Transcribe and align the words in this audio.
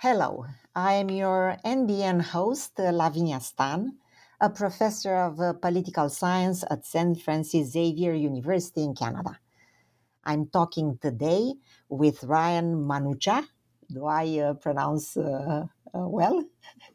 Hello, 0.00 0.46
I 0.76 0.92
am 0.92 1.10
your 1.10 1.56
NBN 1.64 2.22
host, 2.22 2.78
Lavinia 2.78 3.40
Stan, 3.40 3.98
a 4.40 4.48
professor 4.48 5.16
of 5.16 5.40
uh, 5.40 5.54
political 5.54 6.08
science 6.08 6.62
at 6.70 6.86
St. 6.86 7.20
Francis 7.20 7.72
Xavier 7.72 8.14
University 8.14 8.84
in 8.84 8.94
Canada. 8.94 9.40
I'm 10.22 10.46
talking 10.46 10.98
today 11.02 11.54
with 11.88 12.22
Ryan 12.22 12.76
Manucha. 12.76 13.44
Do 13.90 14.06
I 14.06 14.38
uh, 14.38 14.54
pronounce 14.54 15.16
uh, 15.16 15.66
uh 15.92 16.08
well? 16.08 16.44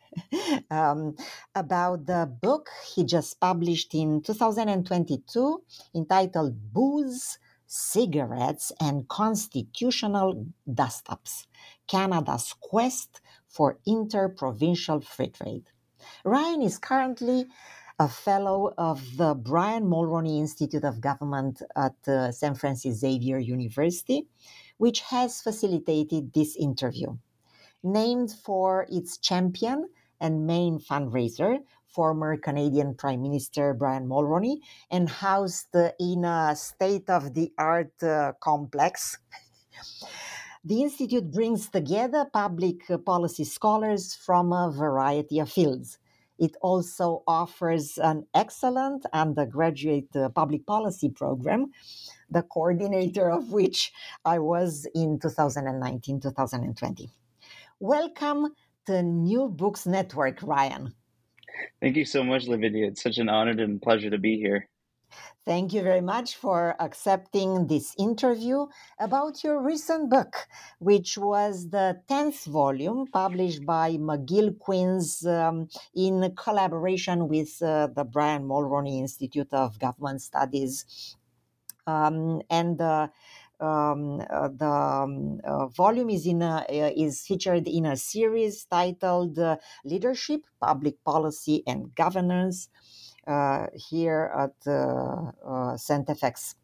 um, 0.71 1.17
about 1.53 2.05
the 2.05 2.31
book 2.41 2.69
he 2.95 3.03
just 3.03 3.37
published 3.37 3.93
in 3.93 4.21
2022 4.21 5.61
entitled 5.93 6.55
Booze, 6.71 7.37
Cigarettes, 7.67 8.71
and 8.79 9.09
Constitutional 9.09 10.47
Dust 10.73 11.07
Ups 11.09 11.47
Canada's 11.87 12.53
quest 12.59 13.21
for 13.47 13.79
interprovincial 13.85 15.01
free 15.01 15.29
trade. 15.29 15.63
Ryan 16.25 16.61
is 16.61 16.77
currently 16.77 17.47
a 17.99 18.07
fellow 18.07 18.73
of 18.77 19.17
the 19.17 19.35
Brian 19.35 19.85
Mulroney 19.85 20.39
Institute 20.39 20.83
of 20.83 20.99
Government 20.99 21.61
at 21.75 21.95
uh, 22.07 22.31
San 22.31 22.55
Francis 22.55 22.99
Xavier 22.99 23.37
University, 23.37 24.25
which 24.77 25.01
has 25.01 25.41
facilitated 25.41 26.33
this 26.33 26.55
interview. 26.55 27.15
Named 27.83 28.31
for 28.31 28.87
its 28.89 29.17
champion 29.17 29.89
and 30.19 30.47
main 30.47 30.79
fundraiser, 30.79 31.59
former 31.87 32.35
Canadian 32.37 32.95
Prime 32.95 33.21
Minister 33.21 33.73
Brian 33.73 34.07
Mulroney, 34.07 34.57
and 34.89 35.07
housed 35.09 35.75
in 35.99 36.25
a 36.25 36.55
state 36.55 37.09
of 37.09 37.33
the 37.33 37.51
art 37.57 37.93
uh, 38.01 38.33
complex. 38.39 39.19
The 40.65 40.81
Institute 40.81 41.29
brings 41.29 41.67
together 41.67 42.25
public 42.31 42.83
policy 43.05 43.43
scholars 43.43 44.15
from 44.15 44.53
a 44.53 44.71
variety 44.71 45.39
of 45.39 45.51
fields. 45.51 45.97
It 46.39 46.55
also 46.61 47.21
offers 47.27 47.97
an 47.97 48.25
excellent 48.33 49.05
undergraduate 49.11 50.15
uh, 50.15 50.29
public 50.29 50.65
policy 50.65 51.09
program, 51.09 51.71
the 52.29 52.43
coordinator 52.43 53.29
of 53.29 53.51
which 53.51 53.91
I 54.23 54.39
was 54.39 54.87
in 54.95 55.19
2019 55.19 56.21
2020. 56.21 57.09
Welcome 57.81 58.53
to 58.85 59.03
New 59.03 59.49
Books 59.49 59.85
Network, 59.85 60.41
Ryan. 60.43 60.93
Thank 61.81 61.97
you 61.97 62.05
so 62.05 62.23
much, 62.23 62.47
Lavinia. 62.47 62.87
It's 62.87 63.03
such 63.03 63.17
an 63.17 63.27
honor 63.27 63.61
and 63.61 63.81
pleasure 63.81 64.09
to 64.09 64.17
be 64.17 64.37
here. 64.37 64.69
Thank 65.45 65.73
you 65.73 65.83
very 65.83 65.99
much 66.01 66.37
for 66.37 66.73
accepting 66.79 67.67
this 67.67 67.93
interview 67.99 68.67
about 68.97 69.43
your 69.43 69.61
recent 69.61 70.09
book, 70.09 70.47
which 70.79 71.17
was 71.17 71.69
the 71.69 71.99
10th 72.09 72.45
volume 72.45 73.07
published 73.07 73.65
by 73.65 73.97
McGill 73.97 74.57
Queens 74.57 75.25
um, 75.25 75.67
in 75.93 76.33
collaboration 76.37 77.27
with 77.27 77.61
uh, 77.61 77.87
the 77.87 78.05
Brian 78.05 78.43
Mulroney 78.43 78.99
Institute 78.99 79.51
of 79.51 79.77
Government 79.79 80.21
Studies. 80.21 81.15
Um, 81.85 82.41
and 82.49 82.79
uh, 82.79 83.09
um, 83.59 84.21
uh, 84.29 84.49
the 84.49 84.65
um, 84.65 85.39
uh, 85.43 85.67
volume 85.67 86.09
is 86.09 86.25
in 86.25 86.41
a, 86.41 86.65
uh, 86.69 86.91
is 86.95 87.25
featured 87.25 87.67
in 87.67 87.85
a 87.85 87.95
series 87.97 88.65
titled 88.65 89.39
uh, 89.39 89.57
"Leadership, 89.85 90.41
Public 90.59 91.03
Policy, 91.03 91.63
and 91.67 91.93
Governance." 91.95 92.69
Uh, 93.25 93.67
here 93.73 94.29
at 94.37 94.51
uh, 94.67 95.31
uh, 95.47 95.77
StFX. 95.77 96.55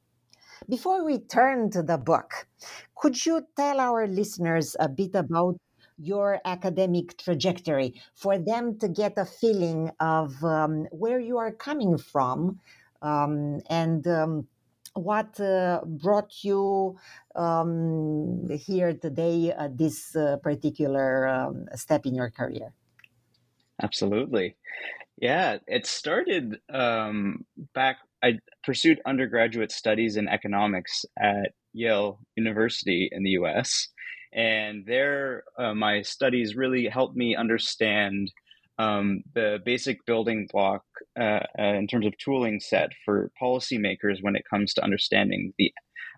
Before 0.67 1.05
we 1.05 1.19
turn 1.19 1.71
to 1.71 1.81
the 1.81 1.97
book, 1.97 2.47
could 2.95 3.25
you 3.25 3.47
tell 3.55 3.79
our 3.79 4.05
listeners 4.07 4.75
a 4.77 4.89
bit 4.89 5.15
about 5.15 5.55
your 5.97 6.41
academic 6.43 7.17
trajectory 7.17 7.93
for 8.13 8.37
them 8.37 8.77
to 8.79 8.89
get 8.89 9.13
a 9.15 9.23
feeling 9.23 9.89
of 10.01 10.43
um, 10.43 10.85
where 10.91 11.21
you 11.21 11.37
are 11.37 11.53
coming 11.53 11.97
from 11.97 12.59
um, 13.01 13.61
and 13.69 14.05
um, 14.07 14.45
what 14.95 15.39
uh, 15.39 15.79
brought 15.85 16.43
you 16.43 16.97
um, 17.37 18.49
here 18.49 18.93
today 18.93 19.53
at 19.57 19.77
this 19.77 20.13
uh, 20.13 20.35
particular 20.43 21.25
um, 21.25 21.67
step 21.75 22.05
in 22.05 22.15
your 22.15 22.29
career? 22.29 22.73
Absolutely. 23.81 24.57
Yeah, 25.19 25.57
it 25.67 25.85
started 25.85 26.59
um, 26.73 27.45
back. 27.75 27.97
I 28.23 28.39
pursued 28.63 29.01
undergraduate 29.05 29.71
studies 29.71 30.15
in 30.15 30.29
economics 30.29 31.03
at 31.19 31.51
Yale 31.73 32.19
University 32.37 33.09
in 33.11 33.23
the 33.23 33.31
US. 33.31 33.89
And 34.33 34.85
there, 34.85 35.43
uh, 35.57 35.73
my 35.73 36.03
studies 36.03 36.55
really 36.55 36.87
helped 36.87 37.17
me 37.17 37.35
understand 37.35 38.31
um, 38.77 39.23
the 39.35 39.59
basic 39.65 40.05
building 40.05 40.47
block 40.51 40.83
uh, 41.19 41.41
uh, 41.59 41.73
in 41.73 41.87
terms 41.87 42.05
of 42.05 42.17
tooling 42.17 42.61
set 42.61 42.91
for 43.03 43.29
policymakers 43.41 44.19
when 44.21 44.37
it 44.37 44.43
comes 44.49 44.73
to 44.73 44.83
understanding 44.83 45.53
the 45.57 45.73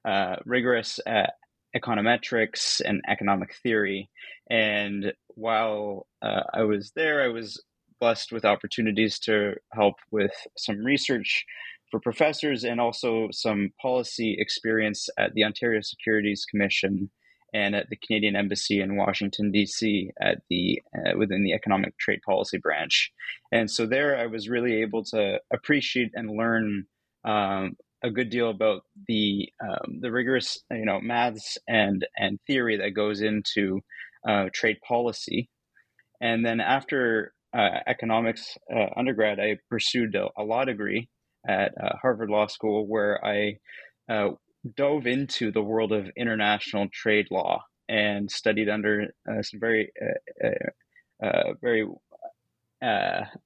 uh, 0.05 0.35
rigorous 0.45 0.99
uh, 1.07 1.27
econometrics 1.75 2.81
and 2.85 3.01
economic 3.09 3.55
theory. 3.63 4.11
And 4.49 5.13
while 5.29 6.05
uh, 6.21 6.43
I 6.53 6.63
was 6.63 6.91
there, 6.95 7.23
I 7.23 7.29
was 7.29 7.59
blessed 8.01 8.33
with 8.33 8.43
opportunities 8.43 9.17
to 9.19 9.53
help 9.71 9.95
with 10.11 10.33
some 10.57 10.83
research 10.83 11.45
for 11.89 11.99
professors 11.99 12.63
and 12.63 12.81
also 12.81 13.29
some 13.31 13.69
policy 13.81 14.35
experience 14.39 15.07
at 15.17 15.33
the 15.35 15.43
Ontario 15.43 15.81
Securities 15.81 16.43
Commission 16.49 17.11
and 17.53 17.75
at 17.75 17.89
the 17.89 17.97
Canadian 17.97 18.35
Embassy 18.35 18.81
in 18.81 18.95
Washington 18.95 19.51
D.C. 19.51 20.09
at 20.21 20.39
the 20.49 20.81
uh, 20.95 21.17
within 21.17 21.43
the 21.43 21.53
Economic 21.53 21.97
Trade 21.97 22.21
Policy 22.25 22.57
branch, 22.57 23.11
and 23.51 23.69
so 23.69 23.85
there 23.85 24.17
I 24.17 24.27
was 24.27 24.49
really 24.49 24.81
able 24.81 25.03
to 25.05 25.39
appreciate 25.53 26.11
and 26.13 26.31
learn 26.31 26.85
um, 27.25 27.75
a 28.01 28.09
good 28.09 28.29
deal 28.29 28.49
about 28.49 28.83
the 29.07 29.49
um, 29.61 29.99
the 29.99 30.11
rigorous 30.11 30.59
you 30.71 30.85
know 30.85 31.01
maths 31.01 31.57
and 31.67 32.07
and 32.17 32.39
theory 32.47 32.77
that 32.77 32.91
goes 32.91 33.21
into 33.21 33.81
uh, 34.25 34.45
trade 34.53 34.77
policy, 34.87 35.49
and 36.21 36.45
then 36.45 36.61
after 36.61 37.33
uh, 37.53 37.79
economics 37.87 38.57
uh, 38.73 38.87
undergrad, 38.95 39.39
I 39.39 39.57
pursued 39.69 40.15
a, 40.15 40.27
a, 40.37 40.43
law 40.43 40.63
degree 40.63 41.09
at 41.47 41.73
uh, 41.81 41.97
Harvard 42.01 42.29
Law 42.29 42.47
School, 42.47 42.87
where 42.87 43.23
I 43.23 43.57
uh, 44.09 44.31
dove 44.75 45.07
into 45.07 45.51
the 45.51 45.61
world 45.61 45.91
of 45.91 46.09
international 46.15 46.87
trade 46.93 47.27
law 47.31 47.63
and 47.89 48.31
studied 48.31 48.69
under 48.69 49.07
uh, 49.29 49.41
some 49.41 49.59
very, 49.59 49.91
uh, 50.43 51.53
very 51.61 51.87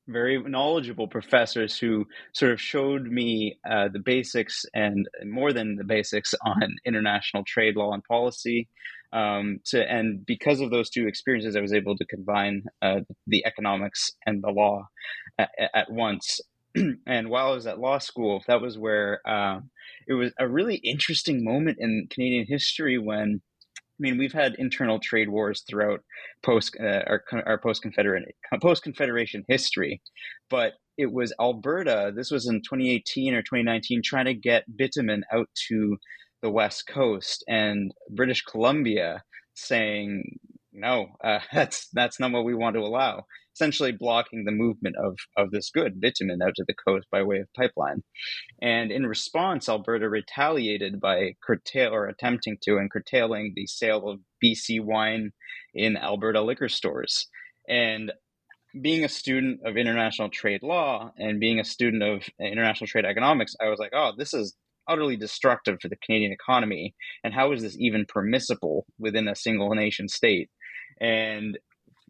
very 0.07 0.41
knowledgeable 0.41 1.09
professors 1.09 1.77
who 1.77 2.05
sort 2.33 2.53
of 2.53 2.61
showed 2.61 3.03
me 3.03 3.59
the 3.65 4.01
basics 4.01 4.65
and 4.73 5.09
more 5.25 5.51
than 5.51 5.75
the 5.75 5.83
basics 5.83 6.33
on 6.41 6.77
international 6.85 7.43
trade 7.45 7.75
law 7.75 7.91
and 7.91 8.03
policy. 8.05 8.69
Um, 9.15 9.61
and 9.73 10.25
because 10.25 10.59
of 10.59 10.71
those 10.71 10.89
two 10.89 11.07
experiences, 11.07 11.55
I 11.55 11.61
was 11.61 11.71
able 11.71 11.95
to 11.95 12.05
combine 12.05 12.63
uh, 12.81 12.99
the 13.25 13.45
economics 13.45 14.11
and 14.25 14.43
the 14.43 14.49
law 14.49 14.89
at, 15.39 15.49
at 15.73 15.89
once. 15.89 16.41
and 17.07 17.29
while 17.29 17.47
I 17.47 17.55
was 17.55 17.65
at 17.65 17.79
law 17.79 17.97
school, 17.99 18.43
that 18.47 18.61
was 18.61 18.77
where 18.77 19.25
um, 19.27 19.69
it 20.05 20.15
was 20.15 20.33
a 20.37 20.49
really 20.49 20.75
interesting 20.75 21.45
moment 21.45 21.77
in 21.79 22.07
Canadian 22.11 22.45
history 22.45 22.97
when 22.97 23.41
I 23.97 23.99
mean, 23.99 24.17
we've 24.17 24.33
had 24.33 24.55
internal 24.55 24.99
trade 24.99 25.29
wars 25.29 25.63
throughout 25.69 26.01
post 26.43 26.75
uh, 26.77 27.03
our, 27.07 27.23
our 27.45 27.57
post 27.57 27.81
confederate 27.81 28.35
post 28.61 28.83
confederation 28.83 29.45
history, 29.47 30.01
but 30.49 30.73
it 30.97 31.13
was 31.13 31.33
Alberta. 31.39 32.11
This 32.13 32.29
was 32.29 32.45
in 32.45 32.61
2018 32.61 33.33
or 33.33 33.41
2019, 33.41 34.01
trying 34.03 34.25
to 34.25 34.33
get 34.33 34.65
bitumen 34.75 35.23
out 35.31 35.47
to 35.69 35.97
the 36.45 36.51
west 36.51 36.85
coast, 36.85 37.43
and 37.47 37.91
British 38.11 38.43
Columbia 38.43 39.23
saying 39.55 40.37
no, 40.75 41.07
uh, 41.23 41.39
that's 41.53 41.87
that's 41.93 42.19
not 42.19 42.31
what 42.31 42.45
we 42.45 42.53
want 42.53 42.75
to 42.75 42.81
allow. 42.81 43.25
essentially 43.55 43.93
blocking 43.93 44.43
the 44.43 44.51
movement 44.51 44.95
of, 44.97 45.17
of 45.37 45.49
this 45.49 45.71
good, 45.73 46.01
bitumen, 46.01 46.41
out 46.41 46.53
to 46.55 46.65
the 46.67 46.73
coast 46.73 47.07
by 47.09 47.23
way 47.23 47.39
of 47.39 47.47
pipeline. 47.55 48.03
And 48.61 48.91
in 48.91 49.07
response, 49.07 49.69
Alberta 49.69 50.09
retaliated 50.09 50.99
by 50.99 51.35
curtail 51.41 51.93
or 51.93 52.05
attempting 52.05 52.57
to 52.63 52.77
and 52.77 52.91
curtailing 52.91 53.53
the 53.55 53.65
sale 53.65 54.09
of 54.09 54.19
BC 54.43 54.83
wine 54.83 55.31
in 55.73 55.95
Alberta 55.95 56.41
liquor 56.41 56.67
stores. 56.67 57.27
And 57.67 58.11
being 58.81 59.05
a 59.05 59.09
student 59.09 59.61
of 59.65 59.77
international 59.77 60.29
trade 60.29 60.61
law 60.61 61.11
and 61.17 61.39
being 61.39 61.59
a 61.61 61.63
student 61.63 62.03
of 62.03 62.23
international 62.41 62.87
trade 62.87 63.05
economics, 63.05 63.55
I 63.61 63.69
was 63.69 63.79
like, 63.79 63.93
oh, 63.93 64.11
this 64.17 64.33
is 64.33 64.53
utterly 64.87 65.17
destructive 65.17 65.77
for 65.81 65.89
the 65.89 65.97
Canadian 65.97 66.31
economy. 66.31 66.93
And 67.23 67.33
how 67.33 67.51
is 67.51 67.61
this 67.61 67.77
even 67.79 68.05
permissible 68.07 68.85
within 68.99 69.27
a 69.27 69.35
single 69.35 69.73
nation 69.73 70.07
state? 70.07 70.49
And 70.99 71.57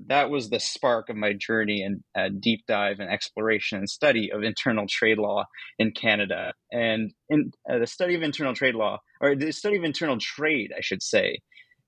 that 0.08 0.30
was 0.30 0.50
the 0.50 0.60
spark 0.60 1.10
of 1.10 1.16
my 1.16 1.34
journey 1.34 1.82
and 1.82 2.04
uh, 2.18 2.30
deep 2.40 2.66
dive 2.68 3.00
and 3.00 3.10
exploration 3.10 3.78
and 3.78 3.90
study 3.90 4.30
of 4.32 4.44
internal 4.44 4.86
trade 4.90 5.18
law 5.18 5.46
in 5.80 5.92
Canada. 5.92 6.54
And 6.72 7.14
in 7.30 7.52
uh, 7.70 7.80
the 7.80 7.88
study 7.88 8.16
of 8.16 8.22
internal 8.22 8.54
trade 8.54 8.76
law, 8.76 9.00
or 9.22 9.36
the 9.36 9.52
study 9.52 9.78
of 9.78 9.84
internal 9.84 10.18
trade, 10.20 10.72
I 10.78 10.82
should 10.82 11.02
say, 11.02 11.40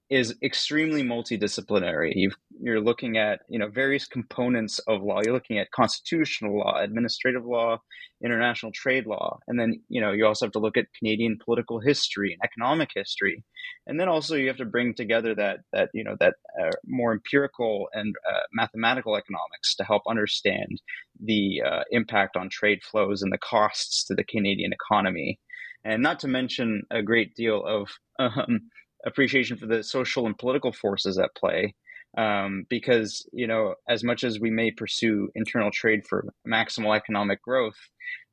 is 0.10 0.36
extremely 0.42 1.04
multidisciplinary. 1.04 2.14
you 2.16 2.32
are 2.72 2.80
looking 2.80 3.18
at 3.18 3.42
you 3.50 3.60
know 3.60 3.68
various 3.68 4.08
components 4.08 4.80
of 4.88 5.04
law. 5.04 5.22
You're 5.24 5.34
looking 5.34 5.60
at 5.60 5.72
constitutional 5.72 6.58
law, 6.60 6.80
administrative 6.80 7.46
law, 7.46 7.82
international 8.24 8.72
trade 8.72 9.06
law, 9.06 9.40
and 9.48 9.60
then 9.60 9.82
you 9.90 10.00
know 10.00 10.12
you 10.12 10.26
also 10.26 10.46
have 10.46 10.54
to 10.54 10.60
look 10.60 10.78
at 10.78 10.86
Canadian 10.98 11.38
political 11.44 11.80
history 11.80 12.32
and 12.32 12.42
economic 12.44 12.90
history, 12.96 13.44
and 13.86 14.00
then 14.00 14.08
also 14.08 14.36
you 14.36 14.48
have 14.48 14.58
to 14.58 14.66
bring 14.66 14.94
together 14.94 15.36
that 15.36 15.60
that 15.74 15.90
you 15.94 16.04
know 16.04 16.16
that 16.20 16.36
uh, 16.62 16.72
more 16.86 17.12
empirical 17.12 17.90
and 17.94 18.16
uh, 18.30 18.40
mathematical 18.54 19.18
economics 19.18 19.76
to 19.76 19.84
help 19.84 20.04
understand 20.08 20.82
the 21.22 21.62
uh, 21.66 21.84
impact 21.92 22.38
on 22.38 22.50
trade 22.50 22.80
flows 22.82 23.22
and 23.22 23.34
the 23.34 23.38
costs 23.38 24.06
to 24.06 24.16
the 24.16 24.24
Canadian 24.24 24.72
economy, 24.72 25.38
and 25.84 26.02
not 26.02 26.20
to 26.20 26.30
mention 26.30 26.84
a 26.92 27.04
great 27.04 27.36
deal 27.36 27.64
of 27.66 27.90
um, 28.20 28.70
appreciation 29.06 29.58
for 29.58 29.66
the 29.66 29.84
social 29.84 30.26
and 30.26 30.38
political 30.38 30.72
forces 30.72 31.18
at 31.18 31.36
play. 31.36 31.76
Um, 32.18 32.66
because 32.70 33.28
you 33.32 33.46
know, 33.46 33.76
as 33.88 34.04
much 34.04 34.24
as 34.24 34.40
we 34.40 34.50
may 34.50 34.72
pursue 34.72 35.30
internal 35.36 35.70
trade 35.72 36.02
for 36.08 36.26
maximal 36.48 36.96
economic 36.96 37.44
growth, 37.44 37.78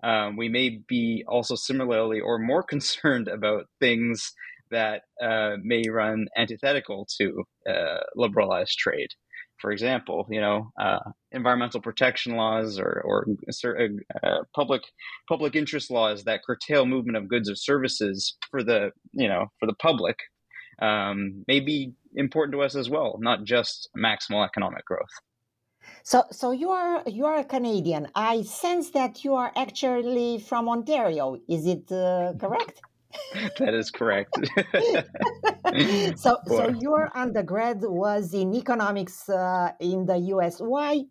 um, 0.02 0.36
we 0.36 0.48
may 0.48 0.80
be 0.86 1.24
also 1.26 1.54
similarly 1.54 2.20
or 2.20 2.38
more 2.38 2.62
concerned 2.74 3.28
about 3.28 3.66
things 3.80 4.32
that 4.70 5.02
uh, 5.22 5.56
may 5.62 5.82
run 5.90 6.26
antithetical 6.36 7.06
to 7.18 7.44
uh, 7.68 8.00
liberalized 8.16 8.78
trade. 8.78 9.10
For 9.60 9.70
example, 9.70 10.26
you 10.28 10.40
know, 10.40 10.70
uh, 10.80 10.98
environmental 11.32 11.80
protection 11.80 12.36
laws 12.36 12.78
or, 12.78 13.02
or 13.04 13.26
uh, 14.22 14.38
public 14.54 14.82
public 15.28 15.54
interest 15.54 15.90
laws 15.90 16.24
that 16.24 16.42
curtail 16.44 16.86
movement 16.86 17.16
of 17.16 17.28
goods 17.28 17.48
or 17.48 17.54
services 17.54 18.36
for 18.50 18.62
the 18.62 18.90
you 19.12 19.28
know 19.28 19.46
for 19.60 19.66
the 19.66 19.74
public 19.74 20.16
um, 20.80 21.44
may 21.46 21.60
be 21.60 21.92
important 22.14 22.52
to 22.54 22.62
us 22.62 22.74
as 22.74 22.88
well, 22.88 23.18
not 23.20 23.44
just 23.44 23.88
maximal 23.96 24.44
economic 24.44 24.84
growth. 24.84 25.14
So, 26.02 26.24
so 26.30 26.50
you 26.50 26.70
are 26.70 27.02
you 27.06 27.26
are 27.26 27.36
a 27.36 27.44
Canadian. 27.44 28.08
I 28.14 28.42
sense 28.42 28.90
that 28.90 29.24
you 29.24 29.34
are 29.34 29.52
actually 29.56 30.38
from 30.38 30.68
Ontario. 30.68 31.38
Is 31.48 31.66
it 31.66 31.90
uh, 31.90 32.34
correct? 32.38 32.80
that 33.58 33.74
is 33.74 33.90
correct. 33.90 34.36
so, 36.18 36.38
so 36.46 36.68
your 36.68 37.10
undergrad 37.16 37.80
was 37.82 38.32
in 38.34 38.54
economics 38.54 39.28
uh, 39.28 39.72
in 39.80 40.06
the 40.06 40.16
U.S. 40.34 40.58
Why, 40.58 41.02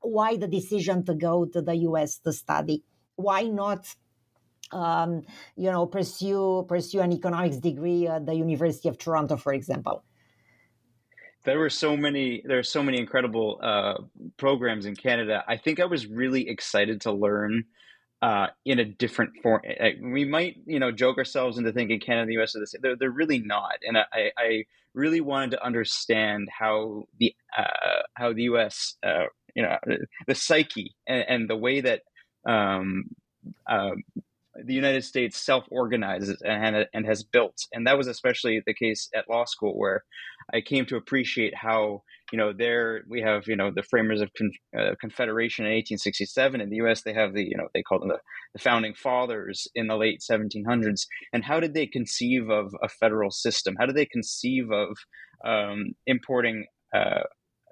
why 0.00 0.36
the 0.36 0.48
decision 0.48 1.04
to 1.06 1.14
go 1.14 1.46
to 1.46 1.60
the 1.60 1.74
U.S. 1.88 2.18
to 2.18 2.32
study? 2.32 2.84
Why 3.16 3.42
not 3.42 3.86
um, 4.72 5.22
you 5.56 5.70
know, 5.70 5.86
pursue 5.86 6.64
pursue 6.68 7.00
an 7.00 7.12
economics 7.12 7.56
degree 7.56 8.06
at 8.06 8.26
the 8.26 8.34
University 8.34 8.88
of 8.88 8.98
Toronto, 8.98 9.36
for 9.36 9.52
example? 9.52 10.04
There 11.44 11.58
were 11.58 11.70
so 11.70 11.96
many. 11.96 12.42
There 12.44 12.58
are 12.58 12.64
so 12.64 12.82
many 12.82 12.98
incredible 12.98 13.60
uh, 13.62 13.94
programs 14.36 14.86
in 14.86 14.96
Canada. 14.96 15.44
I 15.46 15.56
think 15.56 15.80
I 15.80 15.86
was 15.86 16.06
really 16.06 16.48
excited 16.48 17.00
to 17.02 17.12
learn 17.12 17.64
uh, 18.20 18.48
in 18.64 18.78
a 18.78 18.84
different 18.84 19.32
form. 19.42 19.62
We 20.02 20.24
might, 20.24 20.56
you 20.66 20.78
know, 20.78 20.90
joke 20.90 21.18
ourselves 21.18 21.56
into 21.56 21.72
thinking 21.72 22.00
Canada 22.00 22.22
and 22.22 22.30
the 22.30 22.34
U.S. 22.34 22.56
are 22.56 22.60
the 22.60 22.66
same. 22.66 22.80
They're, 22.82 22.96
they're 22.96 23.10
really 23.10 23.38
not. 23.38 23.74
And 23.86 23.96
I, 23.96 24.30
I 24.36 24.64
really 24.94 25.20
wanted 25.20 25.52
to 25.52 25.64
understand 25.64 26.48
how 26.50 27.04
the 27.18 27.34
uh, 27.56 28.02
how 28.14 28.32
the 28.32 28.42
U.S. 28.42 28.96
Uh, 29.02 29.26
you 29.54 29.62
know 29.62 29.78
the 30.26 30.34
psyche 30.34 30.94
and, 31.06 31.24
and 31.28 31.50
the 31.50 31.56
way 31.56 31.80
that 31.80 32.02
um, 32.46 33.04
uh, 33.66 33.92
the 34.64 34.74
United 34.74 35.04
States 35.04 35.38
self 35.38 35.64
organizes 35.70 36.40
and, 36.42 36.86
and 36.92 37.06
has 37.06 37.22
built. 37.22 37.66
And 37.72 37.86
that 37.86 37.98
was 37.98 38.06
especially 38.06 38.62
the 38.66 38.74
case 38.74 39.08
at 39.14 39.28
law 39.28 39.44
school, 39.44 39.78
where 39.78 40.04
I 40.52 40.60
came 40.60 40.86
to 40.86 40.96
appreciate 40.96 41.54
how, 41.54 42.02
you 42.32 42.38
know, 42.38 42.52
there 42.52 43.02
we 43.08 43.20
have, 43.22 43.46
you 43.46 43.56
know, 43.56 43.70
the 43.70 43.82
framers 43.82 44.20
of 44.20 44.30
con, 44.36 44.50
uh, 44.76 44.94
Confederation 45.00 45.64
in 45.64 45.72
1867. 45.72 46.60
In 46.60 46.70
the 46.70 46.76
US, 46.76 47.02
they 47.02 47.12
have 47.12 47.34
the, 47.34 47.44
you 47.44 47.56
know, 47.56 47.68
they 47.74 47.82
call 47.82 48.00
them 48.00 48.08
the, 48.08 48.18
the 48.52 48.58
founding 48.58 48.94
fathers 48.94 49.68
in 49.74 49.86
the 49.86 49.96
late 49.96 50.20
1700s. 50.20 51.06
And 51.32 51.44
how 51.44 51.60
did 51.60 51.74
they 51.74 51.86
conceive 51.86 52.50
of 52.50 52.74
a 52.82 52.88
federal 52.88 53.30
system? 53.30 53.76
How 53.78 53.86
did 53.86 53.96
they 53.96 54.06
conceive 54.06 54.70
of 54.70 54.96
um, 55.44 55.92
importing 56.06 56.66
uh, 56.94 57.22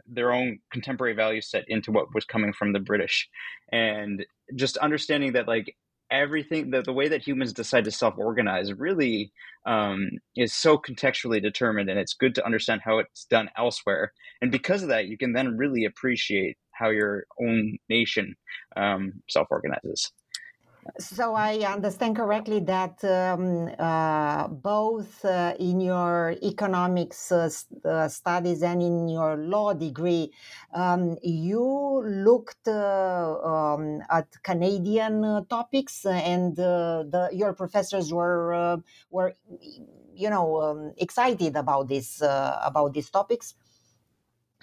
their 0.09 0.33
own 0.33 0.59
contemporary 0.73 1.15
value 1.15 1.41
set 1.41 1.65
into 1.69 1.91
what 1.91 2.15
was 2.15 2.25
coming 2.25 2.53
from 2.53 2.73
the 2.73 2.79
British, 2.79 3.29
and 3.73 4.25
just 4.55 4.77
understanding 4.77 5.33
that 5.33 5.49
like 5.49 5.75
everything 6.11 6.71
the, 6.71 6.83
the 6.83 6.93
way 6.93 7.09
that 7.09 7.27
humans 7.27 7.53
decide 7.53 7.85
to 7.85 7.91
self-organize 7.91 8.73
really 8.73 9.33
um, 9.67 10.09
is 10.37 10.55
so 10.55 10.79
contextually 10.79 11.43
determined 11.43 11.91
and 11.91 11.99
it's 11.99 12.15
good 12.15 12.35
to 12.35 12.45
understand 12.45 12.81
how 12.85 12.99
it's 12.99 13.25
done 13.25 13.51
elsewhere. 13.57 14.13
And 14.41 14.53
because 14.53 14.83
of 14.83 14.89
that 14.91 15.07
you 15.07 15.19
can 15.19 15.33
then 15.33 15.57
really 15.57 15.85
appreciate 15.85 16.57
how 16.73 16.91
your 16.91 17.25
own 17.41 17.79
nation 17.89 18.37
um, 18.77 19.23
self-organizes 19.29 20.13
so 20.99 21.35
I 21.35 21.59
understand 21.59 22.17
correctly 22.17 22.61
that 22.61 23.03
um, 23.05 23.71
uh, 23.79 24.49
both 24.49 25.25
uh, 25.25 25.55
in 25.59 25.81
your 25.81 26.37
economics 26.43 27.33
uh, 27.33 27.51
uh 27.85 28.09
studies 28.09 28.63
and 28.63 28.83
in 28.83 29.09
your 29.09 29.37
law 29.37 29.73
degree, 29.73 30.33
um, 30.75 31.17
you 31.23 32.03
looked 32.07 32.69
uh, 32.69 33.39
um, 33.43 34.03
at 34.11 34.27
Canadian 34.43 35.25
uh, 35.25 35.43
topics, 35.49 36.05
and 36.07 36.57
the, 36.57 37.29
your 37.33 37.53
professors 37.53 38.13
were 38.13 38.83
were, 39.11 39.35
you 40.15 40.31
know, 40.31 40.61
um, 40.63 40.93
excited 40.99 41.57
about 41.57 41.89
this 41.89 42.21
about 42.23 42.93
these 42.95 43.11
topics. 43.11 43.55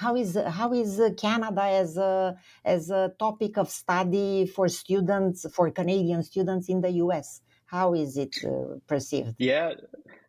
How 0.03 0.15
is 0.15 0.37
how 0.59 0.73
is 0.73 1.01
Canada 1.17 1.63
as 1.83 1.97
a 1.97 2.35
as 2.65 2.89
a 2.89 3.13
topic 3.17 3.57
of 3.57 3.69
study 3.69 4.45
for 4.45 4.67
students 4.67 5.45
for 5.55 5.71
Canadian 5.71 6.21
students 6.23 6.67
in 6.67 6.81
the 6.81 6.91
U.S. 7.05 7.41
How 7.65 7.93
is 7.93 8.17
it 8.17 8.35
uh, 8.43 8.79
perceived? 8.85 9.35
Yeah, 9.39 9.73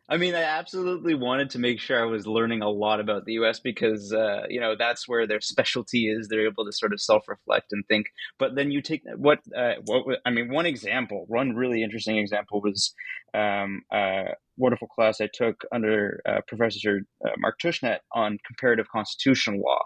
I 0.07 0.17
mean, 0.17 0.35
I 0.35 0.43
absolutely 0.43 1.15
wanted 1.15 1.49
to 1.51 1.59
make 1.59 1.79
sure 1.79 1.99
I 1.99 2.05
was 2.05 2.27
learning 2.27 2.61
a 2.61 2.69
lot 2.69 2.99
about 2.99 3.25
the 3.25 3.33
U.S. 3.33 3.59
because 3.59 4.13
uh, 4.13 4.43
you 4.49 4.59
know 4.59 4.75
that's 4.77 5.07
where 5.07 5.25
their 5.25 5.41
specialty 5.41 6.09
is. 6.09 6.27
They're 6.27 6.45
able 6.45 6.65
to 6.65 6.71
sort 6.71 6.93
of 6.93 7.01
self-reflect 7.01 7.73
and 7.73 7.83
think. 7.87 8.07
But 8.37 8.55
then 8.55 8.71
you 8.71 8.81
take 8.81 9.01
what 9.15 9.39
uh, 9.55 9.73
what 9.85 10.19
I 10.25 10.29
mean. 10.29 10.49
One 10.49 10.67
example, 10.67 11.25
one 11.27 11.55
really 11.55 11.81
interesting 11.81 12.17
example 12.17 12.61
was 12.61 12.93
um, 13.33 13.81
a 13.91 14.35
wonderful 14.57 14.87
class 14.87 15.21
I 15.21 15.29
took 15.33 15.63
under 15.73 16.21
uh, 16.27 16.41
Professor 16.47 17.01
uh, 17.25 17.31
Mark 17.37 17.55
Tushnet 17.63 17.99
on 18.13 18.37
comparative 18.45 18.87
constitutional 18.91 19.61
law, 19.61 19.79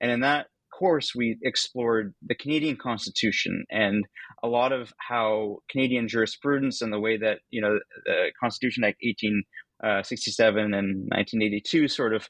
and 0.00 0.10
in 0.10 0.20
that 0.20 0.46
course, 0.76 1.14
we 1.14 1.38
explored 1.42 2.14
the 2.22 2.34
Canadian 2.34 2.76
Constitution 2.76 3.64
and 3.70 4.04
a 4.42 4.48
lot 4.48 4.72
of 4.72 4.92
how 4.98 5.58
Canadian 5.70 6.08
jurisprudence 6.08 6.82
and 6.82 6.92
the 6.92 7.00
way 7.00 7.16
that 7.16 7.40
you 7.50 7.60
know 7.60 7.78
the 8.04 8.30
Constitution 8.38 8.84
Act 8.84 8.98
18 9.02 9.42
uh, 9.84 10.02
67 10.02 10.58
and 10.58 10.72
1982 11.08 11.88
sort 11.88 12.14
of 12.14 12.28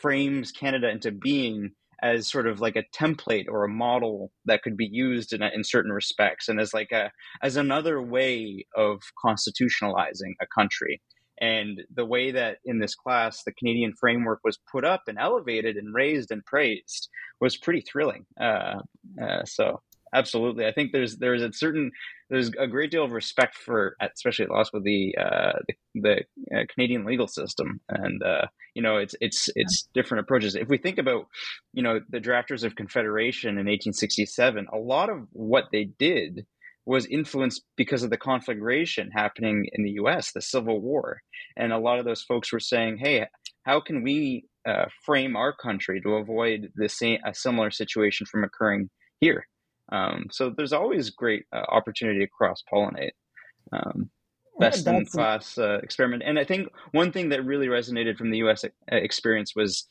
frames 0.00 0.52
Canada 0.52 0.88
into 0.88 1.12
being 1.12 1.72
as 2.02 2.30
sort 2.30 2.46
of 2.46 2.60
like 2.60 2.76
a 2.76 2.84
template 2.96 3.46
or 3.48 3.64
a 3.64 3.68
model 3.68 4.30
that 4.44 4.62
could 4.62 4.76
be 4.76 4.88
used 4.90 5.32
in, 5.32 5.42
a, 5.42 5.50
in 5.52 5.64
certain 5.64 5.90
respects 5.90 6.48
and 6.48 6.60
as 6.60 6.72
like 6.72 6.92
a 6.92 7.10
as 7.42 7.56
another 7.56 8.00
way 8.00 8.64
of 8.76 9.00
constitutionalizing 9.24 10.34
a 10.40 10.46
country 10.54 11.00
and 11.40 11.82
the 11.94 12.04
way 12.04 12.30
that 12.30 12.58
in 12.64 12.78
this 12.78 12.94
class 12.94 13.42
the 13.44 13.52
canadian 13.52 13.92
framework 13.92 14.40
was 14.44 14.58
put 14.70 14.84
up 14.84 15.02
and 15.06 15.18
elevated 15.18 15.76
and 15.76 15.94
raised 15.94 16.30
and 16.30 16.44
praised 16.44 17.08
was 17.40 17.56
pretty 17.56 17.80
thrilling. 17.80 18.26
Uh, 18.40 18.80
uh, 19.22 19.44
so 19.44 19.80
absolutely. 20.12 20.66
I 20.66 20.72
think 20.72 20.92
there's 20.92 21.16
there's 21.16 21.42
a 21.42 21.52
certain 21.52 21.90
there's 22.30 22.50
a 22.58 22.66
great 22.66 22.90
deal 22.90 23.04
of 23.04 23.12
respect 23.12 23.56
for, 23.56 23.96
especially 24.00 24.46
at 24.46 24.50
law 24.50 24.62
school, 24.62 24.82
the 24.82 25.14
uh, 25.18 25.58
the, 25.66 25.74
the 25.94 26.56
uh, 26.56 26.64
Canadian 26.74 27.04
legal 27.04 27.28
system, 27.28 27.80
and 27.88 28.22
uh, 28.22 28.46
you 28.74 28.82
know, 28.82 28.96
it's 28.96 29.14
it's 29.20 29.48
it's 29.54 29.88
different 29.94 30.20
approaches. 30.22 30.54
If 30.54 30.68
we 30.68 30.78
think 30.78 30.98
about, 30.98 31.26
you 31.72 31.82
know, 31.82 32.00
the 32.08 32.20
drafters 32.20 32.64
of 32.64 32.76
Confederation 32.76 33.50
in 33.50 33.66
1867, 33.66 34.66
a 34.72 34.76
lot 34.76 35.10
of 35.10 35.26
what 35.32 35.64
they 35.72 35.84
did 35.98 36.46
was 36.88 37.04
influenced 37.06 37.62
because 37.76 38.02
of 38.02 38.08
the 38.08 38.16
conflagration 38.16 39.10
happening 39.10 39.66
in 39.72 39.84
the 39.84 39.92
U.S., 40.02 40.32
the 40.32 40.40
Civil 40.40 40.80
War, 40.80 41.20
and 41.56 41.70
a 41.70 41.78
lot 41.78 41.98
of 41.98 42.06
those 42.06 42.22
folks 42.22 42.50
were 42.50 42.60
saying, 42.60 42.96
"Hey, 42.96 43.26
how 43.64 43.78
can 43.78 44.02
we 44.02 44.46
uh, 44.66 44.86
frame 45.04 45.36
our 45.36 45.52
country 45.52 46.00
to 46.00 46.14
avoid 46.14 46.72
the 46.76 46.88
same 46.88 47.18
a 47.26 47.34
similar 47.34 47.70
situation 47.70 48.26
from 48.26 48.42
occurring 48.42 48.88
here?" 49.20 49.46
Um, 49.92 50.26
so 50.30 50.50
there's 50.56 50.72
always 50.72 51.10
great 51.10 51.44
uh, 51.54 51.62
opportunity 51.68 52.20
to 52.20 52.26
cross 52.26 52.62
pollinate. 52.72 53.16
Um, 53.70 54.10
best 54.58 54.86
in 54.86 55.04
class 55.06 55.58
uh, 55.58 55.78
experiment. 55.82 56.22
And 56.26 56.38
I 56.38 56.44
think 56.44 56.68
one 56.92 57.12
thing 57.12 57.28
that 57.28 57.44
really 57.44 57.66
resonated 57.66 58.16
from 58.16 58.30
the 58.30 58.38
U.S. 58.38 58.64
Uh, 58.64 58.68
experience 58.90 59.52
was 59.54 59.86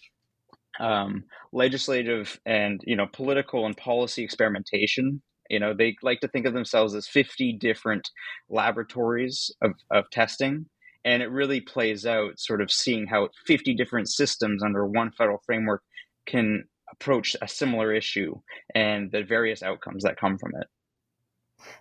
um, 0.79 1.25
legislative 1.53 2.39
and 2.45 2.81
you 2.85 2.95
know 2.95 3.07
political 3.13 3.67
and 3.67 3.77
policy 3.77 4.23
experimentation. 4.23 5.21
You 5.49 5.59
know, 5.59 5.73
they 5.73 5.95
like 6.01 6.19
to 6.21 6.27
think 6.27 6.45
of 6.45 6.53
themselves 6.53 6.95
as 6.95 7.07
50 7.07 7.53
different 7.53 8.09
laboratories 8.49 9.51
of, 9.61 9.71
of 9.91 10.09
testing. 10.11 10.65
And 11.05 11.23
it 11.23 11.31
really 11.31 11.61
plays 11.61 12.05
out 12.05 12.39
sort 12.39 12.61
of 12.61 12.71
seeing 12.71 13.07
how 13.07 13.29
50 13.45 13.75
different 13.75 14.09
systems 14.09 14.63
under 14.63 14.85
one 14.85 15.11
federal 15.11 15.41
framework 15.45 15.81
can 16.25 16.65
approach 16.91 17.35
a 17.41 17.47
similar 17.47 17.93
issue 17.93 18.35
and 18.75 19.11
the 19.11 19.23
various 19.23 19.63
outcomes 19.63 20.03
that 20.03 20.19
come 20.19 20.37
from 20.37 20.51
it. 20.59 20.67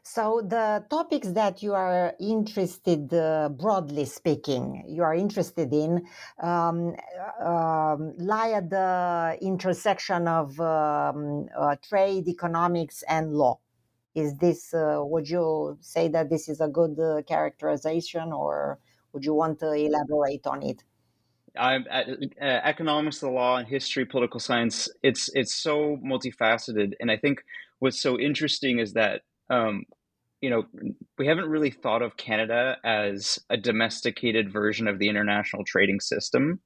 So, 0.02 0.42
the 0.46 0.84
topics 0.88 1.28
that 1.32 1.62
you 1.62 1.74
are 1.74 2.14
interested, 2.20 3.12
uh, 3.12 3.48
broadly 3.50 4.04
speaking, 4.04 4.84
you 4.88 5.02
are 5.02 5.14
interested 5.14 5.72
in 5.72 6.06
um, 6.42 6.94
uh, 7.40 7.96
lie 8.18 8.52
at 8.52 8.70
the 8.70 9.38
intersection 9.40 10.28
of 10.28 10.58
um, 10.60 11.48
uh, 11.58 11.76
trade, 11.82 12.28
economics, 12.28 13.02
and 13.08 13.34
law. 13.34 13.58
Is 14.14 14.34
this, 14.36 14.72
uh, 14.72 15.00
would 15.00 15.28
you 15.28 15.76
say 15.80 16.08
that 16.08 16.30
this 16.30 16.48
is 16.48 16.60
a 16.60 16.68
good 16.68 16.98
uh, 16.98 17.22
characterization, 17.22 18.32
or 18.32 18.78
would 19.12 19.24
you 19.24 19.34
want 19.34 19.58
to 19.60 19.72
elaborate 19.72 20.46
on 20.46 20.62
it? 20.62 20.82
I'm 21.58 21.86
uh, 21.90 22.02
economics, 22.44 23.20
the 23.20 23.30
law, 23.30 23.56
and 23.56 23.68
history, 23.68 24.04
political 24.04 24.40
science. 24.40 24.88
It's 25.02 25.30
it's 25.34 25.54
so 25.54 25.98
multifaceted, 26.04 26.92
and 27.00 27.10
I 27.10 27.16
think 27.16 27.42
what's 27.78 28.00
so 28.00 28.18
interesting 28.18 28.78
is 28.78 28.92
that 28.92 29.22
um, 29.50 29.84
you 30.40 30.50
know 30.50 30.64
we 31.18 31.26
haven't 31.26 31.48
really 31.48 31.70
thought 31.70 32.02
of 32.02 32.16
Canada 32.16 32.76
as 32.84 33.38
a 33.48 33.56
domesticated 33.56 34.52
version 34.52 34.86
of 34.86 34.98
the 34.98 35.08
international 35.08 35.64
trading 35.64 36.00
system, 36.00 36.60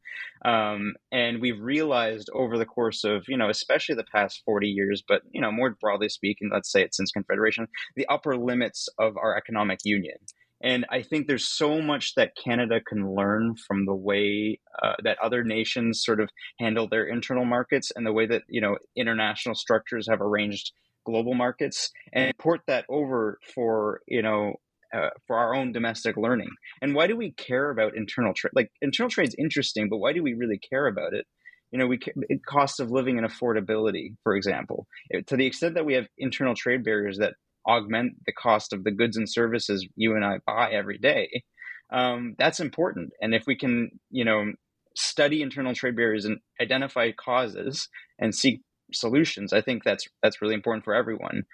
um, 0.45 0.95
and 1.13 1.41
we've 1.41 1.61
realized 1.61 2.29
over 2.35 2.59
the 2.59 2.67
course 2.67 3.05
of 3.05 3.25
you 3.29 3.37
know 3.37 3.49
especially 3.49 3.95
the 3.95 4.05
past 4.05 4.43
forty 4.45 4.69
years, 4.69 5.03
but 5.07 5.23
you 5.31 5.41
know 5.41 5.53
more 5.53 5.77
broadly 5.81 6.09
speaking, 6.09 6.51
let's 6.53 6.71
say 6.71 6.83
it 6.83 6.95
since 6.95 7.13
Confederation, 7.13 7.69
the 7.97 8.07
upper 8.09 8.37
limits 8.37 8.89
of 8.99 9.17
our 9.17 9.37
economic 9.37 9.81
union. 9.85 10.17
And 10.63 10.85
I 10.91 11.03
think 11.03 11.27
there's 11.27 11.49
so 11.49 11.81
much 11.81 12.15
that 12.17 12.37
Canada 12.37 12.81
can 12.87 13.15
learn 13.15 13.55
from 13.67 13.87
the 13.87 13.95
way 13.95 14.61
uh, 14.83 14.93
that 15.05 15.19
other 15.19 15.43
nations 15.43 16.05
sort 16.05 16.21
of 16.21 16.29
handle 16.59 16.87
their 16.87 17.07
internal 17.07 17.47
markets 17.47 17.91
and 17.97 18.05
the 18.05 18.13
way 18.13 18.27
that 18.27 18.43
you 18.49 18.61
know 18.61 18.77
international 18.97 19.55
structures 19.55 20.07
have 20.11 20.21
arranged 20.21 20.73
global 21.04 21.35
markets, 21.35 21.90
and 22.12 22.37
port 22.38 22.61
that 22.66 22.85
over 22.88 23.38
for 23.54 24.00
you 24.07 24.23
know 24.23 24.54
uh, 24.95 25.11
for 25.26 25.37
our 25.37 25.54
own 25.54 25.73
domestic 25.73 26.16
learning. 26.16 26.50
And 26.83 26.95
why 26.95 27.07
do 27.07 27.16
we 27.16 27.33
care 27.33 27.71
about 27.71 27.97
internal 27.97 28.35
trade? 28.35 28.52
Like 28.54 28.71
internal 28.83 29.11
trade 29.11 29.28
is 29.28 29.37
interesting, 29.38 29.88
but 29.88 29.99
why 29.99 30.12
do 30.12 30.23
we 30.23 30.35
really 30.35 30.59
care 30.59 30.87
about 30.87 31.14
it? 31.14 31.26
You 31.71 31.78
know, 31.78 31.87
we 31.87 32.00
cost 32.49 32.80
of 32.80 32.90
living 32.90 33.16
and 33.16 33.26
affordability, 33.26 34.16
for 34.25 34.35
example. 34.35 34.88
To 35.26 35.37
the 35.37 35.47
extent 35.47 35.76
that 35.76 35.87
we 35.87 35.95
have 35.95 36.09
internal 36.19 36.54
trade 36.57 36.83
barriers 36.83 37.19
that 37.19 37.35
augment 37.69 38.14
the 38.26 38.33
cost 38.33 38.73
of 38.73 38.83
the 38.85 38.90
goods 38.90 39.16
and 39.16 39.30
services 39.30 39.87
you 39.95 40.16
and 40.16 40.25
I 40.25 40.38
buy 40.47 40.73
every 40.73 40.99
day. 40.99 41.45
Um, 41.92 42.35
that's 42.38 42.61
important. 42.61 43.11
And 43.21 43.35
if 43.35 43.45
we 43.47 43.57
can, 43.57 43.90
you 44.11 44.25
know, 44.25 44.52
study 44.97 45.42
internal 45.42 45.75
trade 45.75 45.97
barriers 45.97 46.25
and 46.25 46.38
identify 46.61 47.12
causes 47.12 47.88
and 48.19 48.35
seek 48.35 48.62
solutions, 48.92 49.52
I 49.52 49.61
think 49.61 49.85
that's 49.85 50.06
that's 50.23 50.42
really 50.42 50.54
important 50.54 50.85
for 50.85 50.94
everyone. 50.94 51.44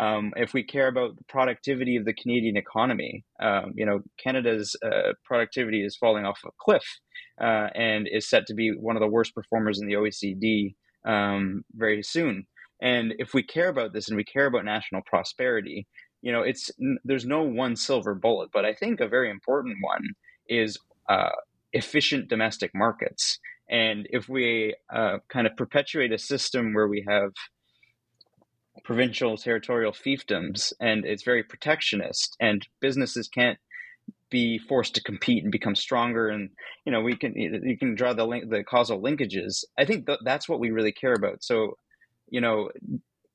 Um, 0.00 0.32
if 0.36 0.54
we 0.54 0.62
care 0.64 0.88
about 0.88 1.16
the 1.16 1.24
productivity 1.28 1.96
of 1.96 2.06
the 2.06 2.14
Canadian 2.14 2.56
economy, 2.56 3.24
um, 3.42 3.72
you 3.74 3.84
know, 3.84 4.00
Canada's 4.22 4.74
uh, 4.84 5.12
productivity 5.24 5.84
is 5.84 5.96
falling 5.96 6.24
off 6.24 6.40
a 6.46 6.50
cliff 6.58 6.84
uh, 7.40 7.68
and 7.74 8.08
is 8.10 8.28
set 8.28 8.46
to 8.46 8.54
be 8.54 8.70
one 8.70 8.96
of 8.96 9.00
the 9.00 9.08
worst 9.08 9.34
performers 9.34 9.80
in 9.80 9.86
the 9.86 9.94
OECD 9.94 10.74
um, 11.06 11.64
very 11.74 12.02
soon. 12.02 12.46
And 12.80 13.14
if 13.18 13.34
we 13.34 13.42
care 13.42 13.68
about 13.68 13.92
this 13.92 14.08
and 14.08 14.16
we 14.16 14.24
care 14.24 14.46
about 14.46 14.64
national 14.64 15.02
prosperity, 15.02 15.86
you 16.22 16.32
know, 16.32 16.42
it's 16.42 16.70
there's 17.04 17.26
no 17.26 17.42
one 17.42 17.76
silver 17.76 18.14
bullet, 18.14 18.50
but 18.52 18.64
I 18.64 18.74
think 18.74 19.00
a 19.00 19.08
very 19.08 19.30
important 19.30 19.76
one 19.82 20.02
is 20.48 20.78
uh, 21.08 21.30
efficient 21.72 22.28
domestic 22.28 22.70
markets. 22.74 23.38
And 23.72 24.06
if 24.10 24.28
we 24.28 24.76
uh, 24.94 25.18
kind 25.28 25.46
of 25.46 25.56
perpetuate 25.56 26.12
a 26.12 26.18
system 26.18 26.74
where 26.74 26.86
we 26.86 27.04
have 27.08 27.32
provincial 28.84 29.36
territorial 29.36 29.92
fiefdoms 29.92 30.72
and 30.80 31.04
it's 31.04 31.24
very 31.24 31.42
protectionist 31.42 32.36
and 32.40 32.66
businesses 32.80 33.28
can't 33.28 33.58
be 34.30 34.58
forced 34.58 34.94
to 34.94 35.02
compete 35.02 35.42
and 35.42 35.52
become 35.52 35.74
stronger 35.74 36.28
and 36.28 36.48
you 36.86 36.90
know 36.90 37.02
we 37.02 37.14
can 37.14 37.34
you 37.36 37.76
can 37.78 37.94
draw 37.94 38.14
the 38.14 38.24
link 38.24 38.48
the 38.48 38.64
causal 38.64 39.00
linkages 39.00 39.62
i 39.78 39.84
think 39.84 40.06
th- 40.06 40.18
that's 40.24 40.48
what 40.48 40.58
we 40.58 40.70
really 40.70 40.90
care 40.90 41.12
about. 41.12 41.44
So 41.44 41.76
you 42.32 42.40
know, 42.40 42.70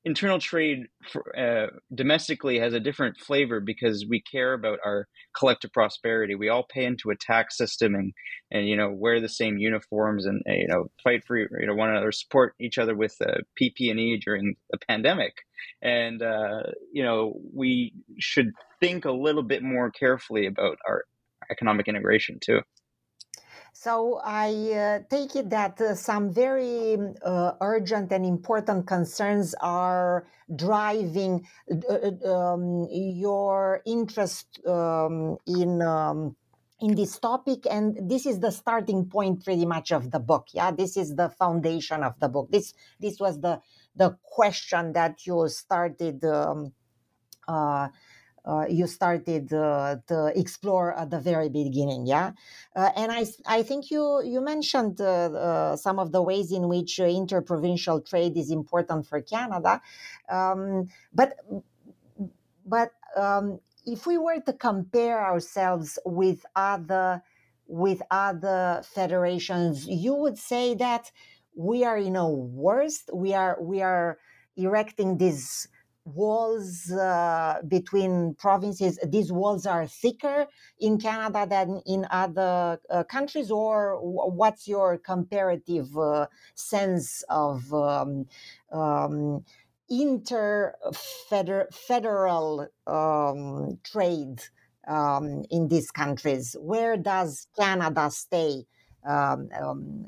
internal 0.04 0.38
trade 0.38 0.86
for, 1.12 1.36
uh, 1.38 1.68
domestically 1.94 2.58
has 2.58 2.72
a 2.72 2.80
different 2.80 3.16
flavor 3.18 3.60
because 3.60 4.06
we 4.08 4.22
care 4.22 4.54
about 4.54 4.78
our 4.84 5.08
collective 5.36 5.72
prosperity. 5.72 6.34
We 6.34 6.48
all 6.48 6.64
pay 6.68 6.84
into 6.84 7.10
a 7.10 7.16
tax 7.16 7.56
system 7.56 7.94
and, 7.94 8.12
and 8.50 8.68
you 8.68 8.76
know 8.76 8.90
wear 8.90 9.20
the 9.20 9.28
same 9.28 9.58
uniforms 9.58 10.26
and 10.26 10.42
you 10.46 10.68
know 10.68 10.86
fight 11.02 11.24
for 11.26 11.36
you 11.36 11.48
know 11.66 11.74
one 11.74 11.90
another, 11.90 12.12
support 12.12 12.54
each 12.60 12.78
other 12.78 12.94
with 12.94 13.16
uh, 13.20 13.38
PPE 13.60 14.20
during 14.20 14.56
the 14.70 14.78
pandemic. 14.88 15.34
And 15.82 16.22
uh, 16.22 16.62
you 16.92 17.02
know 17.02 17.34
we 17.52 17.92
should 18.18 18.52
think 18.80 19.04
a 19.04 19.12
little 19.12 19.42
bit 19.42 19.62
more 19.62 19.90
carefully 19.90 20.46
about 20.46 20.78
our 20.86 21.04
economic 21.50 21.88
integration 21.88 22.38
too. 22.40 22.60
So 23.80 24.20
I 24.24 24.50
uh, 24.72 24.98
take 25.08 25.36
it 25.36 25.50
that 25.50 25.80
uh, 25.80 25.94
some 25.94 26.32
very 26.32 26.98
uh, 27.24 27.52
urgent 27.60 28.10
and 28.10 28.26
important 28.26 28.88
concerns 28.88 29.54
are 29.60 30.26
driving 30.56 31.46
uh, 31.70 31.94
uh, 31.94 32.34
um, 32.34 32.88
your 32.90 33.80
interest 33.86 34.58
um, 34.66 35.38
in. 35.46 35.80
Um, 35.80 36.34
in 36.80 36.94
this 36.94 37.18
topic 37.18 37.66
and 37.68 38.08
this 38.08 38.24
is 38.24 38.38
the 38.38 38.52
starting 38.52 39.04
point 39.06 39.42
pretty 39.42 39.66
much 39.66 39.90
of 39.90 40.12
the 40.12 40.20
book 40.20 40.46
yeah 40.52 40.70
this 40.70 40.96
is 40.96 41.16
the 41.16 41.28
foundation 41.28 42.04
of 42.04 42.16
the 42.20 42.28
book 42.28 42.48
this 42.52 42.72
this 43.00 43.18
was 43.18 43.40
the 43.40 43.60
the 43.96 44.16
question 44.22 44.92
that 44.92 45.26
you 45.26 45.48
started 45.48 46.24
um, 46.24 46.72
uh, 47.48 47.88
you 48.68 48.86
started 48.86 49.52
uh, 49.52 49.96
to 50.06 50.32
explore 50.34 50.94
at 50.94 51.10
the 51.10 51.20
very 51.20 51.48
beginning 51.48 52.06
yeah? 52.06 52.32
Uh, 52.74 52.90
and 52.96 53.12
i 53.12 53.26
i 53.46 53.62
think 53.62 53.90
you 53.90 54.22
you 54.24 54.40
mentioned 54.40 55.00
uh, 55.00 55.04
uh, 55.06 55.76
some 55.76 55.98
of 55.98 56.12
the 56.12 56.22
ways 56.22 56.50
in 56.52 56.68
which 56.68 56.98
interprovincial 56.98 58.00
trade 58.00 58.36
is 58.36 58.50
important 58.50 59.06
for 59.06 59.20
canada. 59.20 59.80
Um, 60.28 60.88
but 61.12 61.34
but 62.64 62.90
um, 63.16 63.60
if 63.86 64.06
we 64.06 64.18
were 64.18 64.40
to 64.40 64.52
compare 64.52 65.24
ourselves 65.24 65.98
with 66.04 66.44
other 66.54 67.22
with 67.66 68.00
other 68.10 68.82
federations 68.84 69.86
you 69.86 70.14
would 70.14 70.38
say 70.38 70.74
that 70.74 71.10
we 71.54 71.84
are 71.84 71.98
in 71.98 72.16
a 72.16 72.28
worst 72.28 73.10
we 73.12 73.34
are 73.34 73.58
we 73.60 73.82
are 73.82 74.18
erecting 74.56 75.18
these 75.18 75.68
walls 76.14 76.90
uh, 76.92 77.60
between 77.66 78.34
provinces 78.34 78.98
these 79.06 79.30
walls 79.32 79.66
are 79.66 79.86
thicker 79.86 80.46
in 80.80 80.98
canada 80.98 81.46
than 81.48 81.80
in 81.86 82.06
other 82.10 82.80
uh, 82.90 83.02
countries 83.04 83.50
or 83.50 83.98
what's 84.00 84.66
your 84.68 84.98
comparative 84.98 85.96
uh, 85.96 86.26
sense 86.54 87.22
of 87.28 87.72
um, 87.72 88.26
um, 88.72 89.44
inter 89.88 90.74
federal 91.72 92.68
um, 92.86 93.78
trade 93.84 94.42
um, 94.86 95.44
in 95.50 95.68
these 95.68 95.90
countries? 95.90 96.56
Where 96.60 96.96
does 96.96 97.46
canada 97.56 98.10
stay 98.10 98.66
um, 99.06 99.48
um, 99.58 100.06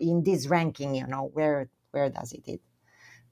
in 0.00 0.22
this 0.22 0.46
ranking 0.46 0.94
you 0.94 1.06
know 1.06 1.30
where 1.32 1.68
where 1.90 2.08
does 2.08 2.32
it 2.32 2.60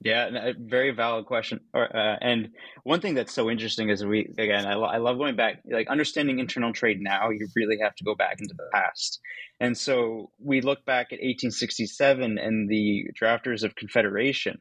Yeah, 0.01 0.53
very 0.57 0.91
valid 0.91 1.25
question. 1.25 1.59
Uh, 1.73 1.87
and 2.21 2.49
one 2.83 3.01
thing 3.01 3.15
that's 3.15 3.33
so 3.33 3.49
interesting 3.49 3.89
is 3.89 4.05
we 4.05 4.33
again, 4.37 4.65
I, 4.65 4.75
lo- 4.75 4.87
I 4.87 4.97
love 4.97 5.17
going 5.17 5.35
back, 5.35 5.61
like 5.69 5.89
understanding 5.89 6.39
internal 6.39 6.71
trade. 6.71 7.01
Now 7.01 7.29
you 7.31 7.47
really 7.53 7.79
have 7.81 7.95
to 7.95 8.05
go 8.05 8.15
back 8.15 8.37
into 8.39 8.53
the 8.53 8.69
past, 8.73 9.19
and 9.59 9.77
so 9.77 10.31
we 10.39 10.61
look 10.61 10.85
back 10.85 11.07
at 11.07 11.19
1867 11.19 12.37
and 12.37 12.69
the 12.69 13.07
drafters 13.21 13.63
of 13.63 13.75
Confederation. 13.75 14.57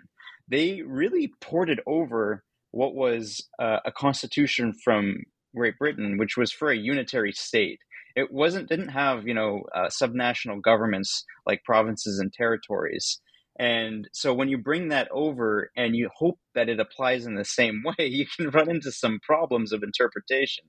They 0.49 0.83
really 0.83 1.31
ported 1.41 1.81
over 1.87 2.43
what 2.73 2.97
was 2.97 3.47
uh, 3.61 3.79
a 3.85 3.93
constitution 3.93 4.73
from 4.85 5.19
Great 5.55 5.79
Britain, 5.79 6.19
which 6.19 6.37
was 6.37 6.51
for 6.51 6.71
a 6.71 6.77
unitary 6.77 7.33
state. 7.33 7.79
It 8.17 8.33
wasn't 8.33 8.69
didn't 8.69 8.89
have 8.89 9.29
you 9.29 9.35
know 9.35 9.63
uh, 9.73 9.87
subnational 9.87 10.61
governments 10.61 11.25
like 11.47 11.63
provinces 11.63 12.19
and 12.19 12.33
territories 12.33 13.21
and 13.59 14.09
so 14.13 14.33
when 14.33 14.49
you 14.49 14.59
bring 14.59 14.89
that 14.89 15.09
over 15.11 15.71
and 15.77 15.97
you 15.97 16.11
hope 16.17 16.39
that 16.55 16.69
it 16.69 16.81
applies 16.81 17.27
in 17.27 17.35
the 17.35 17.45
same 17.45 17.83
way, 17.99 18.07
you 18.07 18.27
can 18.37 18.51
run 18.51 18.71
into 18.71 18.93
some 18.93 19.19
problems 19.23 19.73
of 19.73 19.83
interpretation. 19.83 20.65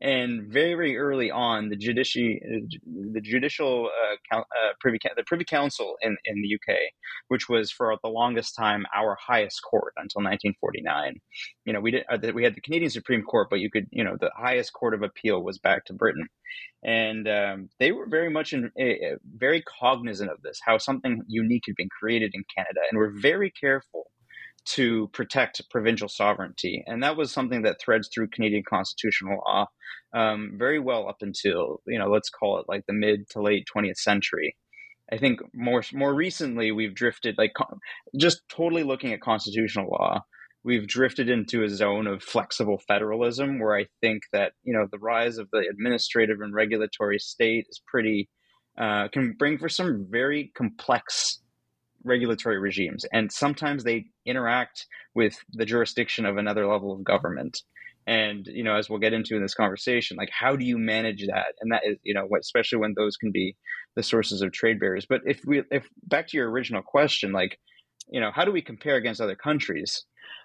And 0.00 0.52
very 0.52 0.96
early 0.96 1.30
on, 1.30 1.68
the 1.68 1.76
judici- 1.76 2.42
the 2.84 3.20
judicial 3.20 3.88
uh, 4.32 4.36
uh, 4.36 4.42
privy 4.80 4.98
the 5.16 5.22
Privy 5.24 5.44
Council 5.44 5.96
in, 6.02 6.16
in 6.24 6.42
the 6.42 6.54
UK, 6.56 6.76
which 7.28 7.48
was 7.48 7.70
for 7.70 7.96
the 8.02 8.08
longest 8.08 8.56
time 8.56 8.84
our 8.92 9.16
highest 9.24 9.62
court 9.62 9.92
until 9.96 10.22
1949. 10.22 11.20
You 11.64 11.72
know, 11.72 11.80
we 11.80 11.92
did 11.92 12.04
uh, 12.10 12.18
we 12.34 12.42
had 12.42 12.56
the 12.56 12.60
Canadian 12.60 12.90
Supreme 12.90 13.22
Court, 13.22 13.48
but 13.48 13.60
you 13.60 13.70
could 13.70 13.86
you 13.92 14.02
know 14.02 14.16
the 14.20 14.32
highest 14.36 14.72
court 14.72 14.94
of 14.94 15.02
appeal 15.02 15.44
was 15.44 15.58
back 15.58 15.84
to 15.84 15.92
Britain, 15.92 16.26
and 16.82 17.28
um, 17.28 17.68
they 17.78 17.92
were 17.92 18.06
very 18.08 18.28
much 18.28 18.52
in, 18.52 18.72
uh, 18.80 19.16
very 19.36 19.62
cognizant 19.62 20.32
of 20.32 20.42
this, 20.42 20.58
how 20.64 20.78
something 20.78 21.22
unique 21.28 21.62
had 21.66 21.76
been 21.76 21.88
created 21.88 22.32
in 22.34 22.42
Canada, 22.56 22.80
and 22.90 22.98
were 22.98 23.12
very 23.20 23.52
careful 23.52 24.10
to 24.64 25.08
protect 25.08 25.62
provincial 25.70 26.08
sovereignty. 26.08 26.84
And 26.86 27.02
that 27.02 27.16
was 27.16 27.32
something 27.32 27.62
that 27.62 27.80
threads 27.80 28.08
through 28.12 28.28
Canadian 28.28 28.62
constitutional 28.68 29.42
law 29.46 29.66
um, 30.14 30.52
very 30.56 30.78
well 30.78 31.08
up 31.08 31.18
until, 31.20 31.80
you 31.86 31.98
know, 31.98 32.08
let's 32.08 32.30
call 32.30 32.58
it 32.58 32.66
like 32.68 32.84
the 32.86 32.92
mid 32.92 33.28
to 33.30 33.42
late 33.42 33.66
20th 33.74 33.96
century. 33.96 34.56
I 35.12 35.18
think 35.18 35.40
more 35.52 35.82
more 35.92 36.14
recently 36.14 36.72
we've 36.72 36.94
drifted 36.94 37.36
like 37.36 37.52
just 38.16 38.42
totally 38.48 38.82
looking 38.82 39.12
at 39.12 39.20
constitutional 39.20 39.90
law. 39.90 40.22
We've 40.64 40.86
drifted 40.86 41.28
into 41.28 41.64
a 41.64 41.68
zone 41.68 42.06
of 42.06 42.22
flexible 42.22 42.80
federalism 42.86 43.58
where 43.58 43.76
I 43.76 43.86
think 44.00 44.22
that 44.32 44.52
you 44.62 44.72
know 44.72 44.86
the 44.90 44.98
rise 44.98 45.38
of 45.38 45.48
the 45.52 45.66
administrative 45.68 46.40
and 46.40 46.54
regulatory 46.54 47.18
state 47.18 47.66
is 47.68 47.82
pretty 47.86 48.30
uh, 48.78 49.08
can 49.08 49.34
bring 49.38 49.58
for 49.58 49.68
some 49.68 50.06
very 50.08 50.50
complex 50.56 51.42
regulatory 52.04 52.58
regimes, 52.58 53.04
and 53.12 53.30
sometimes 53.32 53.84
they 53.84 54.06
interact 54.26 54.86
with 55.14 55.36
the 55.52 55.66
jurisdiction 55.66 56.26
of 56.26 56.36
another 56.36 56.66
level 56.66 56.92
of 56.92 57.04
government. 57.04 57.62
And 58.06 58.46
you 58.46 58.64
know, 58.64 58.76
as 58.76 58.90
we'll 58.90 58.98
get 58.98 59.12
into 59.12 59.36
in 59.36 59.42
this 59.42 59.54
conversation, 59.54 60.16
like 60.16 60.30
how 60.30 60.56
do 60.56 60.64
you 60.64 60.78
manage 60.78 61.26
that? 61.26 61.54
And 61.60 61.72
that 61.72 61.82
is, 61.84 61.98
you 62.02 62.14
know, 62.14 62.28
especially 62.38 62.78
when 62.78 62.94
those 62.96 63.16
can 63.16 63.30
be 63.30 63.56
the 63.94 64.02
sources 64.02 64.42
of 64.42 64.52
trade 64.52 64.80
barriers. 64.80 65.06
But 65.08 65.20
if 65.24 65.40
we, 65.46 65.62
if 65.70 65.86
back 66.04 66.28
to 66.28 66.36
your 66.36 66.50
original 66.50 66.82
question, 66.82 67.32
like, 67.32 67.58
you 68.10 68.20
know, 68.20 68.30
how 68.34 68.44
do 68.44 68.52
we 68.52 68.62
compare 68.62 68.96
against 68.96 69.20
other 69.20 69.36
countries? 69.36 70.04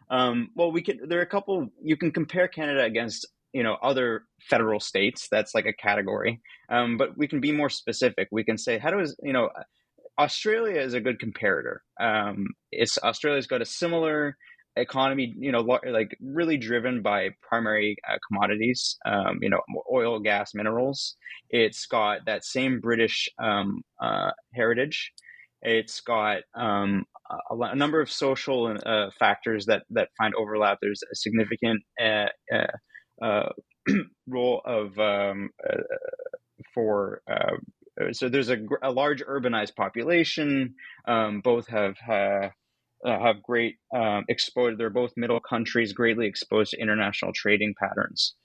Um, 0.09 0.49
well, 0.55 0.71
we 0.71 0.81
can. 0.81 0.99
There 1.07 1.19
are 1.19 1.23
a 1.23 1.27
couple. 1.27 1.69
You 1.81 1.97
can 1.97 2.11
compare 2.11 2.47
Canada 2.47 2.83
against 2.83 3.27
you 3.53 3.63
know 3.63 3.77
other 3.81 4.23
federal 4.49 4.79
states. 4.79 5.27
That's 5.31 5.55
like 5.55 5.65
a 5.65 5.73
category. 5.73 6.41
Um, 6.69 6.97
but 6.97 7.17
we 7.17 7.27
can 7.27 7.39
be 7.39 7.51
more 7.51 7.69
specific. 7.69 8.27
We 8.31 8.43
can 8.43 8.57
say, 8.57 8.77
how 8.77 8.91
does 8.91 9.15
you 9.21 9.33
know 9.33 9.49
Australia 10.19 10.81
is 10.81 10.93
a 10.93 11.01
good 11.01 11.19
comparator. 11.19 11.77
Um, 11.99 12.47
it's 12.71 12.97
Australia's 12.97 13.47
got 13.47 13.61
a 13.61 13.65
similar 13.65 14.35
economy, 14.75 15.33
you 15.37 15.51
know, 15.51 15.61
like 15.61 16.17
really 16.21 16.57
driven 16.57 17.01
by 17.01 17.29
primary 17.41 17.97
uh, 18.09 18.17
commodities, 18.27 18.97
um, 19.05 19.39
you 19.41 19.49
know, 19.49 19.61
oil, 19.91 20.19
gas, 20.19 20.51
minerals. 20.53 21.15
It's 21.49 21.85
got 21.85 22.25
that 22.25 22.45
same 22.45 22.79
British 22.79 23.29
um, 23.39 23.81
uh, 24.01 24.31
heritage. 24.53 25.11
It's 25.61 26.01
got 26.01 26.43
um, 26.55 27.05
a, 27.51 27.55
a, 27.55 27.75
number 27.75 27.99
of 27.99 28.11
social 28.11 28.77
uh, 28.85 29.09
factors 29.17 29.65
that 29.65 29.83
that 29.89 30.09
find 30.17 30.33
overlap. 30.35 30.77
There's 30.81 31.01
a 31.11 31.15
significant 31.15 31.81
uh, 31.99 32.27
uh, 32.53 33.25
uh, 33.25 33.49
role 34.27 34.61
of 34.65 34.97
um, 34.99 35.49
for 36.73 37.21
so 38.11 38.29
there's 38.29 38.49
a, 38.49 38.57
a 38.81 38.91
large 38.91 39.23
urbanized 39.23 39.75
population. 39.75 40.75
Um, 41.07 41.41
both 41.41 41.67
have 41.67 41.95
uh, 42.07 42.49
uh, 43.05 43.19
have 43.19 43.43
great 43.43 43.75
um, 43.95 44.25
exposure. 44.27 44.75
They're 44.75 44.89
both 44.89 45.13
middle 45.15 45.39
countries, 45.39 45.93
greatly 45.93 46.27
exposed 46.27 46.71
to 46.71 46.81
international 46.81 47.31
trading 47.33 47.75
patterns. 47.79 48.35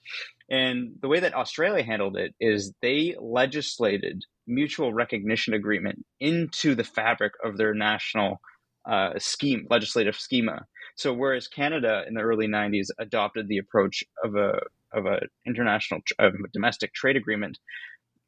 And 0.49 0.91
the 1.01 1.07
way 1.07 1.19
that 1.19 1.33
Australia 1.33 1.83
handled 1.83 2.17
it 2.17 2.35
is 2.39 2.73
they 2.81 3.15
legislated 3.19 4.23
mutual 4.45 4.93
recognition 4.93 5.53
agreement 5.53 6.05
into 6.19 6.75
the 6.75 6.83
fabric 6.83 7.33
of 7.43 7.57
their 7.57 7.73
national 7.73 8.39
uh, 8.85 9.11
scheme, 9.17 9.65
legislative 9.69 10.15
schema. 10.15 10.65
So 10.95 11.13
whereas 11.13 11.47
Canada 11.47 12.03
in 12.07 12.13
the 12.13 12.21
early 12.21 12.47
'90s 12.47 12.87
adopted 12.99 13.47
the 13.47 13.57
approach 13.57 14.03
of 14.23 14.35
a 14.35 14.59
of 14.93 15.05
a 15.05 15.21
international 15.47 16.01
of 16.19 16.33
a 16.33 16.47
domestic 16.53 16.93
trade 16.93 17.15
agreement, 17.15 17.57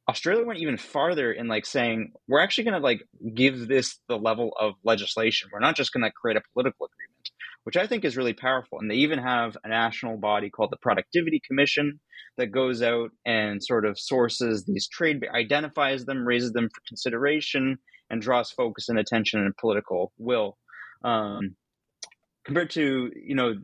Australia 0.07 0.45
went 0.45 0.59
even 0.59 0.77
farther 0.77 1.31
in 1.31 1.47
like 1.47 1.65
saying 1.65 2.11
we're 2.27 2.39
actually 2.39 2.65
going 2.65 2.79
to 2.79 2.83
like 2.83 3.03
give 3.33 3.67
this 3.67 3.99
the 4.07 4.17
level 4.17 4.51
of 4.59 4.73
legislation. 4.83 5.49
We're 5.51 5.59
not 5.59 5.75
just 5.75 5.91
going 5.91 6.03
to 6.03 6.11
create 6.11 6.37
a 6.37 6.41
political 6.53 6.85
agreement, 6.85 7.29
which 7.63 7.77
I 7.77 7.87
think 7.87 8.05
is 8.05 8.15
really 8.15 8.33
powerful. 8.33 8.79
And 8.79 8.89
they 8.89 8.95
even 8.95 9.19
have 9.19 9.57
a 9.63 9.69
national 9.69 10.17
body 10.17 10.49
called 10.49 10.71
the 10.71 10.77
Productivity 10.77 11.41
Commission 11.45 11.99
that 12.37 12.51
goes 12.51 12.81
out 12.81 13.11
and 13.25 13.63
sort 13.63 13.85
of 13.85 13.99
sources 13.99 14.65
these 14.65 14.87
trade, 14.87 15.25
identifies 15.33 16.05
them, 16.05 16.25
raises 16.25 16.51
them 16.51 16.69
for 16.69 16.81
consideration, 16.87 17.77
and 18.09 18.21
draws 18.21 18.51
focus 18.51 18.89
and 18.89 18.99
attention 18.99 19.39
and 19.39 19.57
political 19.57 20.11
will. 20.17 20.57
Um, 21.03 21.55
compared 22.45 22.69
to 22.69 23.11
you 23.15 23.35
know 23.35 23.55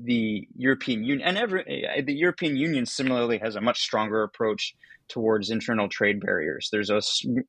the 0.00 0.46
European 0.56 1.04
Union 1.04 1.26
and 1.26 1.36
every 1.36 1.64
the 2.04 2.14
European 2.14 2.56
Union 2.56 2.86
similarly 2.86 3.38
has 3.38 3.56
a 3.56 3.60
much 3.60 3.80
stronger 3.80 4.22
approach 4.22 4.74
towards 5.08 5.50
internal 5.50 5.88
trade 5.88 6.20
barriers. 6.20 6.68
There's 6.70 6.90
a 6.90 7.00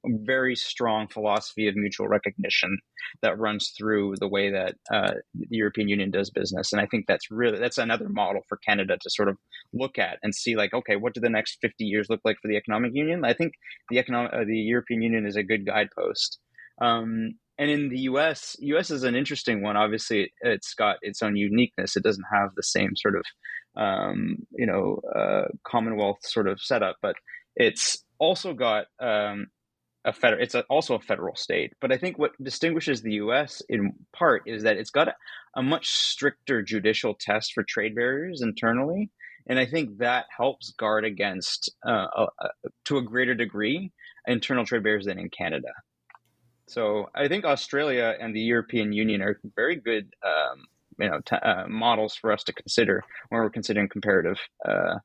very 0.06 0.56
strong 0.56 1.08
philosophy 1.08 1.68
of 1.68 1.76
mutual 1.76 2.08
recognition 2.08 2.80
that 3.22 3.38
runs 3.38 3.74
through 3.78 4.16
the 4.20 4.28
way 4.28 4.50
that 4.50 4.76
uh, 4.92 5.16
the 5.36 5.48
European 5.50 5.90
Union 5.90 6.10
does 6.10 6.30
business, 6.30 6.72
and 6.72 6.82
I 6.82 6.86
think 6.86 7.06
that's 7.08 7.30
really 7.30 7.60
that's 7.60 7.78
another 7.78 8.10
model 8.10 8.42
for 8.48 8.58
Canada 8.58 8.98
to 9.00 9.10
sort 9.10 9.30
of 9.30 9.38
look 9.74 10.00
at 10.00 10.20
and 10.24 10.34
see 10.34 10.56
like, 10.56 10.74
okay, 10.74 10.96
what 10.96 11.14
do 11.14 11.22
the 11.22 11.30
next 11.30 11.58
50 11.62 11.84
years 11.86 12.08
look 12.10 12.22
like 12.24 12.38
for 12.42 12.48
the 12.48 12.58
economic 12.58 12.92
union? 12.96 13.24
I 13.26 13.34
think 13.34 13.54
the 13.90 14.00
economic 14.00 14.34
uh, 14.34 14.44
the 14.46 14.58
European 14.58 15.02
Union 15.02 15.28
is 15.28 15.36
a 15.36 15.44
good 15.44 15.66
guidepost. 15.66 16.40
Um, 16.82 17.34
and 17.60 17.70
in 17.70 17.90
the 17.90 18.00
U.S., 18.00 18.56
U.S. 18.60 18.90
is 18.90 19.04
an 19.04 19.16
interesting 19.16 19.62
one. 19.62 19.76
Obviously, 19.76 20.32
it's 20.42 20.74
got 20.74 20.96
its 21.02 21.22
own 21.22 21.36
uniqueness. 21.36 21.98
It 21.98 22.04
doesn't 22.04 22.26
have 22.34 22.56
the 22.56 22.64
same 22.64 22.96
sort 22.96 23.18
of 23.18 23.24
um, 23.76 24.38
you 24.52 24.66
know 24.66 25.02
uh, 25.14 25.50
Commonwealth 25.68 26.20
sort 26.24 26.48
of 26.48 26.62
setup, 26.62 26.96
but 27.02 27.16
it's 27.58 28.02
also 28.18 28.54
got 28.54 28.86
um, 29.02 29.48
a 30.06 30.14
federal. 30.14 30.42
It's 30.42 30.56
a, 30.56 30.62
also 30.70 30.96
a 30.96 31.02
federal 31.02 31.36
state. 31.36 31.74
But 31.82 31.92
I 31.92 31.98
think 31.98 32.18
what 32.18 32.32
distinguishes 32.42 33.02
the 33.02 33.14
U.S. 33.14 33.62
in 33.68 33.92
part 34.16 34.44
is 34.46 34.64
that 34.64 34.78
it's 34.78 34.90
got 34.90 35.10
a, 35.10 35.16
a 35.58 35.62
much 35.62 35.90
stricter 35.90 36.62
judicial 36.62 37.14
test 37.14 37.52
for 37.54 37.64
trade 37.64 37.94
barriers 37.94 38.42
internally, 38.42 39.12
and 39.48 39.60
I 39.60 39.66
think 39.66 39.98
that 39.98 40.28
helps 40.36 40.72
guard 40.72 41.04
against, 41.04 41.70
uh, 41.86 42.08
a, 42.16 42.48
to 42.86 42.98
a 43.00 43.02
greater 43.02 43.36
degree, 43.36 43.92
internal 44.26 44.66
trade 44.66 44.84
barriers 44.84 45.08
than 45.08 45.20
in 45.20 45.30
Canada. 45.30 45.74
So 46.70 47.10
I 47.16 47.28
think 47.28 47.46
Australia 47.46 48.16
and 48.22 48.36
the 48.36 48.42
European 48.42 48.94
Union 48.94 49.24
are 49.24 49.40
very 49.56 49.76
good, 49.76 50.14
um, 50.24 50.68
you 51.00 51.10
know, 51.10 51.20
t- 51.26 51.36
uh, 51.36 51.68
models 51.68 52.14
for 52.14 52.32
us 52.32 52.44
to 52.44 52.54
consider 52.54 53.04
when 53.30 53.42
we're 53.42 53.50
considering 53.50 53.90
comparative 53.90 54.38
uh, 54.64 55.00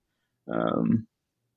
um, 0.53 1.07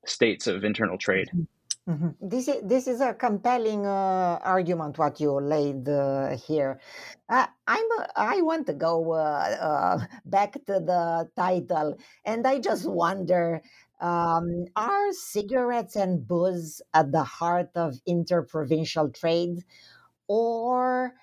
states 0.06 0.48
of 0.48 0.64
internal 0.64 0.98
trade. 0.98 1.30
Mm-hmm. 1.36 1.92
mm-hmm. 1.92 2.12
This 2.22 2.48
is 2.48 2.64
this 2.64 2.88
is 2.88 3.02
a 3.02 3.14
compelling 3.14 3.86
uh, 3.86 4.40
argument 4.44 4.98
what 4.98 5.20
you 5.20 5.34
laid 5.42 5.90
uh, 5.90 6.38
here. 6.38 6.80
Uh, 7.28 7.48
I'm 7.68 7.90
I 8.16 8.42
want 8.42 8.66
to 8.68 8.74
go 8.74 9.12
uh, 9.12 9.58
uh, 9.60 9.98
back 10.26 10.54
to 10.54 10.80
the 10.80 11.30
title, 11.36 12.00
and 12.24 12.48
I 12.48 12.60
just 12.60 12.88
wonder: 12.88 13.62
um, 14.00 14.72
Are 14.76 15.12
cigarettes 15.12 15.98
and 15.98 16.26
booze 16.26 16.82
at 16.94 17.12
the 17.12 17.24
heart 17.24 17.72
of 17.76 18.00
interprovincial 18.06 19.10
trade, 19.10 19.66
or 20.28 21.14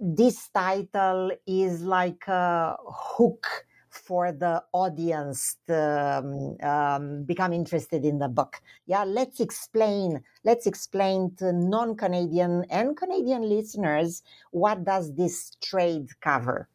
this 0.00 0.48
title 0.48 1.32
is 1.46 1.82
like 1.82 2.26
a 2.28 2.76
hook? 2.86 3.46
for 3.94 4.32
the 4.32 4.62
audience 4.72 5.56
to 5.66 5.78
um, 5.78 6.68
um, 6.68 7.22
become 7.24 7.52
interested 7.52 8.04
in 8.04 8.18
the 8.18 8.28
book. 8.28 8.60
Yeah, 8.86 9.04
let's 9.04 9.40
explain. 9.40 10.20
Let's 10.42 10.66
explain 10.66 11.34
to 11.38 11.52
non-Canadian 11.52 12.64
and 12.70 12.96
Canadian 12.96 13.48
listeners 13.48 14.22
what 14.50 14.84
does 14.84 15.14
this 15.14 15.56
trade 15.62 16.08
cover. 16.20 16.68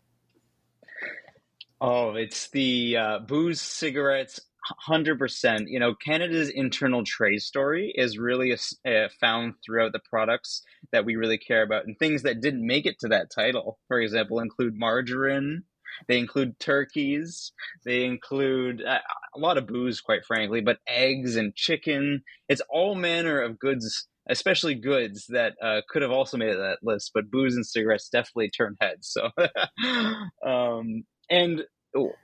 Oh, 1.81 2.15
it's 2.15 2.49
the 2.49 2.97
uh, 2.97 3.19
booze, 3.19 3.61
cigarettes, 3.61 4.39
hundred 4.63 5.19
percent. 5.19 5.69
You 5.69 5.79
know, 5.79 5.95
Canada's 5.95 6.49
internal 6.49 7.03
trade 7.03 7.41
story 7.41 7.93
is 7.95 8.17
really 8.17 8.53
uh, 8.53 9.07
found 9.19 9.55
throughout 9.65 9.93
the 9.93 10.01
products 10.09 10.63
that 10.91 11.05
we 11.05 11.15
really 11.15 11.37
care 11.37 11.63
about, 11.63 11.85
and 11.85 11.97
things 11.97 12.23
that 12.23 12.41
didn't 12.41 12.65
make 12.65 12.85
it 12.85 12.99
to 12.99 13.07
that 13.09 13.31
title. 13.31 13.79
For 13.87 13.99
example, 13.99 14.39
include 14.39 14.75
margarine. 14.77 15.63
They 16.07 16.17
include 16.17 16.59
turkeys. 16.59 17.51
They 17.83 18.05
include 18.05 18.81
uh, 18.81 18.99
a 19.35 19.39
lot 19.39 19.57
of 19.57 19.67
booze, 19.67 19.99
quite 19.99 20.23
frankly, 20.25 20.61
but 20.61 20.77
eggs 20.87 21.35
and 21.35 21.55
chicken. 21.55 22.23
It's 22.47 22.61
all 22.69 22.95
manner 22.95 23.41
of 23.41 23.59
goods 23.59 24.07
especially 24.29 24.75
goods 24.75 25.25
that 25.29 25.55
uh, 25.61 25.81
could 25.89 26.03
have 26.03 26.11
also 26.11 26.37
made 26.37 26.53
that 26.53 26.77
list, 26.83 27.11
but 27.13 27.31
booze 27.31 27.55
and 27.55 27.65
cigarettes 27.65 28.09
definitely 28.09 28.49
turn 28.49 28.77
heads. 28.79 29.07
So, 29.07 29.29
um, 30.47 31.03
and 31.29 31.63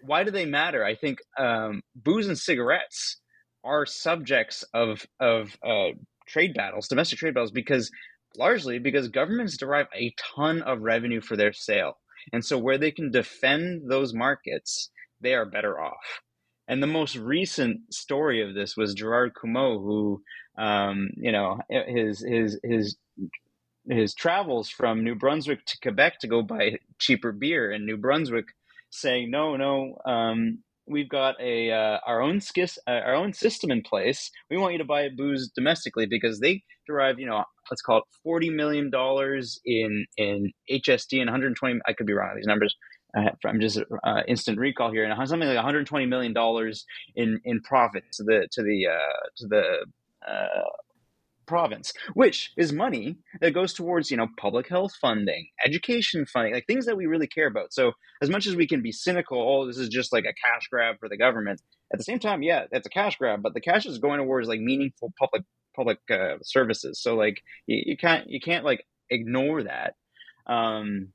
why 0.03 0.23
do 0.23 0.31
they 0.31 0.45
matter? 0.45 0.83
I 0.83 0.95
think 0.95 1.19
um, 1.37 1.81
booze 1.95 2.27
and 2.27 2.37
cigarettes 2.37 3.17
are 3.63 3.85
subjects 3.85 4.63
of 4.73 5.05
of 5.19 5.57
uh, 5.65 5.89
trade 6.27 6.53
battles, 6.53 6.87
domestic 6.87 7.19
trade 7.19 7.33
battles, 7.33 7.51
because 7.51 7.89
largely 8.37 8.79
because 8.79 9.07
governments 9.07 9.57
derive 9.57 9.87
a 9.95 10.13
ton 10.35 10.61
of 10.61 10.81
revenue 10.81 11.21
for 11.21 11.35
their 11.35 11.53
sale, 11.53 11.97
and 12.31 12.45
so 12.45 12.57
where 12.57 12.77
they 12.77 12.91
can 12.91 13.11
defend 13.11 13.89
those 13.89 14.13
markets, 14.13 14.89
they 15.21 15.33
are 15.33 15.45
better 15.45 15.79
off. 15.79 16.21
And 16.67 16.81
the 16.81 16.87
most 16.87 17.15
recent 17.15 17.93
story 17.93 18.41
of 18.41 18.55
this 18.55 18.75
was 18.75 18.95
Gerard 18.95 19.33
Comeau, 19.35 19.79
who, 19.79 20.21
um, 20.57 21.09
you 21.15 21.31
know, 21.31 21.59
his 21.69 22.25
his 22.27 22.59
his 22.63 22.97
his 23.87 24.13
travels 24.15 24.69
from 24.69 25.03
New 25.03 25.15
Brunswick 25.15 25.63
to 25.65 25.77
Quebec 25.81 26.19
to 26.19 26.27
go 26.27 26.41
buy 26.41 26.77
cheaper 26.99 27.31
beer 27.31 27.71
in 27.71 27.85
New 27.85 27.97
Brunswick, 27.97 28.45
saying 28.99 29.31
no, 29.31 29.55
no, 29.55 29.97
um, 30.05 30.59
we've 30.87 31.09
got 31.09 31.35
a 31.41 31.71
uh, 31.71 31.99
our 32.05 32.21
own 32.21 32.41
skis, 32.41 32.77
uh, 32.87 32.91
our 32.91 33.15
own 33.15 33.33
system 33.33 33.71
in 33.71 33.81
place. 33.81 34.29
We 34.49 34.57
want 34.57 34.73
you 34.73 34.79
to 34.79 34.85
buy 34.85 35.09
booze 35.15 35.51
domestically 35.55 36.05
because 36.07 36.39
they 36.39 36.63
derive, 36.87 37.19
you 37.19 37.25
know, 37.25 37.43
let's 37.69 37.81
call 37.81 37.99
it 37.99 38.03
forty 38.23 38.49
million 38.49 38.89
dollars 38.89 39.59
in 39.65 40.05
in 40.17 40.51
HST 40.71 41.13
and 41.19 41.27
one 41.27 41.29
hundred 41.29 41.55
twenty. 41.55 41.79
I 41.87 41.93
could 41.93 42.07
be 42.07 42.13
wrong 42.13 42.29
on 42.31 42.35
these 42.37 42.47
numbers 42.47 42.75
I'm 43.45 43.59
just 43.61 43.79
uh, 44.03 44.21
instant 44.27 44.59
recall 44.59 44.91
here, 44.91 45.05
and 45.05 45.29
something 45.29 45.47
like 45.47 45.55
120 45.55 46.05
million 46.05 46.33
dollars 46.33 46.85
in 47.15 47.39
in 47.45 47.61
profit 47.61 48.03
to 48.13 48.23
the 48.23 48.47
to 48.51 48.61
the 48.61 48.87
uh, 48.87 49.29
to 49.37 49.47
the 49.47 49.85
uh, 50.27 50.69
province, 51.45 51.93
which 52.13 52.51
is 52.57 52.71
money 52.71 53.17
that 53.41 53.53
goes 53.53 53.73
towards 53.73 54.11
you 54.11 54.17
know 54.17 54.27
public 54.37 54.67
health 54.67 54.93
funding, 54.99 55.47
education 55.65 56.25
funding, 56.25 56.53
like 56.53 56.67
things 56.67 56.85
that 56.85 56.97
we 56.97 57.05
really 57.05 57.27
care 57.27 57.47
about. 57.47 57.73
So 57.73 57.93
as 58.21 58.29
much 58.29 58.47
as 58.47 58.55
we 58.55 58.67
can 58.67 58.81
be 58.81 58.91
cynical, 58.91 59.39
oh, 59.39 59.67
this 59.67 59.77
is 59.77 59.89
just 59.89 60.13
like 60.13 60.25
a 60.25 60.33
cash 60.33 60.67
grab 60.69 60.99
for 60.99 61.09
the 61.09 61.17
government. 61.17 61.61
At 61.93 61.99
the 61.99 62.03
same 62.03 62.19
time, 62.19 62.43
yeah, 62.43 62.65
it's 62.71 62.87
a 62.87 62.89
cash 62.89 63.17
grab, 63.17 63.41
but 63.41 63.53
the 63.53 63.61
cash 63.61 63.85
is 63.85 63.99
going 63.99 64.19
towards 64.19 64.47
like 64.47 64.59
meaningful 64.59 65.13
public 65.17 65.43
public 65.75 65.99
uh, 66.09 66.37
services. 66.41 67.01
So 67.01 67.15
like 67.15 67.41
you, 67.67 67.83
you 67.85 67.97
can't 67.97 68.29
you 68.29 68.39
can't 68.39 68.65
like 68.65 68.85
ignore 69.09 69.63
that. 69.63 69.95
Um, 70.47 71.09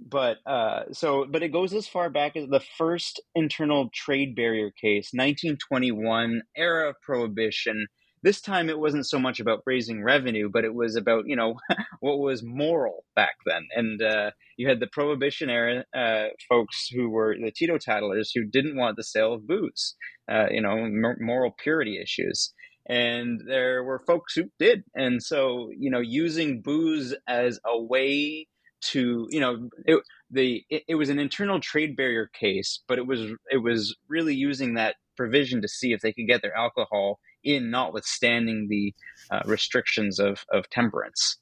but 0.00 0.38
uh, 0.46 0.84
so 0.92 1.26
but 1.28 1.42
it 1.42 1.52
goes 1.52 1.72
as 1.74 1.86
far 1.86 2.08
back 2.08 2.36
as 2.36 2.48
the 2.48 2.62
first 2.78 3.20
internal 3.34 3.90
trade 3.92 4.34
barrier 4.34 4.70
case 4.70 5.10
1921 5.12 6.42
era 6.56 6.90
of 6.90 7.00
prohibition 7.02 7.86
this 8.22 8.40
time 8.40 8.68
it 8.68 8.78
wasn't 8.78 9.06
so 9.06 9.18
much 9.18 9.40
about 9.40 9.62
raising 9.66 10.02
revenue 10.02 10.48
but 10.52 10.64
it 10.64 10.74
was 10.74 10.96
about 10.96 11.24
you 11.26 11.36
know 11.36 11.54
what 12.00 12.18
was 12.18 12.42
moral 12.42 13.04
back 13.14 13.36
then. 13.46 13.68
And 13.74 14.02
uh, 14.02 14.30
you 14.56 14.68
had 14.68 14.80
the 14.80 14.86
prohibition 14.86 15.50
era 15.50 15.84
uh, 15.94 16.28
folks 16.48 16.88
who 16.88 17.10
were 17.10 17.36
the 17.40 17.52
tito 17.52 17.78
teetotalers 17.78 18.32
who 18.34 18.44
didn't 18.44 18.76
want 18.76 18.96
the 18.96 19.04
sale 19.04 19.34
of 19.34 19.46
booze 19.46 19.94
uh, 20.30 20.46
you 20.50 20.60
know 20.60 20.88
moral 21.20 21.54
purity 21.62 22.00
issues. 22.02 22.52
And 22.86 23.42
there 23.46 23.84
were 23.84 24.00
folks 24.00 24.34
who 24.34 24.44
did. 24.58 24.82
And 24.94 25.22
so 25.22 25.70
you 25.76 25.90
know 25.90 26.00
using 26.00 26.62
booze 26.62 27.14
as 27.28 27.60
a 27.64 27.80
way 27.80 28.46
to 28.82 29.26
you 29.30 29.40
know 29.40 29.68
it, 29.84 30.02
the 30.30 30.64
it, 30.70 30.84
it, 30.88 30.94
was 30.94 31.10
an 31.10 31.18
internal 31.18 31.60
trade 31.60 31.94
barrier 31.94 32.30
case 32.32 32.80
but 32.88 32.96
it 32.96 33.06
was 33.06 33.20
it 33.50 33.58
was 33.58 33.94
really 34.08 34.34
using 34.34 34.72
that 34.72 34.96
provision 35.18 35.60
to 35.60 35.68
see 35.68 35.92
if 35.92 36.00
they 36.00 36.14
could 36.14 36.26
get 36.26 36.40
their 36.40 36.56
alcohol 36.56 37.20
in 37.44 37.70
notwithstanding 37.70 38.66
the 38.68 38.94
uh, 39.30 39.40
restrictions 39.46 40.18
of 40.18 40.44
of 40.50 40.68
temperance 40.70 41.36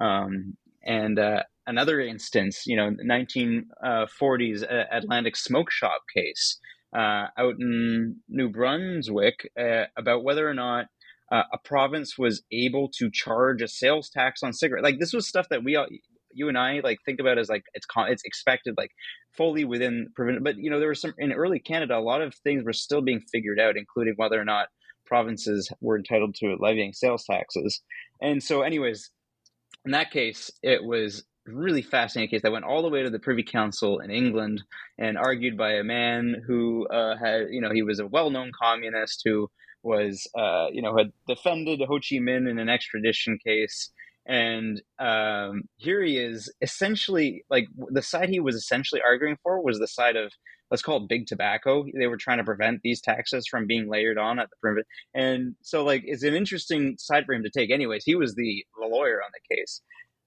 um, 0.00 0.56
and 0.84 1.18
uh, 1.18 1.42
another 1.66 2.00
instance 2.00 2.64
you 2.66 2.76
know 2.76 2.90
1940s 3.04 4.62
uh, 4.62 4.84
atlantic 4.90 5.36
smoke 5.36 5.70
shop 5.70 6.02
case 6.14 6.58
uh, 6.96 7.26
out 7.38 7.54
in 7.58 8.16
new 8.28 8.48
brunswick 8.48 9.50
uh, 9.58 9.84
about 9.96 10.24
whether 10.24 10.48
or 10.48 10.54
not 10.54 10.86
uh, 11.30 11.44
a 11.52 11.58
province 11.58 12.18
was 12.18 12.42
able 12.52 12.88
to 12.88 13.10
charge 13.10 13.62
a 13.62 13.68
sales 13.68 14.10
tax 14.10 14.42
on 14.42 14.52
cigarettes. 14.52 14.84
Like 14.84 14.98
this 14.98 15.12
was 15.12 15.28
stuff 15.28 15.48
that 15.50 15.62
we 15.62 15.76
all, 15.76 15.86
you 16.32 16.48
and 16.48 16.58
I 16.58 16.80
like 16.82 16.98
think 17.04 17.20
about 17.20 17.38
as 17.38 17.48
like 17.48 17.62
it's 17.74 17.86
it's 17.96 18.24
expected 18.24 18.74
like 18.76 18.90
fully 19.36 19.64
within. 19.64 20.08
But 20.16 20.56
you 20.56 20.70
know 20.70 20.80
there 20.80 20.88
was 20.88 21.00
some 21.00 21.14
in 21.18 21.32
early 21.32 21.60
Canada 21.60 21.96
a 21.96 22.00
lot 22.00 22.22
of 22.22 22.34
things 22.34 22.64
were 22.64 22.72
still 22.72 23.00
being 23.00 23.20
figured 23.32 23.60
out, 23.60 23.76
including 23.76 24.14
whether 24.16 24.40
or 24.40 24.44
not 24.44 24.68
provinces 25.10 25.70
were 25.80 25.98
entitled 25.98 26.34
to 26.36 26.56
levying 26.58 26.92
sales 26.92 27.24
taxes. 27.24 27.82
And 28.22 28.42
so, 28.42 28.62
anyways, 28.62 29.10
in 29.84 29.90
that 29.90 30.10
case, 30.10 30.50
it 30.62 30.82
was 30.82 31.24
really 31.46 31.82
fascinating 31.82 32.30
case 32.30 32.42
that 32.42 32.52
went 32.52 32.64
all 32.64 32.82
the 32.82 32.88
way 32.88 33.02
to 33.02 33.10
the 33.10 33.18
Privy 33.18 33.42
Council 33.42 33.98
in 33.98 34.10
England 34.10 34.62
and 34.98 35.18
argued 35.18 35.58
by 35.58 35.72
a 35.72 35.84
man 35.84 36.36
who 36.46 36.86
uh, 36.88 37.16
had, 37.16 37.48
you 37.50 37.60
know, 37.60 37.72
he 37.72 37.82
was 37.82 37.98
a 37.98 38.06
well-known 38.06 38.52
communist 38.58 39.22
who 39.24 39.50
was, 39.82 40.26
uh, 40.38 40.66
you 40.72 40.80
know, 40.80 40.96
had 40.96 41.12
defended 41.26 41.80
Ho 41.80 41.96
Chi 41.96 42.16
Minh 42.16 42.48
in 42.48 42.58
an 42.58 42.68
extradition 42.68 43.38
case 43.44 43.90
and 44.26 44.80
um, 44.98 45.62
here 45.76 46.02
he 46.02 46.16
is 46.18 46.52
essentially 46.60 47.44
like 47.50 47.66
the 47.88 48.02
side 48.02 48.28
he 48.28 48.40
was 48.40 48.54
essentially 48.54 49.00
arguing 49.04 49.36
for 49.42 49.62
was 49.62 49.78
the 49.78 49.88
side 49.88 50.16
of 50.16 50.32
let's 50.70 50.82
call 50.82 50.98
it 50.98 51.08
big 51.08 51.26
tobacco 51.26 51.84
they 51.98 52.06
were 52.06 52.16
trying 52.16 52.38
to 52.38 52.44
prevent 52.44 52.80
these 52.82 53.00
taxes 53.00 53.46
from 53.50 53.66
being 53.66 53.88
layered 53.88 54.18
on 54.18 54.38
at 54.38 54.48
the 54.50 54.56
perimeter 54.60 54.86
and 55.14 55.54
so 55.62 55.84
like 55.84 56.02
it's 56.06 56.22
an 56.22 56.34
interesting 56.34 56.96
side 56.98 57.24
for 57.26 57.34
him 57.34 57.42
to 57.42 57.50
take 57.50 57.70
anyways 57.70 58.04
he 58.04 58.14
was 58.14 58.34
the, 58.34 58.64
the 58.80 58.86
lawyer 58.86 59.20
on 59.22 59.30
the 59.32 59.56
case 59.56 59.80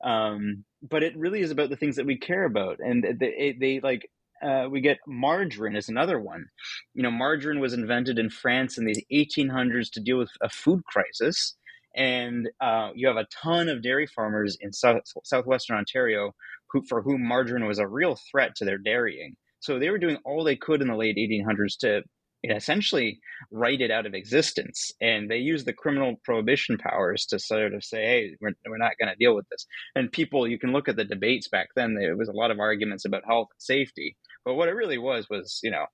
um, 0.03 0.65
but 0.89 1.01
it 1.01 1.15
really 1.15 1.39
is 1.39 1.51
about 1.51 1.69
the 1.69 1.77
things 1.77 1.95
that 1.95 2.05
we 2.05 2.17
care 2.17 2.43
about 2.43 2.77
and 2.79 3.05
they, 3.19 3.55
they 3.59 3.79
like 3.79 4.09
uh, 4.43 4.67
we 4.69 4.81
get 4.81 4.99
margarine 5.07 5.75
is 5.75 5.87
another 5.87 6.19
one. 6.19 6.45
You 6.93 7.03
know, 7.03 7.11
margarine 7.11 7.61
was 7.61 7.71
invented 7.71 8.19
in 8.19 8.29
France 8.29 8.77
in 8.77 8.83
the 8.83 9.05
1800s 9.09 9.89
to 9.93 10.01
deal 10.01 10.17
with 10.17 10.31
a 10.41 10.49
food 10.49 10.83
crisis 10.83 11.55
and 11.95 12.49
uh, 12.59 12.89
you 12.95 13.07
have 13.07 13.17
a 13.17 13.27
ton 13.31 13.69
of 13.69 13.83
dairy 13.83 14.07
farmers 14.07 14.57
in 14.59 14.73
south, 14.73 15.03
southwestern 15.23 15.77
Ontario 15.77 16.33
who, 16.71 16.81
for 16.89 17.01
whom 17.01 17.25
margarine 17.25 17.67
was 17.67 17.79
a 17.79 17.87
real 17.87 18.17
threat 18.31 18.55
to 18.55 18.65
their 18.65 18.79
dairying. 18.79 19.35
So 19.63 19.79
they 19.79 19.89
were 19.89 19.97
doing 19.97 20.17
all 20.25 20.43
they 20.43 20.57
could 20.57 20.81
in 20.81 20.89
the 20.89 20.95
late 20.95 21.15
1800s 21.15 21.77
to 21.79 22.03
essentially 22.43 23.19
write 23.49 23.79
it 23.79 23.91
out 23.91 24.05
of 24.05 24.13
existence. 24.13 24.91
And 24.99 25.31
they 25.31 25.37
used 25.37 25.65
the 25.65 25.71
criminal 25.71 26.15
prohibition 26.25 26.77
powers 26.77 27.25
to 27.27 27.39
sort 27.39 27.73
of 27.73 27.81
say, 27.83 28.05
hey, 28.05 28.37
we're, 28.41 28.51
we're 28.67 28.77
not 28.77 28.97
going 28.99 29.09
to 29.09 29.15
deal 29.15 29.35
with 29.35 29.47
this. 29.49 29.65
And 29.95 30.11
people, 30.11 30.45
you 30.45 30.59
can 30.59 30.73
look 30.73 30.89
at 30.89 30.97
the 30.97 31.05
debates 31.05 31.47
back 31.47 31.69
then, 31.75 31.95
there 31.95 32.17
was 32.17 32.27
a 32.27 32.33
lot 32.33 32.51
of 32.51 32.59
arguments 32.59 33.05
about 33.05 33.23
health 33.25 33.47
and 33.51 33.61
safety. 33.61 34.17
But 34.43 34.55
what 34.55 34.67
it 34.67 34.73
really 34.73 34.97
was 34.97 35.29
was, 35.29 35.61
you 35.63 35.71
know, 35.71 35.85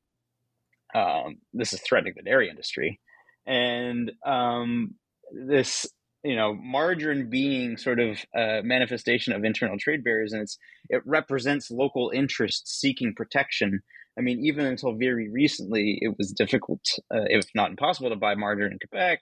um, 0.99 1.37
this 1.53 1.71
is 1.71 1.81
threatening 1.81 2.13
the 2.17 2.23
dairy 2.23 2.49
industry. 2.49 2.99
And 3.45 4.11
um, 4.25 4.95
this 5.31 5.85
you 6.23 6.35
know 6.35 6.53
margarine 6.53 7.29
being 7.29 7.77
sort 7.77 7.99
of 7.99 8.19
a 8.35 8.61
manifestation 8.63 9.33
of 9.33 9.43
internal 9.43 9.77
trade 9.79 10.03
barriers 10.03 10.33
and 10.33 10.41
it's 10.41 10.57
it 10.89 11.01
represents 11.05 11.71
local 11.71 12.11
interests 12.13 12.79
seeking 12.79 13.13
protection. 13.15 13.81
I 14.17 14.21
mean 14.21 14.39
even 14.43 14.65
until 14.65 14.95
very 14.95 15.29
recently 15.29 15.97
it 16.01 16.15
was 16.17 16.31
difficult 16.31 16.81
uh, 17.13 17.27
if 17.29 17.45
not 17.55 17.69
impossible 17.69 18.09
to 18.09 18.15
buy 18.15 18.35
margarine 18.35 18.73
in 18.73 18.79
quebec 18.79 19.19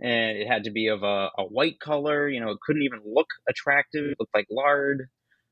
and 0.00 0.38
it 0.38 0.46
had 0.46 0.64
to 0.64 0.70
be 0.70 0.86
of 0.86 1.02
a, 1.02 1.30
a 1.36 1.44
white 1.44 1.80
color 1.80 2.28
you 2.28 2.40
know 2.40 2.50
it 2.50 2.58
couldn't 2.64 2.82
even 2.82 3.00
look 3.04 3.28
attractive 3.48 4.04
it 4.04 4.16
looked 4.20 4.34
like 4.34 4.46
lard. 4.50 5.08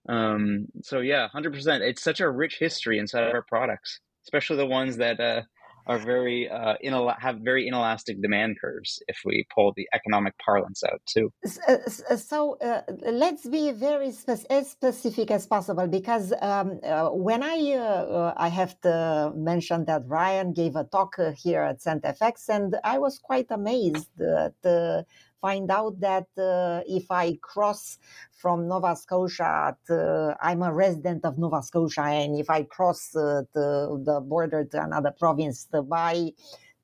Um, 0.06 0.66
so 0.82 1.00
yeah 1.00 1.28
100% 1.34 1.80
it's 1.80 2.02
such 2.02 2.20
a 2.20 2.30
rich 2.30 2.58
history 2.60 2.98
inside 2.98 3.24
of 3.24 3.34
our 3.34 3.44
products 3.48 4.00
especially 4.26 4.58
the 4.58 4.66
ones 4.66 4.98
that 4.98 5.18
uh, 5.18 5.42
are 5.86 5.98
very 5.98 6.48
uh, 6.48 6.74
inel- 6.84 7.18
have 7.18 7.38
very 7.40 7.68
inelastic 7.68 8.20
demand 8.22 8.56
curves 8.60 9.02
if 9.08 9.18
we 9.24 9.46
pull 9.54 9.72
the 9.76 9.86
economic 9.92 10.34
parlance 10.38 10.82
out 10.84 11.00
too. 11.06 11.30
So 12.16 12.56
uh, 12.60 12.82
let's 13.12 13.46
be 13.46 13.72
very 13.72 14.10
spe- 14.12 14.46
as 14.50 14.70
specific 14.70 15.30
as 15.30 15.46
possible 15.46 15.86
because 15.86 16.32
um, 16.40 16.80
uh, 16.82 17.08
when 17.10 17.42
I 17.42 17.72
uh, 17.72 17.80
uh, 17.80 18.34
I 18.36 18.48
have 18.48 18.80
to 18.82 19.32
mention 19.34 19.84
that 19.86 20.02
Ryan 20.06 20.52
gave 20.52 20.76
a 20.76 20.84
talk 20.84 21.18
uh, 21.18 21.32
here 21.32 21.62
at 21.62 21.80
StFX 21.80 22.48
and 22.48 22.76
I 22.84 22.98
was 22.98 23.18
quite 23.18 23.46
amazed 23.50 24.10
find 25.44 25.70
out 25.70 26.00
that 26.00 26.28
uh, 26.38 26.80
if 26.86 27.10
I 27.10 27.36
cross 27.42 27.98
from 28.32 28.66
Nova 28.66 28.96
Scotia, 28.96 29.76
to, 29.88 30.34
I'm 30.40 30.62
a 30.62 30.72
resident 30.72 31.22
of 31.26 31.36
Nova 31.36 31.60
Scotia, 31.62 32.06
and 32.22 32.34
if 32.40 32.48
I 32.48 32.62
cross 32.62 33.14
uh, 33.14 33.42
the, 33.52 34.00
the 34.08 34.20
border 34.20 34.64
to 34.64 34.82
another 34.82 35.10
province 35.10 35.66
to 35.72 35.82
buy 35.82 36.30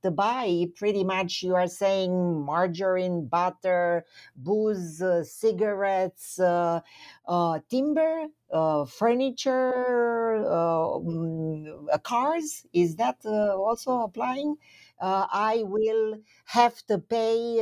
to 0.02 0.10
buy 0.10 0.64
pretty 0.76 1.04
much 1.04 1.42
you 1.42 1.54
are 1.54 1.66
saying 1.66 2.12
margarine 2.52 3.26
butter 3.26 4.04
booze 4.34 5.02
uh, 5.02 5.22
cigarettes 5.22 6.40
uh, 6.40 6.80
uh, 7.28 7.58
timber 7.68 8.24
uh, 8.50 8.84
furniture 8.86 10.36
um, 10.46 11.86
cars. 12.02 12.66
Is 12.72 12.96
that 12.96 13.18
also 13.26 14.00
applying 14.00 14.56
i 15.00 15.62
will 15.66 16.16
have 16.46 16.76
to 16.86 16.98
pay 16.98 17.58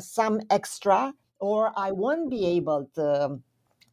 some 0.00 0.40
extra 0.50 1.14
or 1.40 1.72
i 1.76 1.90
won't 1.90 2.30
be 2.30 2.46
able 2.46 2.88
to 2.94 3.38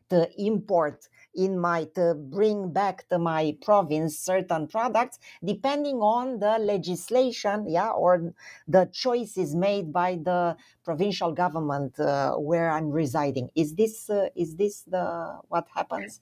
to 0.09 0.29
import 0.37 1.07
in 1.33 1.57
my 1.57 1.85
to 1.95 2.13
bring 2.15 2.73
back 2.73 3.07
to 3.07 3.17
my 3.17 3.55
province 3.61 4.19
certain 4.19 4.67
products 4.67 5.17
depending 5.43 5.97
on 6.01 6.39
the 6.39 6.57
legislation 6.59 7.65
yeah 7.69 7.89
or 7.91 8.33
the 8.67 8.85
choices 8.91 9.55
made 9.55 9.93
by 9.93 10.15
the 10.15 10.55
provincial 10.83 11.31
government 11.31 11.97
uh, 11.99 12.33
where 12.35 12.69
i'm 12.71 12.89
residing. 12.89 13.49
Is 13.55 13.75
this 13.75 14.09
uh, 14.09 14.27
is 14.35 14.55
this 14.57 14.83
the 14.83 15.39
what 15.47 15.67
happens 15.73 16.19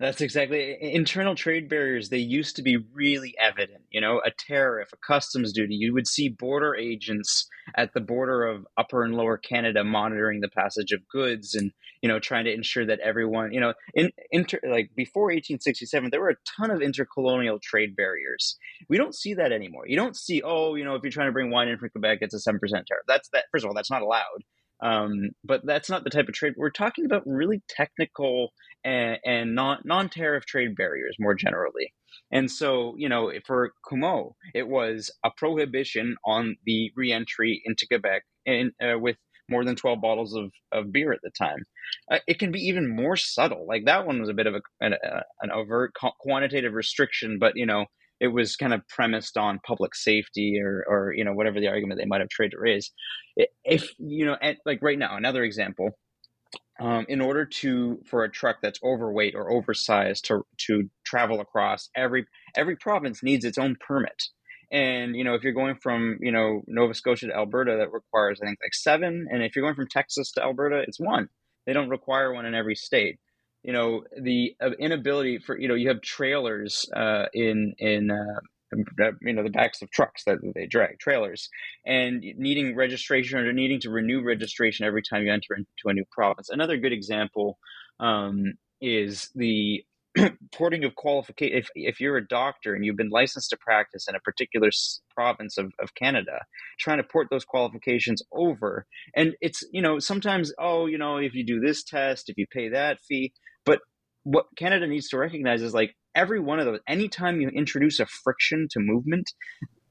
that's 0.00 0.20
exactly 0.20 0.76
internal 0.80 1.34
trade 1.34 1.68
barriers. 1.68 2.08
They 2.08 2.18
used 2.18 2.54
to 2.56 2.62
be 2.62 2.76
really 2.94 3.34
evident. 3.38 3.82
You 3.90 4.00
know, 4.00 4.20
a 4.24 4.30
tariff, 4.30 4.90
a 4.92 4.96
customs 4.96 5.52
duty. 5.52 5.74
You 5.74 5.92
would 5.92 6.06
see 6.06 6.28
border 6.28 6.74
agents 6.76 7.48
at 7.76 7.94
the 7.94 8.00
border 8.00 8.44
of 8.44 8.64
Upper 8.76 9.02
and 9.02 9.16
Lower 9.16 9.36
Canada 9.36 9.82
monitoring 9.82 10.40
the 10.40 10.48
passage 10.48 10.92
of 10.92 11.06
goods 11.08 11.56
and 11.56 11.72
you 12.00 12.08
know 12.08 12.20
trying 12.20 12.44
to 12.44 12.54
ensure 12.54 12.86
that 12.86 13.00
everyone 13.00 13.52
you 13.52 13.60
know 13.60 13.74
in 13.92 14.10
inter 14.30 14.60
like 14.68 14.90
before 14.94 15.24
1867 15.24 16.10
there 16.10 16.20
were 16.20 16.30
a 16.30 16.36
ton 16.56 16.70
of 16.70 16.80
intercolonial 16.80 17.60
trade 17.60 17.96
barriers. 17.96 18.56
We 18.88 18.98
don't 18.98 19.16
see 19.16 19.34
that 19.34 19.50
anymore. 19.50 19.84
You 19.88 19.96
don't 19.96 20.16
see 20.16 20.42
oh 20.44 20.76
you 20.76 20.84
know 20.84 20.94
if 20.94 21.02
you're 21.02 21.10
trying 21.10 21.28
to 21.28 21.32
bring 21.32 21.50
wine 21.50 21.66
in 21.66 21.76
from 21.76 21.90
Quebec 21.90 22.18
it's 22.20 22.34
a 22.34 22.40
seven 22.40 22.60
percent 22.60 22.86
tariff. 22.86 23.04
That's 23.08 23.28
that. 23.30 23.46
First 23.50 23.64
of 23.64 23.70
all, 23.70 23.74
that's 23.74 23.90
not 23.90 24.02
allowed. 24.02 24.44
Um, 24.80 25.30
but 25.44 25.64
that's 25.66 25.90
not 25.90 26.04
the 26.04 26.10
type 26.10 26.28
of 26.28 26.34
trade 26.34 26.54
we're 26.56 26.70
talking 26.70 27.04
about. 27.04 27.26
Really 27.26 27.62
technical 27.68 28.52
and, 28.84 29.18
and 29.24 29.54
non 29.54 29.78
non 29.84 30.08
tariff 30.08 30.44
trade 30.46 30.76
barriers 30.76 31.16
more 31.18 31.34
generally. 31.34 31.92
And 32.30 32.50
so, 32.50 32.94
you 32.96 33.08
know, 33.08 33.32
for 33.46 33.72
Comeau, 33.84 34.34
it 34.54 34.68
was 34.68 35.10
a 35.24 35.30
prohibition 35.36 36.16
on 36.24 36.56
the 36.64 36.92
reentry 36.94 37.62
into 37.64 37.86
Quebec 37.86 38.22
and 38.46 38.72
uh, 38.82 38.98
with 38.98 39.16
more 39.50 39.64
than 39.64 39.76
12 39.76 40.00
bottles 40.00 40.34
of, 40.34 40.52
of 40.72 40.92
beer 40.92 41.12
at 41.12 41.20
the 41.22 41.30
time. 41.30 41.64
Uh, 42.10 42.18
it 42.26 42.38
can 42.38 42.52
be 42.52 42.60
even 42.60 42.94
more 42.94 43.16
subtle. 43.16 43.66
Like 43.66 43.86
that 43.86 44.06
one 44.06 44.20
was 44.20 44.28
a 44.28 44.34
bit 44.34 44.46
of 44.46 44.54
a, 44.54 44.60
an, 44.80 44.94
uh, 44.94 45.22
an 45.40 45.50
overt 45.50 45.94
quantitative 46.20 46.74
restriction, 46.74 47.38
but, 47.38 47.56
you 47.56 47.64
know, 47.64 47.86
it 48.20 48.28
was 48.28 48.56
kind 48.56 48.74
of 48.74 48.86
premised 48.88 49.36
on 49.36 49.60
public 49.66 49.94
safety 49.94 50.60
or, 50.62 50.84
or 50.88 51.12
you 51.14 51.24
know 51.24 51.32
whatever 51.32 51.60
the 51.60 51.68
argument 51.68 52.00
they 52.00 52.06
might 52.06 52.20
have 52.20 52.28
tried 52.28 52.50
to 52.50 52.58
raise. 52.58 52.92
If 53.64 53.90
you 53.98 54.26
know 54.26 54.36
at, 54.42 54.58
like 54.66 54.80
right 54.82 54.98
now 54.98 55.16
another 55.16 55.44
example 55.44 55.90
um, 56.80 57.06
in 57.08 57.20
order 57.20 57.44
to 57.44 58.00
for 58.06 58.24
a 58.24 58.30
truck 58.30 58.56
that's 58.62 58.80
overweight 58.82 59.34
or 59.34 59.50
oversized 59.50 60.24
to 60.26 60.42
to 60.66 60.90
travel 61.04 61.40
across 61.40 61.88
every 61.96 62.26
every 62.56 62.76
province 62.76 63.22
needs 63.22 63.44
its 63.44 63.58
own 63.58 63.76
permit. 63.86 64.22
And 64.70 65.16
you 65.16 65.24
know 65.24 65.34
if 65.34 65.42
you're 65.42 65.52
going 65.52 65.76
from 65.76 66.18
you 66.20 66.32
know 66.32 66.62
nova 66.66 66.94
scotia 66.94 67.28
to 67.28 67.34
alberta 67.34 67.76
that 67.78 67.92
requires 67.92 68.40
i 68.42 68.46
think 68.46 68.58
like 68.62 68.74
seven. 68.74 69.26
And 69.30 69.42
if 69.42 69.54
you're 69.54 69.64
going 69.64 69.76
from 69.76 69.88
texas 69.88 70.32
to 70.32 70.42
alberta 70.42 70.82
it's 70.86 71.00
one. 71.00 71.28
They 71.66 71.74
don't 71.74 71.90
require 71.90 72.32
one 72.32 72.46
in 72.46 72.54
every 72.54 72.74
state 72.74 73.18
you 73.62 73.72
know 73.72 74.04
the 74.20 74.54
inability 74.78 75.38
for 75.38 75.58
you 75.58 75.68
know 75.68 75.74
you 75.74 75.88
have 75.88 76.00
trailers 76.00 76.86
uh, 76.94 77.26
in 77.34 77.74
in 77.78 78.10
uh, 78.10 78.40
you 79.22 79.32
know 79.32 79.42
the 79.42 79.50
backs 79.50 79.82
of 79.82 79.90
trucks 79.90 80.24
that 80.24 80.38
they 80.54 80.66
drag 80.66 80.98
trailers 80.98 81.48
and 81.86 82.24
needing 82.36 82.76
registration 82.76 83.38
or 83.38 83.52
needing 83.52 83.80
to 83.80 83.90
renew 83.90 84.22
registration 84.22 84.86
every 84.86 85.02
time 85.02 85.22
you 85.22 85.32
enter 85.32 85.54
into 85.54 85.88
a 85.88 85.94
new 85.94 86.04
province. 86.10 86.48
Another 86.50 86.76
good 86.76 86.92
example 86.92 87.58
um, 88.00 88.54
is 88.80 89.30
the 89.34 89.84
porting 90.52 90.84
of 90.84 90.94
qualification 90.94 91.56
if, 91.56 91.68
if 91.74 92.00
you're 92.00 92.16
a 92.16 92.26
doctor 92.26 92.74
and 92.74 92.84
you've 92.84 92.96
been 92.96 93.10
licensed 93.10 93.50
to 93.50 93.56
practice 93.58 94.06
in 94.08 94.14
a 94.14 94.20
particular 94.20 94.70
province 95.14 95.58
of, 95.58 95.72
of 95.78 95.94
canada 95.94 96.40
trying 96.80 96.96
to 96.96 97.04
port 97.04 97.28
those 97.30 97.44
qualifications 97.44 98.22
over. 98.32 98.86
And 99.14 99.34
it's 99.40 99.62
you 99.72 99.82
know 99.82 99.98
sometimes 99.98 100.52
oh 100.58 100.86
you 100.86 100.98
know 100.98 101.18
if 101.18 101.34
you 101.34 101.44
do 101.44 101.60
this 101.60 101.84
test 101.84 102.28
if 102.28 102.36
you 102.36 102.46
pay 102.50 102.68
that 102.70 102.98
fee 103.00 103.32
but 103.64 103.80
what 104.24 104.46
canada 104.56 104.86
needs 104.86 105.08
to 105.08 105.18
recognize 105.18 105.62
is 105.62 105.74
like 105.74 105.94
every 106.14 106.40
one 106.40 106.58
of 106.58 106.66
those 106.66 106.80
anytime 106.88 107.40
you 107.40 107.48
introduce 107.48 108.00
a 108.00 108.06
friction 108.06 108.68
to 108.70 108.80
movement 108.80 109.30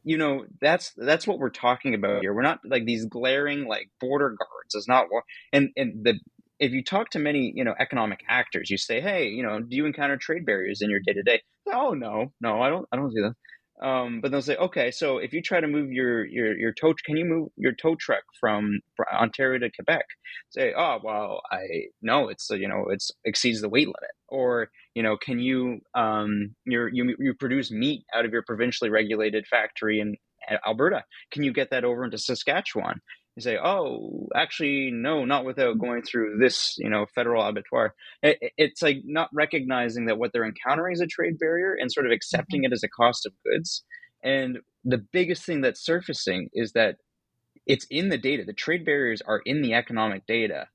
you 0.08 0.18
know 0.18 0.46
that's 0.62 0.94
that's 0.96 1.28
what 1.28 1.38
we're 1.38 1.50
talking 1.50 1.94
about 1.94 2.22
here. 2.22 2.34
We're 2.34 2.42
not 2.42 2.60
like 2.64 2.86
these 2.86 3.06
glaring 3.06 3.68
like 3.68 3.90
border 4.00 4.30
guards 4.30 4.74
It's 4.74 4.88
not 4.88 5.08
what 5.10 5.24
and 5.52 5.70
and 5.76 6.06
the 6.06 6.18
if 6.60 6.72
you 6.72 6.82
talk 6.82 7.10
to 7.12 7.20
many 7.20 7.52
you 7.54 7.66
know 7.66 7.76
economic 7.78 8.22
actors 8.30 8.70
you 8.70 8.78
say 8.78 9.02
hey 9.02 9.28
you 9.28 9.44
know 9.44 9.60
do 9.60 9.76
you 9.76 9.86
encounter 9.86 10.16
trade 10.16 10.46
barriers 10.46 10.82
in 10.82 10.90
your 10.90 11.02
day 11.06 11.12
to 11.12 11.24
day 11.24 11.42
oh 11.74 11.94
no 11.94 12.32
no 12.40 12.62
i 12.62 12.70
don't 12.70 12.88
i 12.92 12.96
don't 12.96 13.12
see 13.12 13.22
that 13.22 13.34
um, 13.82 14.22
but 14.22 14.32
they'll 14.32 14.42
say, 14.42 14.56
okay, 14.56 14.90
so 14.90 15.20
if 15.20 15.34
you 15.34 15.42
try 15.42 15.62
to 15.62 15.68
move 15.68 15.92
your 15.92 16.26
your 16.26 16.58
your 16.58 16.74
tow, 16.74 16.94
can 17.06 17.16
you 17.16 17.26
move 17.26 17.50
your 17.58 17.74
tow 17.74 17.96
truck 17.96 18.24
from 18.40 18.80
Ontario 19.14 19.60
to 19.60 19.70
Quebec? 19.72 20.06
Say, 20.50 20.74
oh 20.76 21.00
well, 21.04 21.42
I 21.52 21.86
no, 22.02 22.30
it's 22.30 22.50
you 22.50 22.68
know 22.68 22.86
it's 22.90 23.12
exceeds 23.24 23.62
the 23.62 23.70
weight 23.70 23.88
limit. 23.88 24.12
Or 24.30 24.70
you 24.96 25.04
know, 25.04 25.16
can 25.16 25.40
you 25.40 25.82
um 25.94 26.56
you 26.66 26.90
you 26.92 27.16
you 27.20 27.34
produce 27.36 27.70
meat 27.72 28.04
out 28.16 28.26
of 28.26 28.34
your 28.34 28.42
provincially 28.42 28.90
regulated 28.90 29.46
factory 29.48 30.00
in 30.00 30.16
Alberta? 30.66 31.04
Can 31.32 31.44
you 31.44 31.54
get 31.54 31.70
that 31.70 31.84
over 31.84 32.04
into 32.04 32.18
Saskatchewan? 32.18 33.00
You 33.38 33.42
say, 33.42 33.60
oh, 33.64 34.28
actually, 34.36 34.90
no, 34.92 35.24
not 35.24 35.46
without 35.46 35.78
going 35.78 36.02
through 36.02 36.40
this, 36.40 36.74
you 36.80 36.90
know, 36.90 37.06
federal 37.14 37.44
abattoir. 37.44 37.94
It, 38.24 38.40
it's 38.58 38.82
like 38.82 39.04
not 39.06 39.30
recognizing 39.32 40.08
that 40.08 40.18
what 40.18 40.34
they're 40.34 40.44
encountering 40.44 40.94
is 40.94 41.02
a 41.02 41.06
trade 41.06 41.38
barrier 41.38 41.78
and 41.80 41.92
sort 41.92 42.08
of 42.08 42.12
accepting 42.12 42.62
mm-hmm. 42.62 42.72
it 42.72 42.76
as 42.76 42.82
a 42.82 42.90
cost 42.90 43.28
of 43.28 43.34
goods. 43.46 43.84
And 44.24 44.58
the 44.84 44.98
biggest 44.98 45.46
thing 45.46 45.62
that's 45.62 45.86
surfacing 45.86 46.50
is 46.52 46.72
that 46.72 46.96
it's 47.68 47.86
in 47.92 48.10
the 48.10 48.18
data. 48.18 48.44
The 48.44 48.54
trade 48.54 48.84
barriers 48.84 49.22
are 49.22 49.44
in 49.46 49.62
the 49.62 49.76
economic 49.76 50.26
data, 50.26 50.70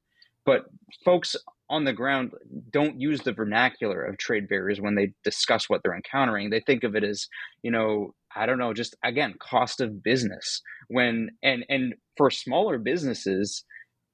but 0.46 0.66
folks 1.04 1.34
on 1.72 1.84
the 1.84 1.92
ground 1.94 2.32
don't 2.70 3.00
use 3.00 3.22
the 3.22 3.32
vernacular 3.32 4.04
of 4.04 4.18
trade 4.18 4.46
barriers 4.46 4.80
when 4.80 4.94
they 4.94 5.14
discuss 5.24 5.70
what 5.70 5.80
they're 5.82 5.96
encountering. 5.96 6.50
They 6.50 6.60
think 6.60 6.84
of 6.84 6.94
it 6.94 7.02
as, 7.02 7.26
you 7.62 7.70
know, 7.70 8.14
I 8.36 8.44
don't 8.44 8.58
know, 8.58 8.74
just 8.74 8.94
again, 9.02 9.34
cost 9.40 9.80
of 9.80 10.02
business. 10.02 10.60
When 10.88 11.30
and 11.42 11.64
and 11.70 11.94
for 12.18 12.30
smaller 12.30 12.78
businesses 12.78 13.64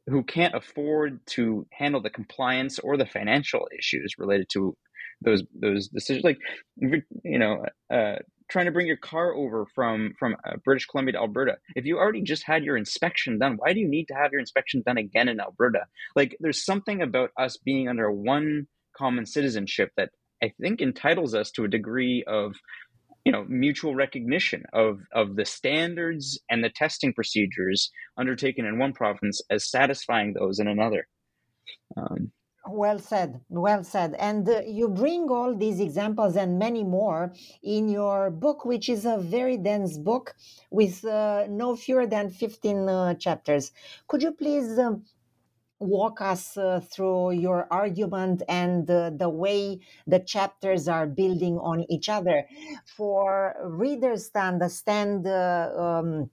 who 0.07 0.23
can't 0.23 0.55
afford 0.55 1.21
to 1.31 1.67
handle 1.73 2.01
the 2.01 2.11
compliance 2.11 2.79
or 2.79 2.97
the 2.97 3.07
financial 3.07 3.69
issues 3.77 4.15
related 4.19 4.47
to 4.53 4.77
those 5.21 5.43
those 5.61 5.89
decisions, 5.89 6.25
like 6.25 6.39
you 6.77 7.39
know, 7.39 7.67
uh, 7.93 8.17
trying 8.49 8.67
to 8.67 8.73
bring 8.73 8.87
your 8.87 8.97
car 8.97 9.35
over 9.35 9.67
from 9.75 10.15
from 10.19 10.37
uh, 10.45 10.57
British 10.65 10.87
Columbia 10.87 11.13
to 11.13 11.19
Alberta. 11.19 11.57
If 11.75 11.85
you 11.85 11.99
already 11.99 12.23
just 12.23 12.45
had 12.45 12.65
your 12.65 12.77
inspection 12.77 13.39
done, 13.39 13.57
why 13.59 13.73
do 13.73 13.81
you 13.81 13.89
need 13.89 14.07
to 14.07 14.15
have 14.15 14.33
your 14.33 14.41
inspection 14.41 14.83
done 14.85 14.99
again 14.99 15.29
in 15.29 15.41
Alberta? 15.41 15.87
Like, 16.17 16.37
there's 16.41 16.65
something 16.65 17.03
about 17.03 17.31
us 17.39 17.57
being 17.57 17.89
under 17.89 18.11
one 18.11 18.67
common 18.97 19.27
citizenship 19.27 19.93
that 19.97 20.11
I 20.43 20.53
think 20.61 20.81
entitles 20.81 21.35
us 21.35 21.51
to 21.53 21.65
a 21.65 21.69
degree 21.69 22.25
of 22.27 22.55
you 23.25 23.33
know 23.33 23.45
mutual 23.49 23.95
recognition 23.95 24.65
of 24.73 25.01
of 25.13 25.37
the 25.37 25.45
standards 25.45 26.41
and 26.51 26.65
the 26.65 26.71
testing 26.71 27.13
procedures 27.13 27.91
undertaken 28.17 28.65
in 28.65 28.79
one 28.79 28.93
province 28.93 29.43
as 29.51 29.69
satisfying 29.69 30.33
those 30.33 30.59
in 30.61 30.69
another 30.69 31.07
um, 31.97 32.33
well 32.71 32.99
said 32.99 33.41
well 33.49 33.85
said. 33.85 34.15
And 34.19 34.49
uh, 34.49 34.63
you 34.67 34.89
bring 34.89 35.29
all 35.31 35.55
these 35.55 35.81
examples 35.81 36.37
and 36.37 36.59
many 36.59 36.85
more 36.85 37.33
in 37.63 37.89
your 37.89 38.31
book 38.31 38.65
which 38.65 38.89
is 38.89 39.05
a 39.05 39.19
very 39.19 39.57
dense 39.57 39.99
book 39.99 40.35
with 40.71 41.05
uh, 41.05 41.47
no 41.49 41.77
fewer 41.77 42.07
than 42.07 42.31
15 42.31 42.89
uh, 42.89 43.15
chapters. 43.15 43.73
Could 44.07 44.23
you 44.23 44.33
please 44.33 44.79
um, 44.79 45.05
walk 45.79 46.21
us 46.21 46.57
uh, 46.57 46.81
through 46.93 47.33
your 47.33 47.67
argument 47.71 48.43
and 48.49 48.91
uh, 48.91 49.11
the 49.11 49.29
way 49.29 49.81
the 50.07 50.19
chapters 50.19 50.89
are 50.89 51.07
building 51.07 51.59
on 51.59 51.85
each 51.89 52.09
other? 52.09 52.45
For 52.97 53.55
readers 53.65 54.31
to 54.31 54.41
understand 54.41 55.27
uh, 55.27 55.71
um, 55.77 56.31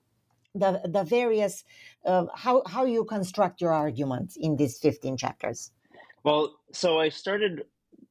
the, 0.54 0.82
the 0.86 1.04
various 1.04 1.64
how, 2.06 2.64
how 2.66 2.86
you 2.86 3.04
construct 3.04 3.62
your 3.62 3.74
arguments 3.74 4.38
in 4.40 4.56
these 4.56 4.78
15 4.80 5.18
chapters 5.18 5.72
well 6.26 6.54
so 6.74 7.00
i 7.00 7.08
started 7.08 7.64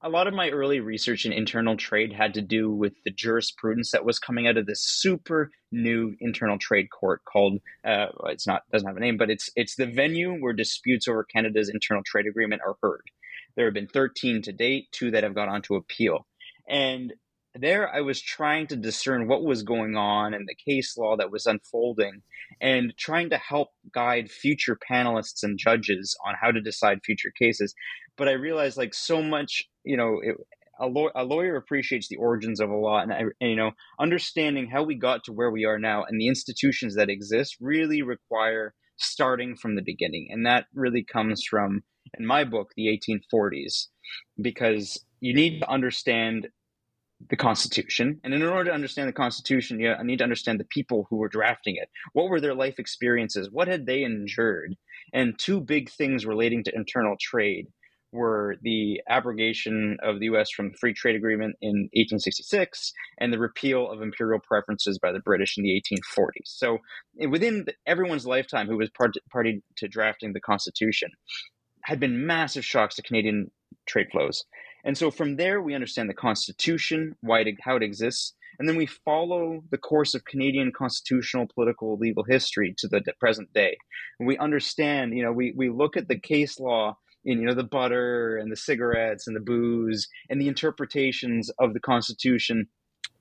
a 0.04 0.08
lot 0.08 0.26
of 0.26 0.34
my 0.34 0.50
early 0.50 0.80
research 0.80 1.24
in 1.24 1.32
internal 1.32 1.76
trade 1.76 2.12
had 2.12 2.34
to 2.34 2.42
do 2.42 2.70
with 2.70 2.92
the 3.04 3.10
jurisprudence 3.10 3.90
that 3.90 4.04
was 4.04 4.18
coming 4.18 4.46
out 4.46 4.58
of 4.58 4.66
this 4.66 4.82
super 4.82 5.50
new 5.72 6.14
internal 6.20 6.58
trade 6.58 6.88
court 6.90 7.22
called 7.24 7.58
uh, 7.84 8.06
it's 8.26 8.46
not 8.46 8.62
doesn't 8.70 8.86
have 8.86 8.96
a 8.96 9.00
name, 9.00 9.16
but 9.16 9.30
it's 9.30 9.48
it's 9.56 9.76
the 9.76 9.86
venue 9.86 10.34
where 10.34 10.52
disputes 10.52 11.08
over 11.08 11.24
Canada's 11.24 11.70
internal 11.70 12.02
trade 12.06 12.26
agreement 12.26 12.62
are 12.66 12.76
heard. 12.82 13.02
There 13.56 13.64
have 13.66 13.74
been 13.74 13.88
13 13.88 14.42
to 14.42 14.52
date, 14.52 14.88
two 14.92 15.10
that 15.12 15.24
have 15.24 15.34
gone 15.34 15.48
on 15.48 15.62
to 15.62 15.76
appeal. 15.76 16.26
And 16.68 17.14
there 17.54 17.94
I 17.94 18.00
was 18.00 18.20
trying 18.20 18.66
to 18.68 18.76
discern 18.76 19.28
what 19.28 19.44
was 19.44 19.62
going 19.62 19.96
on 19.96 20.34
and 20.34 20.46
the 20.48 20.72
case 20.72 20.96
law 20.96 21.16
that 21.16 21.30
was 21.30 21.46
unfolding 21.46 22.22
and 22.60 22.92
trying 22.98 23.30
to 23.30 23.38
help 23.38 23.68
guide 23.92 24.30
future 24.30 24.78
panelists 24.90 25.42
and 25.42 25.58
judges 25.58 26.16
on 26.26 26.34
how 26.40 26.50
to 26.50 26.60
decide 26.60 26.98
future 27.04 27.32
cases. 27.38 27.74
But 28.16 28.28
I 28.28 28.32
realized 28.32 28.76
like 28.76 28.94
so 28.94 29.22
much, 29.22 29.62
you 29.84 29.96
know, 29.96 30.18
it, 30.22 30.36
a, 30.80 30.86
law- 30.86 31.10
a 31.14 31.24
lawyer 31.24 31.56
appreciates 31.56 32.08
the 32.08 32.16
origins 32.16 32.60
of 32.60 32.70
a 32.70 32.74
law 32.76 33.00
and, 33.00 33.12
and, 33.12 33.32
you 33.40 33.56
know 33.56 33.72
understanding 34.00 34.68
how 34.68 34.82
we 34.82 34.96
got 34.96 35.24
to 35.24 35.32
where 35.32 35.50
we 35.50 35.64
are 35.64 35.78
now 35.78 36.04
and 36.04 36.20
the 36.20 36.28
institutions 36.28 36.96
that 36.96 37.08
exist 37.08 37.56
really 37.60 38.02
require 38.02 38.74
starting 38.96 39.56
from 39.56 39.76
the 39.76 39.82
beginning 39.82 40.28
and 40.30 40.46
that 40.46 40.66
really 40.74 41.04
comes 41.04 41.42
from 41.48 41.82
in 42.18 42.26
my 42.26 42.44
book 42.44 42.70
the 42.76 42.86
1840s 42.86 43.86
because 44.40 45.04
you 45.20 45.34
need 45.34 45.60
to 45.60 45.70
understand 45.70 46.48
the 47.30 47.36
Constitution. 47.36 48.20
And 48.22 48.34
in 48.34 48.42
order 48.42 48.70
to 48.70 48.74
understand 48.74 49.08
the 49.08 49.14
Constitution, 49.14 49.80
you 49.80 49.94
need 50.02 50.18
to 50.18 50.24
understand 50.24 50.60
the 50.60 50.64
people 50.64 51.06
who 51.08 51.16
were 51.16 51.28
drafting 51.28 51.76
it. 51.76 51.88
What 52.12 52.28
were 52.28 52.40
their 52.40 52.54
life 52.54 52.78
experiences? 52.78 53.50
What 53.50 53.68
had 53.68 53.86
they 53.86 54.02
endured? 54.02 54.76
And 55.12 55.38
two 55.38 55.60
big 55.60 55.90
things 55.90 56.26
relating 56.26 56.64
to 56.64 56.74
internal 56.74 57.16
trade 57.20 57.66
were 58.12 58.56
the 58.62 59.00
abrogation 59.08 59.96
of 60.02 60.20
the 60.20 60.26
U.S. 60.26 60.48
from 60.50 60.70
the 60.70 60.76
Free 60.78 60.94
Trade 60.94 61.16
Agreement 61.16 61.56
in 61.60 61.88
1866 61.94 62.92
and 63.18 63.32
the 63.32 63.38
repeal 63.40 63.90
of 63.90 64.02
imperial 64.02 64.40
preferences 64.40 64.98
by 65.00 65.10
the 65.10 65.18
British 65.18 65.58
in 65.58 65.64
the 65.64 65.82
1840s. 65.82 66.44
So, 66.44 66.78
eh, 67.20 67.26
within 67.26 67.66
everyone's 67.86 68.26
lifetime 68.26 68.68
who 68.68 68.76
was 68.76 68.88
part- 68.90 69.16
party 69.32 69.62
to 69.78 69.88
drafting 69.88 70.32
the 70.32 70.40
Constitution, 70.40 71.10
had 71.82 71.98
been 71.98 72.26
massive 72.26 72.64
shocks 72.64 72.94
to 72.94 73.02
Canadian 73.02 73.50
trade 73.86 74.06
flows. 74.12 74.44
And 74.84 74.98
so 74.98 75.10
from 75.10 75.36
there, 75.36 75.62
we 75.62 75.74
understand 75.74 76.10
the 76.10 76.14
Constitution, 76.14 77.16
why 77.22 77.40
it, 77.40 77.56
how 77.62 77.76
it 77.76 77.82
exists, 77.82 78.34
and 78.58 78.68
then 78.68 78.76
we 78.76 78.86
follow 78.86 79.64
the 79.70 79.78
course 79.78 80.14
of 80.14 80.24
Canadian 80.24 80.72
constitutional, 80.72 81.48
political, 81.52 81.96
legal 81.96 82.24
history 82.24 82.74
to 82.78 82.88
the 82.88 83.02
present 83.18 83.52
day. 83.52 83.76
And 84.18 84.28
we 84.28 84.38
understand, 84.38 85.16
you 85.16 85.24
know, 85.24 85.32
we, 85.32 85.52
we 85.56 85.70
look 85.70 85.96
at 85.96 86.08
the 86.08 86.18
case 86.18 86.60
law 86.60 86.98
in, 87.24 87.40
you 87.40 87.46
know, 87.46 87.54
the 87.54 87.64
butter 87.64 88.36
and 88.36 88.52
the 88.52 88.56
cigarettes 88.56 89.26
and 89.26 89.34
the 89.34 89.40
booze 89.40 90.08
and 90.28 90.40
the 90.40 90.48
interpretations 90.48 91.50
of 91.58 91.74
the 91.74 91.80
Constitution. 91.80 92.68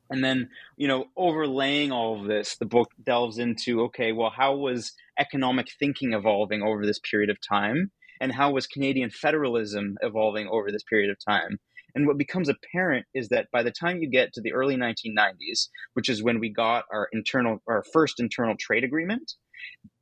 And 0.09 0.23
then, 0.23 0.49
you 0.77 0.87
know, 0.87 1.05
overlaying 1.17 1.91
all 1.91 2.19
of 2.19 2.27
this, 2.27 2.57
the 2.57 2.65
book 2.65 2.91
delves 3.03 3.39
into 3.39 3.81
okay, 3.83 4.11
well, 4.11 4.29
how 4.29 4.55
was 4.55 4.93
economic 5.17 5.69
thinking 5.79 6.13
evolving 6.13 6.61
over 6.61 6.85
this 6.85 6.99
period 6.99 7.29
of 7.29 7.37
time? 7.41 7.91
And 8.21 8.31
how 8.31 8.51
was 8.51 8.67
Canadian 8.67 9.09
federalism 9.09 9.97
evolving 10.01 10.47
over 10.47 10.71
this 10.71 10.83
period 10.83 11.09
of 11.09 11.17
time. 11.23 11.59
And 11.95 12.07
what 12.07 12.17
becomes 12.17 12.49
apparent 12.49 13.05
is 13.13 13.29
that 13.29 13.51
by 13.51 13.61
the 13.61 13.71
time 13.71 14.01
you 14.01 14.09
get 14.09 14.33
to 14.33 14.41
the 14.41 14.53
early 14.53 14.75
1990s, 14.75 15.69
which 15.93 16.09
is 16.09 16.23
when 16.23 16.39
we 16.39 16.49
got 16.49 16.85
our 16.91 17.07
internal, 17.13 17.61
our 17.67 17.83
first 17.93 18.19
internal 18.19 18.55
trade 18.57 18.83
agreement, 18.83 19.33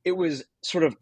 it 0.05 0.13
was 0.13 0.43
sort 0.63 0.83
of 0.83 0.95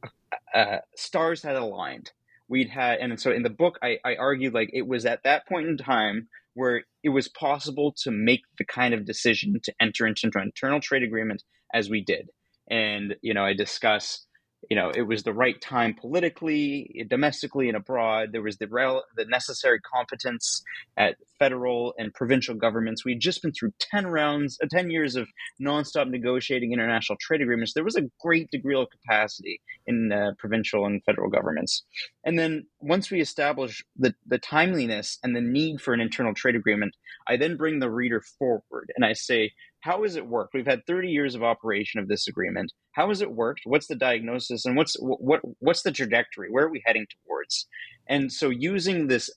uh, 0.53 0.77
stars 0.95 1.43
had 1.43 1.55
aligned. 1.55 2.11
We'd 2.47 2.69
had, 2.69 2.99
and 2.99 3.19
so 3.19 3.31
in 3.31 3.43
the 3.43 3.49
book, 3.51 3.77
I, 3.83 3.99
I 4.03 4.15
argued 4.15 4.55
like 4.55 4.71
it 4.73 4.87
was 4.87 5.05
at 5.05 5.23
that 5.23 5.47
point 5.47 5.67
in 5.67 5.77
time 5.77 6.27
where 6.55 6.83
it 7.03 7.09
was 7.09 7.27
possible 7.27 7.93
to 8.03 8.11
make 8.11 8.41
the 8.57 8.65
kind 8.65 8.93
of 8.93 9.05
decision 9.05 9.59
to 9.63 9.73
enter 9.79 10.07
into 10.07 10.27
an 10.33 10.43
internal 10.43 10.81
trade 10.81 11.03
agreement 11.03 11.43
as 11.73 11.89
we 11.89 12.03
did. 12.03 12.29
And 12.69 13.15
you 13.21 13.35
know, 13.35 13.45
I 13.45 13.53
discuss 13.53 14.25
you 14.69 14.75
know 14.75 14.89
it 14.89 15.03
was 15.03 15.23
the 15.23 15.33
right 15.33 15.59
time 15.61 15.93
politically 15.93 17.05
domestically 17.09 17.67
and 17.67 17.77
abroad. 17.77 18.29
There 18.31 18.41
was 18.41 18.57
the 18.57 18.67
rel- 18.67 19.05
the 19.15 19.25
necessary 19.25 19.79
competence 19.79 20.63
at 20.97 21.15
federal 21.37 21.93
and 21.97 22.13
provincial 22.13 22.55
governments. 22.55 23.05
We'd 23.05 23.19
just 23.21 23.41
been 23.41 23.53
through 23.53 23.73
10 23.79 24.07
rounds 24.07 24.57
uh, 24.61 24.67
10 24.69 24.91
years 24.91 25.15
of 25.15 25.27
nonstop 25.61 26.09
negotiating 26.09 26.73
international 26.73 27.17
trade 27.21 27.41
agreements. 27.41 27.73
There 27.73 27.83
was 27.83 27.95
a 27.95 28.09
great 28.21 28.51
degree 28.51 28.75
of 28.75 28.87
capacity 28.89 29.61
in 29.87 30.11
uh, 30.11 30.31
provincial 30.37 30.85
and 30.85 31.03
federal 31.03 31.29
governments. 31.29 31.83
And 32.23 32.37
then 32.37 32.65
once 32.79 33.09
we 33.09 33.21
establish 33.21 33.83
the, 33.95 34.13
the 34.25 34.37
timeliness 34.37 35.17
and 35.23 35.35
the 35.35 35.41
need 35.41 35.81
for 35.81 35.93
an 35.93 35.99
internal 35.99 36.33
trade 36.33 36.55
agreement 36.55 36.95
i 37.27 37.37
then 37.37 37.57
bring 37.57 37.79
the 37.79 37.89
reader 37.89 38.21
forward 38.21 38.91
and 38.95 39.05
i 39.05 39.13
say 39.13 39.51
how 39.81 40.03
has 40.03 40.15
it 40.15 40.27
worked? 40.27 40.53
We've 40.53 40.65
had 40.65 40.85
30 40.85 41.09
years 41.09 41.35
of 41.35 41.43
operation 41.43 41.99
of 41.99 42.07
this 42.07 42.27
agreement. 42.27 42.71
How 42.93 43.09
has 43.09 43.21
it 43.21 43.31
worked? 43.31 43.61
What's 43.65 43.87
the 43.87 43.95
diagnosis 43.95 44.65
and 44.65 44.75
what's 44.75 44.95
what 44.99 45.41
what's 45.59 45.83
the 45.83 45.91
trajectory? 45.91 46.49
Where 46.49 46.65
are 46.65 46.71
we 46.71 46.83
heading 46.85 47.05
towards? 47.25 47.67
And 48.07 48.31
so 48.31 48.49
using 48.49 49.07
this 49.07 49.29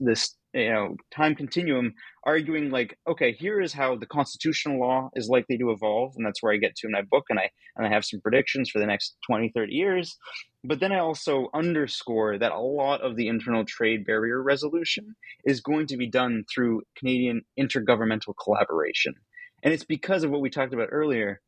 this 0.00 0.36
you 0.52 0.70
know 0.70 0.96
time 1.10 1.34
continuum 1.34 1.94
arguing 2.24 2.70
like 2.70 2.98
okay 3.08 3.32
here 3.32 3.60
is 3.60 3.72
how 3.72 3.96
the 3.96 4.06
constitutional 4.06 4.78
law 4.78 5.08
is 5.14 5.28
likely 5.28 5.56
to 5.56 5.70
evolve 5.70 6.12
and 6.16 6.26
that's 6.26 6.42
where 6.42 6.52
i 6.52 6.58
get 6.58 6.76
to 6.76 6.86
in 6.86 6.92
my 6.92 7.00
book 7.10 7.24
and 7.30 7.38
i 7.38 7.48
and 7.76 7.86
i 7.86 7.90
have 7.90 8.04
some 8.04 8.20
predictions 8.20 8.68
for 8.68 8.78
the 8.78 8.86
next 8.86 9.16
20 9.26 9.50
30 9.54 9.72
years 9.72 10.16
but 10.62 10.78
then 10.78 10.92
i 10.92 10.98
also 10.98 11.48
underscore 11.54 12.38
that 12.38 12.52
a 12.52 12.60
lot 12.60 13.00
of 13.00 13.16
the 13.16 13.28
internal 13.28 13.64
trade 13.64 14.04
barrier 14.04 14.42
resolution 14.42 15.14
is 15.46 15.62
going 15.62 15.86
to 15.86 15.96
be 15.96 16.06
done 16.06 16.44
through 16.52 16.82
canadian 16.98 17.40
intergovernmental 17.58 18.34
collaboration 18.42 19.14
and 19.62 19.72
it's 19.72 19.84
because 19.84 20.24
of 20.24 20.30
what 20.30 20.40
we 20.40 20.50
talked 20.50 20.74
about 20.74 20.88
earlier. 20.90 21.40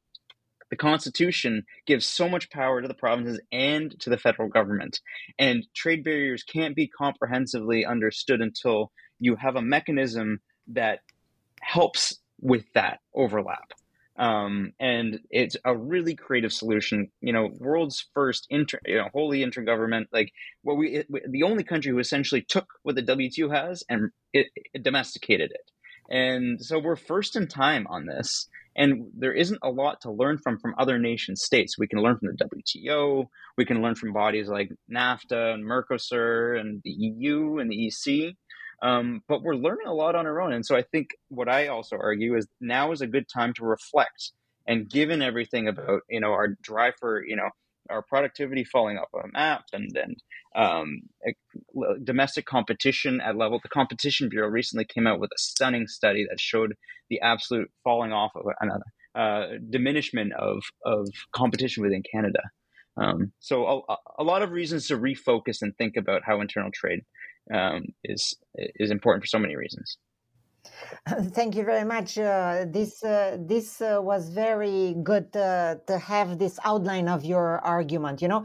The 0.70 0.76
Constitution 0.76 1.64
gives 1.86 2.06
so 2.06 2.28
much 2.28 2.50
power 2.50 2.80
to 2.80 2.88
the 2.88 2.94
provinces 2.94 3.40
and 3.52 3.98
to 4.00 4.10
the 4.10 4.18
federal 4.18 4.48
government. 4.48 5.00
And 5.38 5.66
trade 5.74 6.02
barriers 6.02 6.42
can't 6.42 6.74
be 6.74 6.88
comprehensively 6.88 7.84
understood 7.84 8.40
until 8.40 8.90
you 9.20 9.36
have 9.36 9.56
a 9.56 9.62
mechanism 9.62 10.40
that 10.68 11.00
helps 11.60 12.18
with 12.40 12.64
that 12.74 13.00
overlap. 13.14 13.72
Um, 14.16 14.72
and 14.78 15.20
it's 15.30 15.56
a 15.64 15.76
really 15.76 16.14
creative 16.14 16.52
solution. 16.52 17.10
You 17.20 17.32
know, 17.32 17.50
world's 17.58 18.06
first 18.14 18.46
inter, 18.48 18.78
you 18.86 18.96
know, 18.96 19.08
wholly 19.12 19.44
intergovernment. 19.44 20.06
Like, 20.12 20.32
what 20.62 20.76
we, 20.76 20.96
it, 20.98 21.08
the 21.30 21.42
only 21.42 21.64
country 21.64 21.90
who 21.90 21.98
essentially 21.98 22.42
took 22.42 22.66
what 22.82 22.94
the 22.94 23.02
WTO 23.02 23.52
has 23.52 23.82
and 23.88 24.10
it, 24.32 24.48
it 24.72 24.82
domesticated 24.82 25.50
it. 25.50 25.70
And 26.10 26.62
so 26.62 26.78
we're 26.78 26.96
first 26.96 27.36
in 27.36 27.48
time 27.48 27.86
on 27.88 28.06
this. 28.06 28.48
And 28.76 29.10
there 29.16 29.32
isn't 29.32 29.60
a 29.62 29.70
lot 29.70 30.00
to 30.00 30.10
learn 30.10 30.38
from 30.38 30.58
from 30.58 30.74
other 30.78 30.98
nation 30.98 31.36
states. 31.36 31.78
We 31.78 31.86
can 31.86 32.00
learn 32.00 32.18
from 32.18 32.28
the 32.36 32.44
WTO. 32.44 33.26
We 33.56 33.64
can 33.64 33.82
learn 33.82 33.94
from 33.94 34.12
bodies 34.12 34.48
like 34.48 34.70
NAFTA 34.92 35.54
and 35.54 35.64
Mercosur 35.64 36.58
and 36.58 36.80
the 36.82 36.90
EU 36.90 37.58
and 37.58 37.70
the 37.70 37.86
EC. 37.86 38.34
Um, 38.82 39.22
but 39.28 39.42
we're 39.42 39.54
learning 39.54 39.86
a 39.86 39.94
lot 39.94 40.16
on 40.16 40.26
our 40.26 40.40
own. 40.40 40.52
And 40.52 40.66
so 40.66 40.76
I 40.76 40.82
think 40.82 41.10
what 41.28 41.48
I 41.48 41.68
also 41.68 41.96
argue 41.96 42.36
is 42.36 42.48
now 42.60 42.90
is 42.90 43.00
a 43.00 43.06
good 43.06 43.26
time 43.32 43.54
to 43.54 43.64
reflect. 43.64 44.32
And 44.66 44.90
given 44.90 45.22
everything 45.22 45.68
about 45.68 46.00
you 46.10 46.20
know 46.20 46.32
our 46.32 46.48
drive 46.60 46.94
for 46.98 47.24
you 47.24 47.36
know 47.36 47.50
our 47.90 48.02
productivity 48.02 48.64
falling 48.64 48.98
off 48.98 49.08
a 49.14 49.28
map 49.32 49.64
and 49.72 49.90
and 49.96 50.16
um, 50.56 51.02
domestic 52.02 52.46
competition 52.46 53.20
at 53.20 53.36
level. 53.36 53.60
The 53.62 53.68
Competition 53.68 54.28
Bureau 54.28 54.48
recently 54.48 54.84
came 54.84 55.06
out 55.06 55.20
with 55.20 55.30
a 55.30 55.38
stunning 55.38 55.86
study 55.88 56.26
that 56.28 56.40
showed 56.40 56.74
the 57.10 57.20
absolute 57.20 57.70
falling 57.82 58.12
off 58.12 58.32
of 58.36 58.46
another 58.60 58.84
uh, 59.14 59.58
diminishment 59.70 60.32
of 60.34 60.62
of 60.84 61.08
competition 61.34 61.82
within 61.82 62.02
Canada. 62.10 62.40
Um, 62.96 63.32
so 63.40 63.84
a, 63.88 63.96
a, 64.20 64.22
lot 64.22 64.42
of 64.42 64.52
reasons 64.52 64.86
to 64.86 64.96
refocus 64.96 65.62
and 65.62 65.76
think 65.76 65.96
about 65.96 66.22
how 66.24 66.40
internal 66.40 66.70
trade 66.72 67.00
um, 67.52 67.86
is 68.04 68.34
is 68.54 68.90
important 68.90 69.24
for 69.24 69.28
so 69.28 69.38
many 69.38 69.56
reasons. 69.56 69.98
Thank 71.08 71.54
you 71.54 71.64
very 71.64 71.84
much. 71.84 72.18
Uh, 72.18 72.64
this 72.68 73.02
uh, 73.04 73.36
this 73.40 73.80
uh, 73.80 73.98
was 74.00 74.30
very 74.30 74.96
good 75.02 75.32
to 75.32 75.98
have 76.02 76.38
this 76.38 76.58
outline 76.64 77.08
of 77.08 77.24
your 77.24 77.58
argument. 77.60 78.22
You 78.22 78.28
know, 78.28 78.44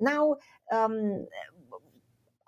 now 0.00 0.36
um, 0.72 1.26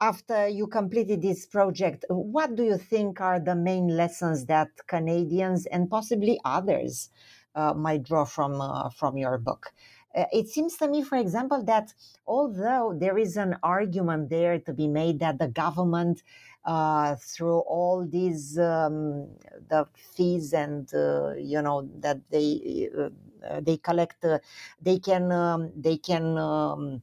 after 0.00 0.48
you 0.48 0.66
completed 0.66 1.22
this 1.22 1.46
project, 1.46 2.04
what 2.08 2.54
do 2.54 2.62
you 2.62 2.76
think 2.76 3.20
are 3.20 3.40
the 3.40 3.54
main 3.54 3.88
lessons 3.88 4.46
that 4.46 4.68
Canadians 4.86 5.66
and 5.66 5.88
possibly 5.90 6.38
others 6.44 7.10
uh, 7.54 7.72
might 7.74 8.02
draw 8.02 8.24
from 8.24 8.60
uh, 8.60 8.90
from 8.90 9.16
your 9.16 9.38
book? 9.38 9.72
Uh, 10.14 10.24
it 10.32 10.48
seems 10.48 10.76
to 10.76 10.88
me, 10.88 11.02
for 11.02 11.16
example, 11.18 11.62
that 11.64 11.92
although 12.26 12.94
there 12.98 13.18
is 13.18 13.36
an 13.36 13.56
argument 13.62 14.30
there 14.30 14.58
to 14.58 14.72
be 14.72 14.88
made 14.88 15.20
that 15.20 15.38
the 15.38 15.48
government 15.48 16.22
uh, 16.66 17.16
through 17.16 17.60
all 17.60 18.06
these 18.06 18.58
um, 18.58 19.28
the 19.68 19.86
fees 20.14 20.52
and 20.52 20.92
uh, 20.94 21.32
you 21.34 21.62
know 21.62 21.88
that 22.00 22.20
they 22.30 22.88
uh, 22.98 23.60
they 23.60 23.78
collect 23.78 24.24
uh, 24.24 24.38
they 24.82 24.98
can 24.98 25.32
um, 25.32 25.72
they 25.76 25.96
can 25.96 26.36
um, 26.38 27.02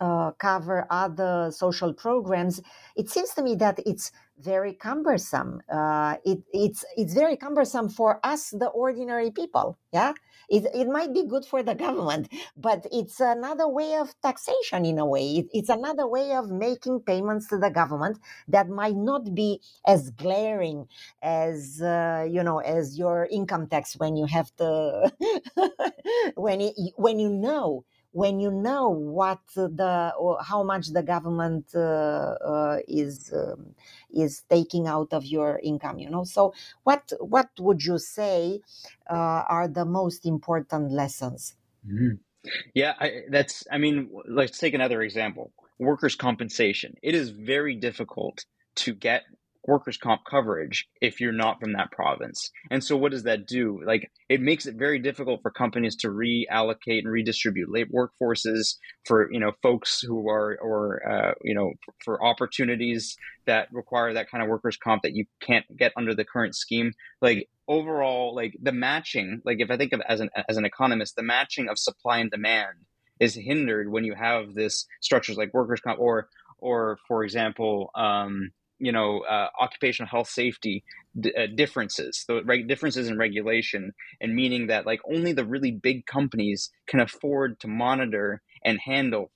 uh, 0.00 0.30
cover 0.32 0.86
other 0.90 1.50
social 1.52 1.92
programs, 1.92 2.60
it 2.96 3.10
seems 3.10 3.34
to 3.34 3.42
me 3.42 3.54
that 3.56 3.78
it's 3.86 4.10
very 4.38 4.72
cumbersome. 4.72 5.60
Uh, 5.70 6.16
it, 6.24 6.38
it's 6.52 6.84
it's 6.96 7.12
very 7.12 7.36
cumbersome 7.36 7.88
for 7.88 8.18
us, 8.24 8.50
the 8.50 8.68
ordinary 8.68 9.30
people. 9.30 9.78
Yeah, 9.92 10.14
it, 10.50 10.66
it 10.74 10.88
might 10.88 11.14
be 11.14 11.24
good 11.26 11.44
for 11.44 11.62
the 11.62 11.74
government, 11.74 12.28
but 12.56 12.86
it's 12.92 13.20
another 13.20 13.68
way 13.68 13.94
of 13.94 14.14
taxation 14.22 14.84
in 14.84 14.98
a 14.98 15.06
way. 15.06 15.26
It, 15.38 15.46
it's 15.52 15.68
another 15.68 16.06
way 16.06 16.32
of 16.32 16.50
making 16.50 17.00
payments 17.00 17.48
to 17.48 17.58
the 17.58 17.70
government 17.70 18.18
that 18.48 18.68
might 18.68 18.96
not 18.96 19.34
be 19.34 19.60
as 19.86 20.10
glaring 20.10 20.88
as 21.22 21.80
uh, 21.82 22.26
you 22.28 22.42
know 22.42 22.58
as 22.58 22.98
your 22.98 23.28
income 23.30 23.66
tax 23.68 23.96
when 23.96 24.16
you 24.16 24.26
have 24.26 24.54
to 24.56 25.12
when 26.36 26.60
it, 26.60 26.74
when 26.96 27.18
you 27.18 27.28
know 27.30 27.84
when 28.12 28.40
you 28.40 28.50
know 28.50 28.88
what 28.88 29.38
the 29.54 30.12
how 30.44 30.62
much 30.64 30.88
the 30.88 31.02
government 31.02 31.66
uh, 31.74 31.78
uh, 32.44 32.78
is 32.88 33.32
um, 33.32 33.74
is 34.14 34.42
taking 34.50 34.86
out 34.86 35.12
of 35.12 35.24
your 35.26 35.60
income 35.62 35.98
you 35.98 36.10
know? 36.10 36.24
So 36.24 36.54
what 36.84 37.12
what 37.20 37.50
would 37.58 37.84
you 37.84 37.98
say 37.98 38.60
uh, 39.10 39.44
are 39.48 39.68
the 39.68 39.84
most 39.84 40.26
important 40.26 40.92
lessons? 40.92 41.56
Mm-hmm. 41.86 42.16
yeah 42.74 42.94
I, 43.00 43.22
that's 43.30 43.64
i 43.72 43.78
mean 43.78 44.10
let's 44.28 44.58
take 44.58 44.74
another 44.74 45.02
example. 45.02 45.52
Workers 45.78 46.14
compensation. 46.16 46.94
It 47.02 47.14
is 47.14 47.30
very 47.30 47.76
difficult 47.76 48.44
to 48.76 48.94
get 48.94 49.24
workers' 49.66 49.98
comp 49.98 50.22
coverage 50.28 50.86
if 51.00 51.20
you're 51.20 51.32
not 51.32 51.60
from 51.60 51.72
that 51.72 51.90
province. 51.90 52.50
And 52.70 52.82
so, 52.82 52.96
what 52.96 53.12
does 53.12 53.24
that 53.24 53.46
do? 53.46 53.80
Like, 53.84 54.10
it 54.28 54.40
makes 54.40 54.66
it 54.66 54.76
very 54.76 54.98
difficult 54.98 55.42
for 55.42 55.50
companies 55.50 55.96
to 55.96 56.08
reallocate 56.08 57.00
and 57.00 57.10
redistribute 57.10 57.70
labor 57.70 57.90
workforces 57.92 58.76
for 59.06 59.32
you 59.32 59.40
know 59.40 59.52
folks 59.62 60.00
who 60.00 60.28
are 60.28 60.58
or 60.60 61.08
uh, 61.08 61.32
you 61.42 61.54
know 61.54 61.72
for 62.04 62.24
opportunities 62.24 63.16
that 63.46 63.68
require 63.72 64.14
that 64.14 64.30
kind 64.30 64.42
of 64.42 64.48
workers' 64.48 64.76
comp 64.76 65.02
that 65.02 65.14
you 65.14 65.24
can't 65.40 65.64
get 65.76 65.92
under 65.96 66.14
the 66.14 66.24
current 66.24 66.54
scheme. 66.54 66.92
Like 67.20 67.48
overall, 67.68 68.34
like 68.34 68.56
the 68.60 68.72
matching, 68.72 69.40
like 69.44 69.58
if 69.60 69.70
I 69.70 69.76
think 69.76 69.92
of 69.92 70.00
as 70.08 70.20
an 70.20 70.30
as 70.48 70.56
an 70.56 70.64
economist, 70.64 71.16
the 71.16 71.22
matching 71.22 71.68
of 71.68 71.78
supply 71.78 72.18
and 72.18 72.30
demand 72.30 72.76
is 73.18 73.34
hindered 73.34 73.90
when 73.90 74.04
you 74.04 74.14
have 74.14 74.54
this 74.54 74.86
structures 75.00 75.36
like 75.36 75.52
workers' 75.52 75.80
comp 75.80 75.98
or 76.00 76.28
or 76.58 76.98
for 77.06 77.24
example. 77.24 77.90
Um, 77.94 78.52
you 78.80 78.92
know 78.92 79.20
uh, 79.20 79.48
occupational 79.60 80.08
health 80.08 80.28
safety 80.28 80.84
d- 81.18 81.32
uh, 81.38 81.46
differences 81.54 82.24
the 82.28 82.42
right 82.44 82.66
differences 82.66 83.08
in 83.08 83.18
regulation 83.18 83.92
and 84.20 84.34
meaning 84.34 84.66
that 84.68 84.86
like 84.86 85.00
only 85.10 85.32
the 85.32 85.44
really 85.44 85.70
big 85.72 86.06
companies 86.06 86.70
can 86.88 87.00
afford 87.00 87.60
to 87.60 87.68
monitor 87.68 88.42
and 88.64 88.80
handle 88.80 89.30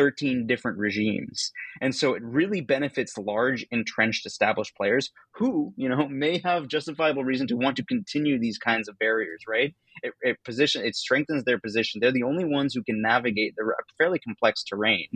13 0.00 0.46
different 0.46 0.78
regimes. 0.78 1.52
And 1.82 1.94
so 1.94 2.14
it 2.14 2.22
really 2.22 2.62
benefits 2.62 3.18
large, 3.18 3.66
entrenched, 3.70 4.24
established 4.24 4.74
players 4.74 5.10
who, 5.32 5.74
you 5.76 5.90
know, 5.90 6.08
may 6.24 6.38
have 6.38 6.68
justifiable 6.68 7.22
reason 7.22 7.46
to 7.48 7.54
want 7.54 7.76
to 7.76 7.84
continue 7.84 8.38
these 8.38 8.56
kinds 8.56 8.88
of 8.88 8.98
barriers, 8.98 9.42
right? 9.46 9.74
It, 10.02 10.14
it 10.22 10.36
position 10.42 10.86
it 10.86 10.96
strengthens 10.96 11.44
their 11.44 11.58
position. 11.58 12.00
They're 12.00 12.12
the 12.12 12.22
only 12.22 12.46
ones 12.46 12.72
who 12.72 12.82
can 12.82 13.02
navigate 13.02 13.56
the 13.56 13.74
fairly 13.98 14.18
complex 14.18 14.64
terrain. 14.64 15.08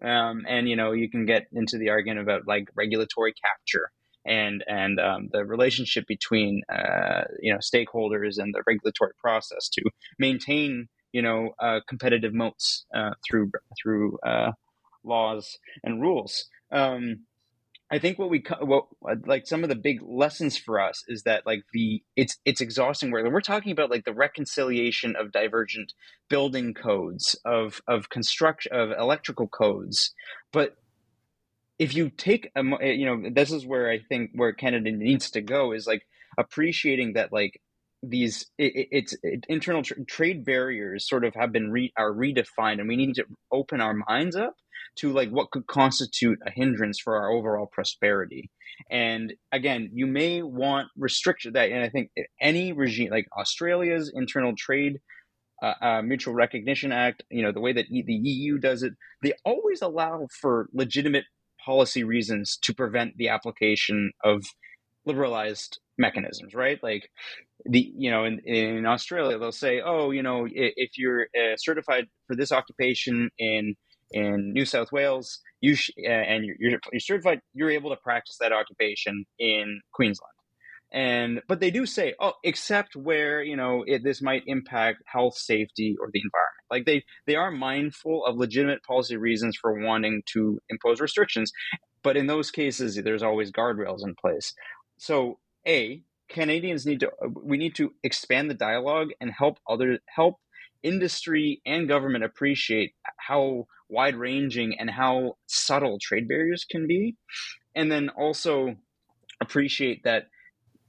Um, 0.00 0.44
and 0.48 0.68
you 0.68 0.76
know, 0.76 0.92
you 0.92 1.10
can 1.10 1.26
get 1.26 1.48
into 1.52 1.76
the 1.76 1.88
argument 1.88 2.20
about 2.20 2.46
like 2.46 2.68
regulatory 2.76 3.34
capture 3.34 3.90
and 4.24 4.62
and 4.68 5.00
um, 5.00 5.28
the 5.32 5.44
relationship 5.44 6.06
between 6.06 6.62
uh, 6.72 7.22
you 7.40 7.52
know 7.52 7.58
stakeholders 7.58 8.38
and 8.38 8.54
the 8.54 8.62
regulatory 8.64 9.12
process 9.20 9.68
to 9.70 9.82
maintain 10.20 10.88
you 11.12 11.22
know 11.22 11.50
uh, 11.58 11.80
competitive 11.88 12.34
moats 12.34 12.86
uh, 12.94 13.10
through 13.28 13.50
through 13.80 14.18
uh, 14.18 14.52
laws 15.04 15.58
and 15.82 16.00
rules. 16.00 16.46
Um, 16.72 17.26
I 17.92 17.98
think 17.98 18.18
what 18.18 18.30
we 18.30 18.44
what 18.60 18.86
like 19.26 19.46
some 19.46 19.64
of 19.64 19.68
the 19.68 19.74
big 19.74 20.00
lessons 20.02 20.56
for 20.56 20.80
us 20.80 21.02
is 21.08 21.24
that 21.24 21.44
like 21.44 21.64
the 21.72 22.02
it's 22.14 22.38
it's 22.44 22.60
exhausting 22.60 23.10
work. 23.10 23.30
We're 23.30 23.40
talking 23.40 23.72
about 23.72 23.90
like 23.90 24.04
the 24.04 24.14
reconciliation 24.14 25.16
of 25.16 25.32
divergent 25.32 25.92
building 26.28 26.72
codes 26.72 27.38
of 27.44 27.80
of 27.88 28.08
construction 28.08 28.72
of 28.72 28.90
electrical 28.92 29.48
codes, 29.48 30.14
but 30.52 30.76
if 31.80 31.94
you 31.94 32.10
take 32.10 32.50
a 32.54 32.62
you 32.94 33.06
know 33.06 33.30
this 33.32 33.50
is 33.50 33.66
where 33.66 33.90
I 33.90 33.98
think 33.98 34.30
where 34.34 34.52
Canada 34.52 34.92
needs 34.92 35.30
to 35.32 35.40
go 35.40 35.72
is 35.72 35.86
like 35.86 36.06
appreciating 36.38 37.14
that 37.14 37.32
like 37.32 37.60
these 38.02 38.46
it, 38.58 38.88
it's 38.90 39.16
it, 39.22 39.44
internal 39.48 39.82
tr- 39.82 39.94
trade 40.08 40.44
barriers 40.44 41.08
sort 41.08 41.24
of 41.24 41.34
have 41.34 41.52
been 41.52 41.70
re, 41.70 41.92
are 41.96 42.12
redefined 42.12 42.78
and 42.80 42.88
we 42.88 42.96
need 42.96 43.14
to 43.14 43.24
open 43.52 43.80
our 43.80 43.94
minds 44.08 44.36
up 44.36 44.54
to 44.96 45.12
like 45.12 45.30
what 45.30 45.50
could 45.50 45.66
constitute 45.66 46.38
a 46.46 46.50
hindrance 46.50 46.98
for 46.98 47.16
our 47.16 47.30
overall 47.30 47.66
prosperity. 47.70 48.50
And 48.90 49.34
again 49.52 49.90
you 49.92 50.06
may 50.06 50.42
want 50.42 50.88
restriction 50.96 51.52
that 51.54 51.70
and 51.70 51.82
i 51.84 51.88
think 51.88 52.10
any 52.40 52.72
regime 52.72 53.10
like 53.10 53.26
australia's 53.38 54.10
internal 54.14 54.54
trade 54.56 54.98
uh, 55.62 55.74
uh, 55.82 56.02
mutual 56.02 56.34
recognition 56.34 56.92
act 56.92 57.22
you 57.30 57.42
know 57.42 57.52
the 57.52 57.60
way 57.60 57.72
that 57.72 57.86
e- 57.90 58.04
the 58.06 58.14
eu 58.14 58.58
does 58.58 58.82
it 58.82 58.92
they 59.22 59.32
always 59.44 59.82
allow 59.82 60.26
for 60.40 60.68
legitimate 60.72 61.24
policy 61.64 62.04
reasons 62.04 62.58
to 62.62 62.74
prevent 62.74 63.16
the 63.18 63.28
application 63.28 64.12
of 64.24 64.44
liberalized 65.10 65.78
mechanisms 65.98 66.54
right? 66.54 66.82
Like 66.82 67.10
the 67.66 67.92
you 67.96 68.10
know 68.10 68.24
in, 68.24 68.38
in 68.40 68.86
australia 68.86 69.38
they'll 69.38 69.52
say 69.52 69.80
oh 69.84 70.10
you 70.10 70.22
know 70.22 70.46
if 70.50 70.96
you're 70.96 71.22
uh, 71.38 71.56
certified 71.56 72.06
for 72.26 72.36
this 72.36 72.52
occupation 72.52 73.30
in 73.38 73.74
in 74.12 74.52
new 74.52 74.64
south 74.64 74.90
wales 74.92 75.40
you 75.60 75.74
sh- 75.74 75.90
uh, 76.04 76.10
and 76.10 76.44
you're, 76.44 76.56
you're, 76.58 76.80
you're 76.92 77.00
certified 77.00 77.40
you're 77.52 77.70
able 77.70 77.90
to 77.90 77.96
practice 77.96 78.36
that 78.40 78.52
occupation 78.52 79.24
in 79.38 79.80
queensland. 79.92 80.32
And 80.92 81.40
but 81.46 81.60
they 81.60 81.70
do 81.70 81.86
say 81.86 82.14
oh 82.18 82.32
except 82.42 82.96
where 82.96 83.42
you 83.42 83.56
know 83.56 83.84
it, 83.86 84.02
this 84.02 84.20
might 84.20 84.42
impact 84.46 85.02
health 85.06 85.36
safety 85.36 85.96
or 86.00 86.08
the 86.12 86.20
environment. 86.20 86.66
Like 86.68 86.86
they 86.86 87.04
they 87.28 87.36
are 87.36 87.52
mindful 87.52 88.26
of 88.26 88.36
legitimate 88.36 88.82
policy 88.82 89.16
reasons 89.16 89.56
for 89.60 89.78
wanting 89.78 90.22
to 90.32 90.58
impose 90.68 91.00
restrictions 91.00 91.52
but 92.02 92.16
in 92.16 92.26
those 92.26 92.50
cases 92.50 93.00
there's 93.04 93.22
always 93.22 93.52
guardrails 93.52 94.02
in 94.02 94.14
place 94.20 94.52
so 95.00 95.38
a 95.66 96.02
Canadians 96.28 96.84
need 96.84 97.00
to 97.00 97.08
uh, 97.08 97.28
we 97.42 97.56
need 97.56 97.74
to 97.76 97.92
expand 98.04 98.50
the 98.50 98.54
dialogue 98.54 99.08
and 99.20 99.32
help 99.32 99.58
other 99.68 99.98
help 100.14 100.36
industry 100.82 101.60
and 101.64 101.88
government 101.88 102.22
appreciate 102.22 102.92
how 103.16 103.64
wide 103.88 104.14
ranging 104.14 104.78
and 104.78 104.90
how 104.90 105.36
subtle 105.46 105.98
trade 106.00 106.28
barriers 106.28 106.66
can 106.70 106.86
be. 106.86 107.16
And 107.74 107.90
then 107.90 108.10
also 108.10 108.76
appreciate 109.40 110.04
that 110.04 110.26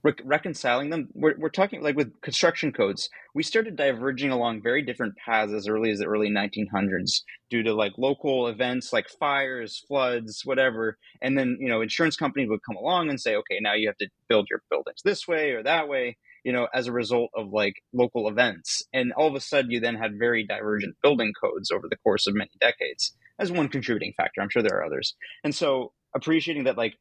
re- 0.02 0.14
reconciling 0.24 0.90
them. 0.90 1.08
We're, 1.14 1.34
we're 1.38 1.48
talking 1.48 1.82
like 1.82 1.96
with 1.96 2.20
construction 2.20 2.72
codes, 2.72 3.08
we 3.34 3.42
started 3.42 3.76
diverging 3.76 4.30
along 4.30 4.62
very 4.62 4.82
different 4.82 5.16
paths 5.16 5.52
as 5.52 5.68
early 5.68 5.90
as 5.90 5.98
the 5.98 6.06
early 6.06 6.30
1900s 6.30 7.22
due 7.50 7.62
to 7.62 7.74
like 7.74 7.92
local 7.98 8.48
events 8.48 8.92
like 8.92 9.08
fires, 9.08 9.82
floods, 9.86 10.42
whatever. 10.44 10.98
And 11.20 11.38
then, 11.38 11.58
you 11.60 11.68
know, 11.68 11.80
insurance 11.82 12.16
companies 12.16 12.48
would 12.48 12.64
come 12.66 12.76
along 12.76 13.10
and 13.10 13.20
say, 13.20 13.36
okay, 13.36 13.58
now 13.60 13.74
you 13.74 13.88
have 13.88 13.98
to 13.98 14.08
build 14.28 14.48
your 14.50 14.62
buildings 14.70 15.00
this 15.04 15.26
way 15.26 15.50
or 15.50 15.62
that 15.62 15.88
way 15.88 16.16
you 16.44 16.52
know, 16.52 16.66
as 16.74 16.86
a 16.86 16.92
result 16.92 17.30
of 17.34 17.52
like 17.52 17.74
local 17.92 18.28
events. 18.28 18.82
And 18.92 19.12
all 19.12 19.28
of 19.28 19.34
a 19.34 19.40
sudden, 19.40 19.70
you 19.70 19.80
then 19.80 19.94
had 19.94 20.18
very 20.18 20.44
divergent 20.44 20.96
building 21.02 21.32
codes 21.40 21.70
over 21.70 21.88
the 21.88 21.96
course 21.96 22.26
of 22.26 22.34
many 22.34 22.50
decades 22.60 23.14
as 23.38 23.52
one 23.52 23.68
contributing 23.68 24.12
factor. 24.16 24.40
I'm 24.40 24.50
sure 24.50 24.62
there 24.62 24.78
are 24.78 24.84
others. 24.84 25.14
And 25.44 25.54
so 25.54 25.92
appreciating 26.14 26.64
that, 26.64 26.76
like, 26.76 26.94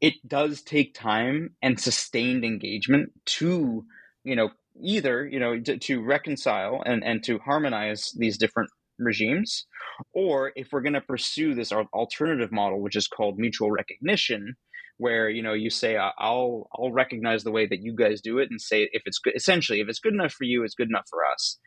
it 0.00 0.14
does 0.26 0.62
take 0.62 0.94
time 0.94 1.50
and 1.62 1.80
sustained 1.80 2.44
engagement 2.44 3.10
to 3.26 3.84
you 4.24 4.36
know 4.36 4.50
either 4.82 5.26
you 5.26 5.40
know 5.40 5.58
to, 5.60 5.78
to 5.78 6.02
reconcile 6.02 6.82
and 6.84 7.02
and 7.04 7.24
to 7.24 7.38
harmonize 7.38 8.12
these 8.18 8.38
different 8.38 8.70
regimes 8.98 9.66
or 10.14 10.52
if 10.56 10.68
we're 10.72 10.80
going 10.82 10.92
to 10.94 11.00
pursue 11.02 11.54
this 11.54 11.72
alternative 11.72 12.52
model 12.52 12.80
which 12.80 12.96
is 12.96 13.08
called 13.08 13.38
mutual 13.38 13.70
recognition 13.70 14.54
where 14.98 15.28
you 15.28 15.42
know 15.42 15.52
you 15.52 15.70
say 15.70 15.96
i'll 15.96 16.68
i'll 16.78 16.92
recognize 16.92 17.44
the 17.44 17.50
way 17.52 17.66
that 17.66 17.82
you 17.82 17.94
guys 17.94 18.20
do 18.22 18.38
it 18.38 18.48
and 18.50 18.60
say 18.60 18.88
if 18.92 19.02
it's 19.04 19.18
good 19.18 19.34
essentially 19.36 19.80
if 19.80 19.88
it's 19.88 20.00
good 20.00 20.14
enough 20.14 20.32
for 20.32 20.44
you 20.44 20.64
it's 20.64 20.74
good 20.74 20.88
enough 20.88 21.06
for 21.10 21.20
us 21.32 21.58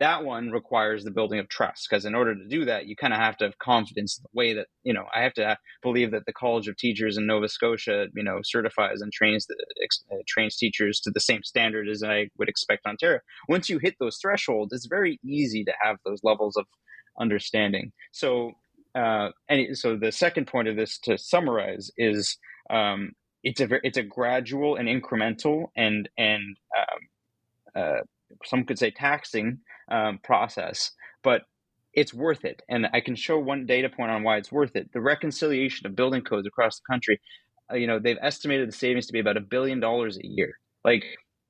that 0.00 0.24
one 0.24 0.50
requires 0.50 1.04
the 1.04 1.10
building 1.10 1.38
of 1.38 1.48
trust 1.48 1.86
because 1.88 2.04
in 2.04 2.14
order 2.14 2.34
to 2.34 2.46
do 2.48 2.64
that 2.64 2.86
you 2.86 2.96
kind 2.96 3.12
of 3.12 3.18
have 3.20 3.36
to 3.36 3.44
have 3.44 3.58
confidence 3.58 4.18
in 4.18 4.22
the 4.22 4.36
way 4.38 4.54
that 4.54 4.66
you 4.82 4.92
know 4.92 5.04
i 5.14 5.20
have 5.20 5.34
to 5.34 5.56
believe 5.82 6.10
that 6.10 6.26
the 6.26 6.32
college 6.32 6.68
of 6.68 6.76
teachers 6.76 7.16
in 7.16 7.26
nova 7.26 7.48
scotia 7.48 8.06
you 8.14 8.22
know 8.22 8.40
certifies 8.42 9.00
and 9.00 9.12
trains 9.12 9.46
the, 9.46 9.56
uh, 10.12 10.16
trains 10.26 10.56
teachers 10.56 11.00
to 11.00 11.10
the 11.10 11.20
same 11.20 11.42
standard 11.42 11.88
as 11.88 12.02
i 12.02 12.28
would 12.38 12.48
expect 12.48 12.86
ontario. 12.86 13.20
Once 13.48 13.68
you 13.68 13.78
hit 13.78 13.94
those 14.00 14.18
thresholds 14.18 14.72
it's 14.72 14.86
very 14.86 15.20
easy 15.24 15.64
to 15.64 15.72
have 15.80 15.96
those 16.04 16.20
levels 16.24 16.56
of 16.56 16.66
understanding. 17.20 17.92
So 18.12 18.52
uh, 18.94 19.28
and 19.48 19.78
so 19.78 19.96
the 19.96 20.10
second 20.10 20.48
point 20.48 20.66
of 20.66 20.76
this 20.76 20.98
to 20.98 21.16
summarize 21.16 21.92
is 21.96 22.36
um, 22.70 23.12
it's 23.44 23.60
a 23.60 23.68
it's 23.86 23.98
a 23.98 24.02
gradual 24.02 24.76
and 24.76 24.88
incremental 24.88 25.66
and 25.76 26.08
and 26.18 26.56
um, 26.76 27.82
uh, 27.82 28.00
some 28.44 28.64
could 28.64 28.78
say 28.78 28.90
taxing 28.90 29.58
um, 29.90 30.18
process. 30.22 30.92
But 31.22 31.42
it's 31.92 32.14
worth 32.14 32.44
it. 32.44 32.62
And 32.68 32.86
I 32.92 33.00
can 33.00 33.16
show 33.16 33.38
one 33.38 33.66
data 33.66 33.88
point 33.88 34.10
on 34.10 34.22
why 34.22 34.36
it's 34.36 34.52
worth 34.52 34.76
it. 34.76 34.92
The 34.92 35.00
reconciliation 35.00 35.86
of 35.86 35.96
building 35.96 36.22
codes 36.22 36.46
across 36.46 36.76
the 36.76 36.92
country, 36.92 37.20
uh, 37.70 37.76
you 37.76 37.86
know, 37.86 37.98
they've 37.98 38.16
estimated 38.22 38.68
the 38.68 38.72
savings 38.76 39.06
to 39.06 39.12
be 39.12 39.20
about 39.20 39.36
a 39.36 39.40
billion 39.40 39.80
dollars 39.80 40.16
a 40.16 40.26
year. 40.26 40.52
Like 40.84 41.04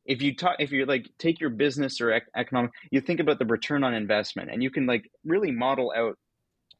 if 0.07 0.23
you 0.23 0.35
talk, 0.35 0.57
if 0.59 0.73
you 0.73 0.87
like 0.87 1.11
take 1.19 1.41
your 1.41 1.51
business 1.51 2.01
or 2.01 2.11
ec- 2.11 2.31
economic, 2.35 2.71
you 2.91 3.01
think 3.01 3.21
about 3.21 3.39
the 3.39 3.47
return 3.47 3.85
on 3.85 3.95
investment, 3.95 4.51
and 4.51 4.63
you 4.63 4.71
can 4.71 4.87
like 4.87 5.05
really 5.25 5.51
model 5.51 5.93
out 5.97 6.17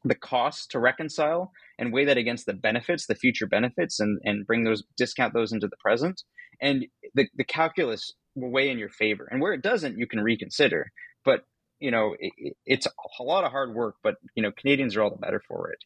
the 0.03 0.15
costs 0.15 0.65
to 0.67 0.79
reconcile 0.79 1.51
and 1.77 1.93
weigh 1.93 2.05
that 2.05 2.17
against 2.17 2.47
the 2.47 2.53
benefits, 2.53 3.05
the 3.05 3.15
future 3.15 3.47
benefits, 3.47 3.99
and 3.99 4.19
and 4.23 4.45
bring 4.45 4.63
those 4.63 4.83
discount 4.97 5.33
those 5.33 5.51
into 5.51 5.67
the 5.67 5.77
present, 5.77 6.23
and 6.61 6.85
the 7.13 7.27
the 7.35 7.43
calculus 7.43 8.11
will 8.35 8.51
weigh 8.51 8.69
in 8.69 8.79
your 8.79 8.89
favor. 8.89 9.27
And 9.29 9.41
where 9.41 9.53
it 9.53 9.61
doesn't, 9.61 9.97
you 9.97 10.07
can 10.07 10.21
reconsider. 10.21 10.91
But 11.23 11.43
you 11.81 11.91
know, 11.91 12.15
it, 12.19 12.55
it's 12.65 12.87
a 13.19 13.23
lot 13.23 13.43
of 13.43 13.51
hard 13.51 13.73
work, 13.73 13.95
but 14.03 14.15
you 14.35 14.43
know, 14.43 14.51
Canadians 14.51 14.95
are 14.95 15.01
all 15.01 15.09
the 15.09 15.17
better 15.17 15.41
for 15.47 15.71
it. 15.71 15.83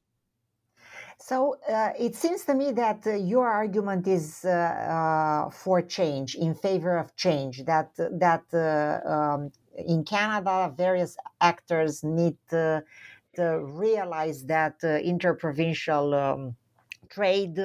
So 1.18 1.58
uh, 1.68 1.92
it 1.98 2.16
seems 2.16 2.44
to 2.46 2.54
me 2.54 2.72
that 2.74 3.08
uh, 3.08 3.14
your 3.14 3.50
argument 3.50 4.06
is 4.06 4.44
uh, 4.44 4.50
uh 4.50 5.50
for 5.50 5.82
change, 5.82 6.36
in 6.36 6.54
favor 6.54 6.98
of 6.98 7.16
change. 7.16 7.64
That 7.66 7.90
that 7.96 8.44
uh, 8.54 9.10
um, 9.10 9.52
in 9.78 10.04
Canada, 10.04 10.74
various 10.76 11.18
actors 11.40 12.04
need 12.04 12.38
to, 12.50 12.84
to 13.36 13.64
realize 13.64 14.44
that 14.46 14.76
uh, 14.84 14.98
interprovincial. 14.98 16.14
Um, 16.14 16.56
trade 17.08 17.56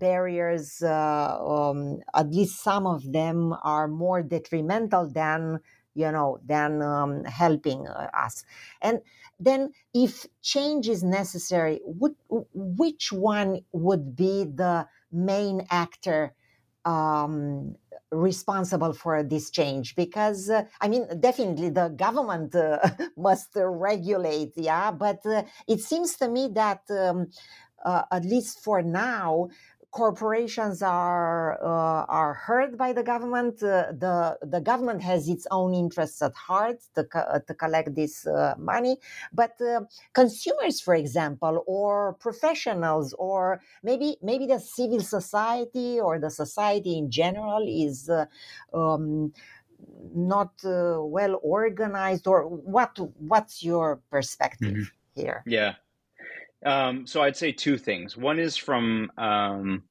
barriers, 0.00 0.82
um, 0.82 2.00
at 2.14 2.30
least 2.30 2.64
some 2.64 2.86
of 2.86 3.12
them, 3.12 3.54
are 3.62 3.86
more 3.86 4.22
detrimental 4.22 5.06
than 5.06 5.60
you 5.94 6.10
know 6.12 6.38
than 6.44 6.82
um, 6.82 7.24
helping 7.24 7.86
uh, 7.86 8.08
us. 8.14 8.44
And 8.82 9.00
then 9.38 9.72
if 9.94 10.26
change 10.42 10.88
is 10.88 11.02
necessary 11.02 11.80
would, 11.84 12.14
which 12.54 13.12
one 13.12 13.60
would 13.72 14.16
be 14.16 14.44
the 14.44 14.86
main 15.12 15.66
actor 15.70 16.34
um, 16.84 17.76
responsible 18.10 18.92
for 18.92 19.22
this 19.22 19.50
change? 19.50 19.94
Because 19.94 20.50
uh, 20.50 20.64
i 20.80 20.88
mean 20.88 21.06
definitely 21.20 21.70
the 21.70 21.88
government 21.88 22.54
uh, 22.54 22.78
must 23.16 23.50
regulate 23.56 24.52
yeah 24.56 24.90
but 24.90 25.24
uh, 25.26 25.42
it 25.68 25.80
seems 25.80 26.16
to 26.16 26.28
me 26.28 26.48
that 26.52 26.80
um, 26.90 27.26
uh, 27.84 28.02
at 28.12 28.24
least 28.24 28.62
for 28.62 28.82
now 28.82 29.48
corporations 29.90 30.82
are 30.82 31.58
uh, 31.62 32.04
are 32.06 32.34
heard 32.34 32.78
by 32.78 32.92
the 32.92 33.02
government. 33.02 33.62
Uh, 33.62 33.92
the 33.92 34.38
the 34.42 34.60
government 34.60 35.02
has 35.02 35.28
its 35.28 35.46
own 35.50 35.74
interests 35.74 36.22
at 36.22 36.34
heart 36.34 36.78
to 36.94 37.04
co- 37.04 37.40
to 37.46 37.54
collect 37.54 37.94
this 37.94 38.26
uh, 38.26 38.54
money, 38.58 38.96
but 39.32 39.60
uh, 39.60 39.80
consumers, 40.12 40.80
for 40.80 40.94
example, 40.94 41.64
or 41.66 42.14
professionals, 42.14 43.14
or 43.18 43.60
maybe 43.82 44.16
maybe 44.22 44.46
the 44.46 44.60
civil 44.60 45.00
society 45.00 46.00
or 46.00 46.18
the 46.18 46.30
society 46.30 46.96
in 46.98 47.10
general 47.10 47.64
is. 47.66 48.08
Uh, 48.08 48.26
um, 48.72 49.32
not 50.14 50.52
uh, 50.64 50.98
well 51.00 51.40
organized 51.42 52.26
or 52.26 52.42
what 52.46 52.98
what's 53.18 53.62
your 53.62 54.00
perspective 54.10 54.74
mm-hmm. 54.74 55.20
here 55.20 55.42
yeah 55.46 55.74
um, 56.64 57.06
so 57.06 57.22
I'd 57.22 57.36
say 57.36 57.52
two 57.52 57.78
things. 57.78 58.16
One 58.16 58.38
is 58.38 58.56
from 58.56 59.10
um, 59.16 59.84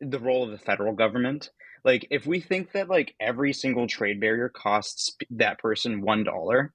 the 0.00 0.18
role 0.18 0.44
of 0.44 0.50
the 0.50 0.58
federal 0.58 0.94
government. 0.94 1.50
Like, 1.84 2.06
if 2.10 2.26
we 2.26 2.40
think 2.40 2.72
that 2.72 2.88
like 2.88 3.14
every 3.20 3.52
single 3.52 3.86
trade 3.86 4.20
barrier 4.20 4.48
costs 4.48 5.16
that 5.30 5.58
person 5.58 6.02
one 6.02 6.24
dollar, 6.24 6.72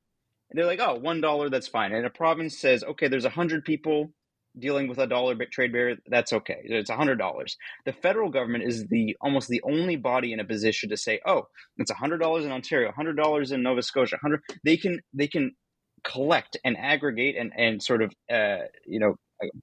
they're 0.51 0.65
like, 0.65 0.79
oh, 0.79 0.95
one 0.95 1.21
dollar, 1.21 1.49
that's 1.49 1.67
fine. 1.67 1.93
And 1.93 2.05
a 2.05 2.09
province 2.09 2.59
says, 2.59 2.83
okay, 2.83 3.07
there's 3.07 3.25
a 3.25 3.29
hundred 3.29 3.65
people 3.65 4.13
dealing 4.57 4.87
with 4.87 4.99
a 4.99 5.07
dollar 5.07 5.35
trade 5.51 5.71
barrier, 5.71 5.97
that's 6.07 6.31
okay. 6.31 6.59
It's 6.63 6.89
a 6.89 6.95
hundred 6.95 7.17
dollars. 7.17 7.57
The 7.85 7.93
federal 7.93 8.29
government 8.29 8.63
is 8.63 8.85
the 8.87 9.17
almost 9.21 9.49
the 9.49 9.61
only 9.63 9.95
body 9.95 10.31
in 10.31 10.39
a 10.39 10.45
position 10.45 10.89
to 10.89 10.97
say, 10.97 11.19
oh, 11.25 11.47
it's 11.77 11.91
a 11.91 11.95
hundred 11.95 12.19
dollars 12.19 12.45
in 12.45 12.51
Ontario, 12.51 12.91
hundred 12.91 13.17
dollars 13.17 13.51
in 13.51 13.63
Nova 13.63 13.81
Scotia, 13.81 14.17
hundred. 14.21 14.41
They 14.63 14.77
can 14.77 15.01
they 15.13 15.27
can 15.27 15.55
collect 16.03 16.57
and 16.63 16.77
aggregate 16.77 17.35
and 17.37 17.51
and 17.57 17.81
sort 17.81 18.01
of 18.01 18.13
uh, 18.31 18.65
you 18.85 18.99
know 18.99 19.15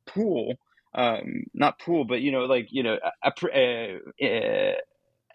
pool 0.07 0.55
um, 0.95 1.45
not 1.55 1.79
pool, 1.79 2.05
but 2.05 2.21
you 2.21 2.33
know, 2.33 2.45
like 2.45 2.69
you 2.71 2.83
know, 2.83 2.99
a, 3.23 3.33
a, 3.55 3.99
a, 4.21 4.77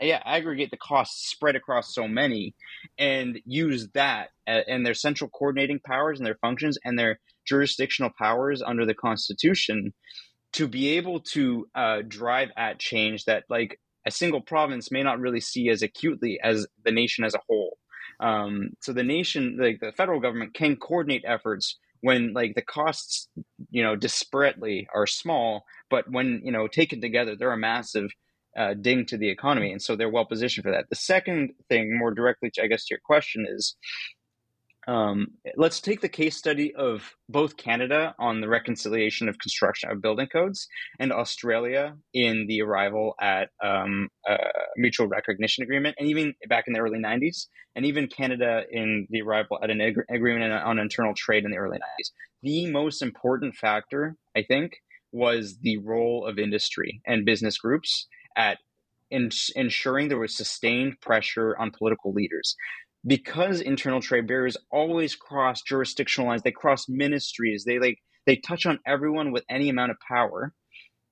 yeah, 0.02 0.22
aggregate 0.26 0.72
the 0.72 0.78
costs 0.78 1.30
spread 1.30 1.56
across 1.56 1.94
so 1.94 2.08
many, 2.08 2.56
and 2.98 3.40
use 3.46 3.88
that 3.94 4.30
and 4.46 4.86
their 4.86 4.94
central 4.94 5.30
coordinating 5.30 5.80
powers 5.80 6.20
and 6.20 6.28
their 6.28 6.38
functions 6.42 6.78
and 6.84 7.00
their 7.00 7.20
jurisdictional 7.46 8.12
powers 8.18 8.62
under 8.62 8.86
the 8.86 8.94
Constitution 8.94 9.94
to 10.54 10.68
be 10.68 10.90
able 10.98 11.20
to 11.20 11.68
uh, 11.74 12.02
drive 12.08 12.50
at 12.58 12.80
change 12.80 13.26
that 13.26 13.44
like 13.50 13.80
a 14.06 14.12
single 14.12 14.42
province 14.42 14.92
may 14.92 15.04
not 15.04 15.20
really 15.20 15.42
see 15.42 15.70
as 15.70 15.82
acutely 15.82 16.40
as 16.44 16.68
the 16.84 16.92
nation 16.92 17.24
as 17.24 17.34
a 17.34 17.42
whole. 17.48 17.78
Um, 18.20 18.70
so 18.82 18.94
the 18.94 19.04
nation, 19.04 19.58
like 19.60 19.80
the 19.80 19.92
federal 19.92 20.20
government, 20.20 20.54
can 20.54 20.76
coordinate 20.76 21.24
efforts 21.26 21.78
when 22.06 22.34
like 22.34 22.54
the 22.54 22.62
costs 22.62 23.28
you 23.72 23.82
know 23.82 23.96
disparately 23.98 24.86
are 24.94 25.08
small 25.08 25.66
but 25.90 26.06
when 26.12 26.40
you 26.44 26.52
know 26.52 26.68
taken 26.68 27.02
together 27.02 27.36
they're 27.36 27.52
a 27.52 27.58
massive 27.58 28.10
uh, 28.60 28.74
ding 28.76 29.06
to 29.06 29.18
the 29.18 29.30
economy 29.30 29.72
and 29.72 29.82
so 29.82 29.96
they're 29.96 30.10
well 30.18 30.24
positioned 30.26 30.64
for 30.64 30.72
that. 30.72 30.86
The 30.90 30.96
second 30.96 31.52
thing 31.68 31.98
more 31.98 32.14
directly 32.14 32.52
to, 32.52 32.64
i 32.64 32.68
guess 32.68 32.86
to 32.86 32.94
your 32.94 33.02
question 33.04 33.46
is 33.50 33.76
um, 34.88 35.28
let's 35.56 35.80
take 35.82 36.02
the 36.02 36.10
case 36.10 36.38
study 36.38 36.74
of 36.76 37.16
both 37.28 37.58
Canada 37.58 38.14
on 38.20 38.42
the 38.42 38.48
reconciliation 38.48 39.28
of 39.28 39.40
construction 39.40 39.90
of 39.90 40.02
building 40.02 40.28
codes 40.28 40.68
and 41.00 41.12
Australia 41.12 41.96
in 42.14 42.46
the 42.48 42.62
arrival 42.62 43.16
at 43.20 43.50
um, 43.64 44.10
a 44.28 44.38
mutual 44.78 45.08
recognition 45.08 45.64
agreement, 45.64 45.96
and 45.98 46.08
even 46.08 46.34
back 46.48 46.66
in 46.68 46.74
the 46.74 46.80
early 46.80 47.00
90s, 47.00 47.48
and 47.76 47.86
even 47.86 48.08
Canada 48.08 48.64
in 48.72 49.08
the 49.10 49.22
arrival 49.22 49.60
at 49.64 49.70
an 49.70 49.82
ag- 49.82 50.06
agreement 50.10 50.54
on 50.54 50.78
internal 50.78 51.14
trade 51.16 51.46
in 51.46 51.52
the 51.52 51.58
early 51.58 51.78
90s. 51.78 52.12
The 52.44 52.72
most 52.72 53.02
important 53.02 53.56
factor, 53.56 54.16
I 54.36 54.44
think, 54.44 54.74
was 55.12 55.58
the 55.62 55.78
role 55.78 56.28
of 56.28 56.38
industry 56.38 57.02
and 57.08 57.26
business 57.26 57.58
groups 57.58 58.08
at 58.38 58.60
ensuring 59.10 60.10
there 60.10 60.18
was 60.18 60.36
sustained 60.36 61.00
pressure 61.00 61.56
on 61.58 61.72
political 61.72 62.12
leaders 62.12 62.56
because 63.06 63.62
internal 63.62 64.02
trade 64.02 64.28
barriers 64.28 64.58
always 64.72 65.16
cross 65.16 65.62
jurisdictional 65.62 66.30
lines, 66.30 66.42
they 66.42 66.52
cross 66.52 66.88
ministries, 66.90 67.64
they 67.66 67.80
like 67.80 68.00
they 68.26 68.36
touch 68.36 68.66
on 68.66 68.80
everyone 68.86 69.32
with 69.32 69.44
any 69.50 69.70
amount 69.70 69.92
of 69.92 69.98
power. 70.08 70.54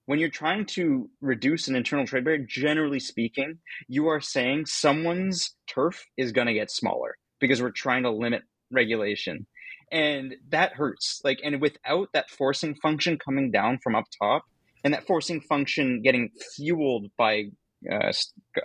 When 0.05 0.19
you're 0.19 0.29
trying 0.29 0.65
to 0.67 1.09
reduce 1.21 1.67
an 1.67 1.75
internal 1.75 2.05
trade 2.05 2.25
barrier, 2.25 2.45
generally 2.47 2.99
speaking, 2.99 3.59
you 3.87 4.07
are 4.07 4.19
saying 4.19 4.65
someone's 4.65 5.55
turf 5.67 6.05
is 6.17 6.33
going 6.33 6.47
to 6.47 6.53
get 6.53 6.71
smaller 6.71 7.15
because 7.39 7.61
we're 7.61 7.71
trying 7.71 8.03
to 8.03 8.11
limit 8.11 8.41
regulation. 8.71 9.45
And 9.91 10.35
that 10.49 10.73
hurts. 10.73 11.21
Like, 11.23 11.39
and 11.43 11.61
without 11.61 12.09
that 12.13 12.29
forcing 12.29 12.75
function 12.75 13.17
coming 13.17 13.51
down 13.51 13.79
from 13.81 13.95
up 13.95 14.05
top, 14.21 14.43
and 14.83 14.93
that 14.93 15.07
forcing 15.07 15.39
function 15.39 16.01
getting 16.01 16.31
fueled 16.55 17.07
by 17.17 17.45
uh, 17.91 18.11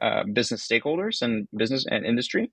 uh, 0.00 0.24
business 0.24 0.66
stakeholders 0.66 1.22
and 1.22 1.48
business 1.56 1.86
and 1.90 2.04
industry, 2.04 2.50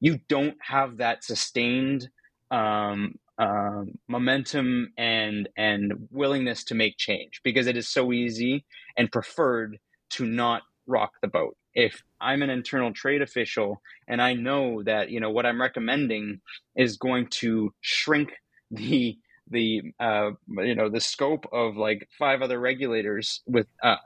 you 0.00 0.18
don't 0.28 0.56
have 0.60 0.98
that 0.98 1.24
sustained 1.24 2.08
um, 2.50 3.14
uh, 3.38 3.82
momentum 4.08 4.92
and 4.98 5.48
and 5.56 5.92
willingness 6.10 6.64
to 6.64 6.74
make 6.74 6.96
change 6.96 7.40
because 7.42 7.66
it 7.66 7.76
is 7.76 7.88
so 7.88 8.12
easy 8.12 8.64
and 8.96 9.10
preferred 9.10 9.78
to 10.10 10.26
not 10.26 10.62
rock 10.86 11.12
the 11.22 11.28
boat. 11.28 11.56
If 11.74 12.02
I'm 12.20 12.42
an 12.42 12.50
internal 12.50 12.92
trade 12.92 13.22
official 13.22 13.80
and 14.06 14.20
I 14.20 14.34
know 14.34 14.82
that 14.82 15.10
you 15.10 15.20
know 15.20 15.30
what 15.30 15.46
I'm 15.46 15.60
recommending 15.60 16.40
is 16.76 16.96
going 16.96 17.28
to 17.40 17.72
shrink 17.80 18.32
the 18.70 19.16
the 19.50 19.82
uh, 20.00 20.30
you 20.48 20.74
know 20.74 20.88
the 20.88 21.00
scope 21.00 21.46
of 21.52 21.76
like 21.76 22.08
five 22.18 22.42
other 22.42 22.60
regulators 22.60 23.42
with 23.46 23.66
uh, 23.82 23.96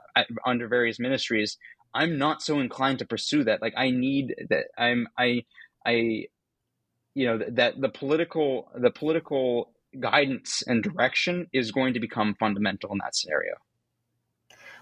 under 0.45 0.67
various 0.67 0.99
ministries 0.99 1.57
I'm 1.97 2.17
not 2.17 2.41
so 2.41 2.59
inclined 2.59 2.99
to 2.99 3.05
pursue 3.05 3.43
that. 3.45 3.61
Like 3.61 3.73
I 3.75 3.89
need 3.89 4.35
that 4.51 4.65
I'm 4.77 5.07
I 5.17 5.43
I 5.85 6.25
you 7.15 7.25
know 7.27 7.37
that 7.59 7.81
the 7.81 7.89
political 7.89 8.69
the 8.75 8.91
political 8.91 9.71
guidance 9.99 10.51
and 10.67 10.83
direction 10.83 11.47
is 11.51 11.71
going 11.71 11.93
to 11.95 11.99
become 11.99 12.35
fundamental 12.35 12.91
in 12.91 12.99
that 12.99 13.15
scenario. 13.15 13.55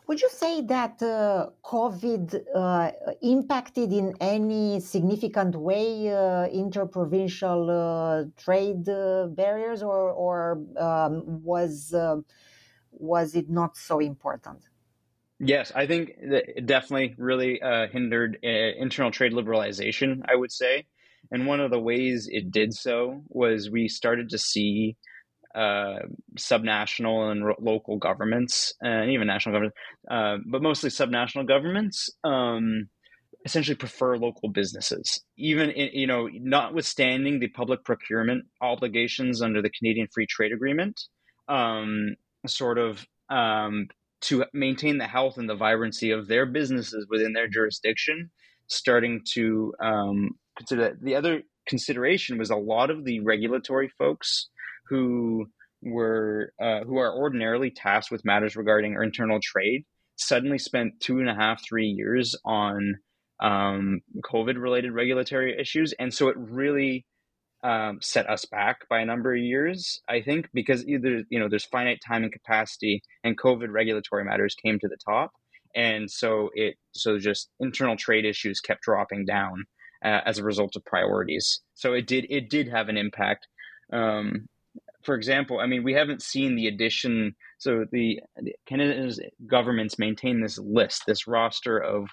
Would 0.08 0.22
you 0.22 0.30
say 0.30 0.62
that 0.62 1.02
uh, 1.02 1.50
COVID 1.64 2.26
uh, 2.54 2.92
impacted 3.24 3.92
in 3.92 4.14
any 4.22 4.80
significant 4.80 5.56
way 5.56 6.14
uh, 6.14 6.46
interprovincial 6.46 7.62
uh, 7.72 8.26
trade 8.38 8.88
uh, 8.88 9.26
barriers, 9.30 9.82
or, 9.82 10.12
or 10.12 10.62
um, 10.78 11.42
was 11.44 11.92
uh, 11.92 12.18
was 12.92 13.34
it 13.34 13.50
not 13.50 13.78
so 13.78 14.00
important? 14.00 14.60
Yes, 15.40 15.72
I 15.76 15.86
think 15.86 16.14
it 16.18 16.66
definitely 16.66 17.16
really 17.18 17.62
uh, 17.62 17.88
hindered 17.88 18.38
uh, 18.44 18.48
internal 18.48 19.12
trade 19.12 19.34
liberalization, 19.34 20.22
I 20.28 20.36
would 20.36 20.52
say. 20.52 20.86
And 21.32 21.46
one 21.46 21.60
of 21.60 21.72
the 21.72 21.80
ways 21.80 22.30
it 22.32 22.52
did 22.52 22.74
so 22.74 23.22
was 23.28 23.70
we 23.70 23.88
started 23.90 24.30
to 24.30 24.38
see 24.38 24.96
uh, 25.56 26.00
subnational 26.38 27.32
and 27.32 27.46
ro- 27.46 27.56
local 27.60 27.98
governments 27.98 28.74
and 28.82 29.12
even 29.12 29.28
national 29.28 29.54
governments, 29.56 29.78
uh, 30.10 30.38
but 30.48 30.62
mostly 30.62 30.90
subnational 30.90 31.48
governments, 31.48 32.10
um, 32.24 32.88
essentially 33.46 33.76
prefer 33.76 34.18
local 34.18 34.50
businesses, 34.50 35.22
even 35.38 35.70
in, 35.72 35.90
you 35.94 36.08
know, 36.08 36.30
notwithstanding 36.34 37.40
the 37.40 37.48
public 37.50 37.84
procurement 37.86 38.46
obligations 38.62 39.42
under 39.42 39.62
the 39.62 39.70
Canadian 39.70 40.08
Free 40.14 40.28
Trade 40.28 40.54
Agreement, 40.54 41.00
um, 41.48 42.16
sort 42.48 42.78
of 42.78 43.06
um, 43.30 43.88
to 44.22 44.46
maintain 44.54 44.98
the 44.98 45.08
health 45.08 45.38
and 45.38 45.50
the 45.50 45.56
vibrancy 45.56 46.12
of 46.12 46.28
their 46.28 46.46
businesses 46.46 47.06
within 47.10 47.34
their 47.34 47.48
jurisdiction, 47.48 48.32
starting 48.68 49.22
to 49.34 49.74
um, 49.84 50.32
consider 50.58 50.82
that. 50.84 51.02
The 51.02 51.16
other 51.16 51.42
consideration 51.68 52.38
was 52.38 52.50
a 52.50 52.56
lot 52.56 52.90
of 52.90 53.06
the 53.06 53.20
regulatory 53.22 53.90
folks 53.98 54.50
who 54.90 55.48
were 55.82 56.52
uh, 56.62 56.82
who 56.82 56.98
are 56.98 57.16
ordinarily 57.16 57.72
tasked 57.72 58.12
with 58.12 58.26
matters 58.26 58.56
regarding 58.56 58.98
internal 59.02 59.40
trade 59.42 59.84
suddenly 60.18 60.58
spent 60.58 61.00
two 61.00 61.20
and 61.20 61.30
a 61.30 61.36
half 61.36 61.62
three 61.68 61.88
years 61.88 62.36
on 62.46 62.96
um, 63.42 64.02
COVID 64.24 64.62
related 64.62 64.94
regulatory 64.94 65.60
issues. 65.60 65.94
And 66.00 66.14
so 66.14 66.30
it 66.30 66.36
really 66.38 67.06
um, 67.66 67.98
set 68.00 68.30
us 68.30 68.46
back 68.46 68.88
by 68.90 69.00
a 69.00 69.06
number 69.06 69.34
of 69.34 69.42
years, 69.42 70.00
I 70.08 70.22
think, 70.22 70.50
because 70.54 70.88
either, 70.88 71.24
you 71.30 71.40
know, 71.40 71.50
there's 71.50 71.66
finite 71.66 72.00
time 72.08 72.24
and 72.24 72.32
capacity 72.32 73.02
and 73.24 73.36
COVID 73.36 73.72
regulatory 73.72 74.24
matters 74.24 74.54
came 74.54 74.78
to 74.80 74.88
the 74.88 74.98
top. 75.04 75.32
And 75.74 76.10
so 76.10 76.52
it, 76.54 76.76
so 76.92 77.18
just 77.18 77.50
internal 77.60 77.98
trade 77.98 78.24
issues 78.24 78.60
kept 78.62 78.84
dropping 78.84 79.26
down 79.26 79.66
uh, 80.04 80.22
as 80.28 80.38
a 80.38 80.44
result 80.44 80.76
of 80.76 80.86
priorities. 80.86 81.62
So 81.74 81.94
it 81.94 82.06
did, 82.06 82.28
it 82.30 82.52
did 82.52 82.68
have 82.68 82.88
an 82.88 82.98
impact. 82.98 83.48
Um, 83.92 84.48
for 85.04 85.16
example, 85.16 85.60
I 85.60 85.66
mean, 85.66 85.84
we 85.84 85.94
haven't 85.94 86.22
seen 86.22 86.56
the 86.56 86.68
addition. 86.68 87.36
So 87.58 87.86
the 87.92 88.22
Canada's 88.68 89.20
governments 89.48 89.98
maintain 89.98 90.40
this 90.40 90.60
list, 90.60 91.02
this 91.08 91.26
roster 91.26 91.80
of 91.80 92.10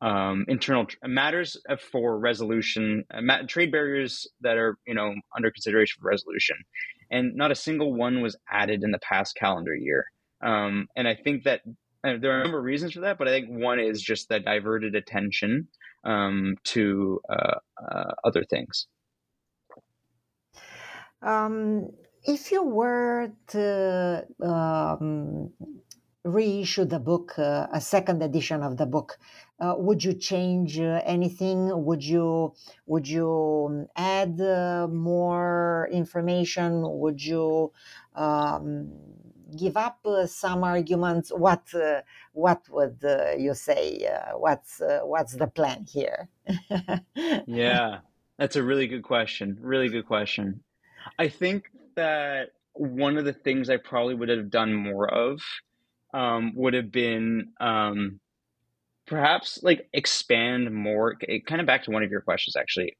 um, 0.00 0.44
internal 0.48 0.86
tr- 0.86 0.96
matters 1.04 1.56
for 1.92 2.18
resolution, 2.18 3.04
uh, 3.12 3.20
ma- 3.20 3.42
trade 3.46 3.70
barriers 3.70 4.26
that 4.40 4.56
are 4.56 4.78
you 4.86 4.94
know 4.94 5.14
under 5.36 5.50
consideration 5.50 6.00
for 6.00 6.08
resolution, 6.08 6.56
and 7.10 7.34
not 7.34 7.50
a 7.50 7.54
single 7.54 7.94
one 7.94 8.20
was 8.20 8.36
added 8.50 8.82
in 8.82 8.90
the 8.90 8.98
past 8.98 9.36
calendar 9.36 9.74
year. 9.74 10.06
Um, 10.42 10.88
and 10.96 11.06
I 11.06 11.14
think 11.14 11.44
that 11.44 11.60
uh, 12.02 12.14
there 12.20 12.32
are 12.32 12.40
a 12.40 12.44
number 12.44 12.58
of 12.58 12.64
reasons 12.64 12.94
for 12.94 13.00
that, 13.00 13.18
but 13.18 13.28
I 13.28 13.30
think 13.30 13.48
one 13.50 13.78
is 13.78 14.00
just 14.00 14.28
the 14.28 14.40
diverted 14.40 14.94
attention 14.94 15.68
um, 16.04 16.56
to 16.64 17.20
uh, 17.28 17.58
uh, 17.92 18.12
other 18.24 18.44
things. 18.44 18.86
Um, 21.22 21.90
if 22.24 22.50
you 22.50 22.62
were 22.62 23.32
to 23.48 24.26
um, 24.42 25.52
reissue 26.24 26.84
the 26.84 26.98
book, 26.98 27.38
uh, 27.38 27.66
a 27.72 27.80
second 27.80 28.22
edition 28.22 28.62
of 28.62 28.76
the 28.76 28.86
book, 28.86 29.18
uh, 29.58 29.74
would 29.76 30.02
you 30.02 30.14
change 30.14 30.78
uh, 30.78 31.00
anything? 31.04 31.84
Would 31.84 32.04
you 32.04 32.54
would 32.86 33.08
you 33.08 33.66
um, 33.68 33.86
add 33.96 34.40
uh, 34.40 34.88
more 34.88 35.88
information? 35.92 36.82
Would 37.00 37.22
you 37.24 37.72
um, 38.14 38.90
give 39.56 39.76
up 39.76 39.98
uh, 40.04 40.26
some 40.26 40.64
arguments? 40.64 41.30
What 41.30 41.74
uh, 41.74 42.02
what 42.32 42.62
would 42.70 42.98
you 43.38 43.54
say? 43.54 44.08
what's 44.34 44.80
what's 45.02 45.34
the 45.34 45.46
plan 45.46 45.86
here? 45.90 46.28
yeah, 47.46 47.98
that's 48.38 48.56
a 48.56 48.62
really 48.62 48.86
good 48.86 49.02
question. 49.02 49.58
Really 49.60 49.88
good 49.88 50.06
question. 50.06 50.62
I 51.18 51.28
think 51.28 51.70
that 51.96 52.50
one 52.72 53.18
of 53.18 53.24
the 53.24 53.32
things 53.32 53.68
I 53.68 53.76
probably 53.76 54.14
would 54.14 54.28
have 54.28 54.50
done 54.50 54.74
more 54.74 55.08
of 55.12 55.42
um, 56.14 56.52
would 56.54 56.74
have 56.74 56.90
been 56.90 57.52
um, 57.60 58.20
perhaps 59.06 59.60
like 59.62 59.88
expand 59.92 60.72
more. 60.72 61.16
Kind 61.46 61.60
of 61.60 61.66
back 61.66 61.84
to 61.84 61.90
one 61.90 62.02
of 62.02 62.10
your 62.10 62.20
questions, 62.22 62.56
actually. 62.56 62.96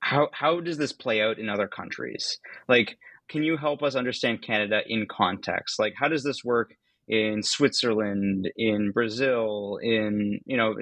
How 0.00 0.28
how 0.32 0.60
does 0.60 0.78
this 0.78 0.92
play 0.92 1.20
out 1.22 1.38
in 1.38 1.48
other 1.48 1.68
countries? 1.68 2.38
Like, 2.68 2.96
can 3.28 3.42
you 3.42 3.56
help 3.56 3.82
us 3.82 3.94
understand 3.94 4.42
Canada 4.42 4.82
in 4.86 5.06
context? 5.10 5.78
Like, 5.78 5.94
how 5.96 6.08
does 6.08 6.24
this 6.24 6.44
work 6.44 6.74
in 7.08 7.42
Switzerland, 7.42 8.50
in 8.56 8.90
Brazil, 8.92 9.78
in 9.82 10.40
you 10.46 10.56
know, 10.56 10.74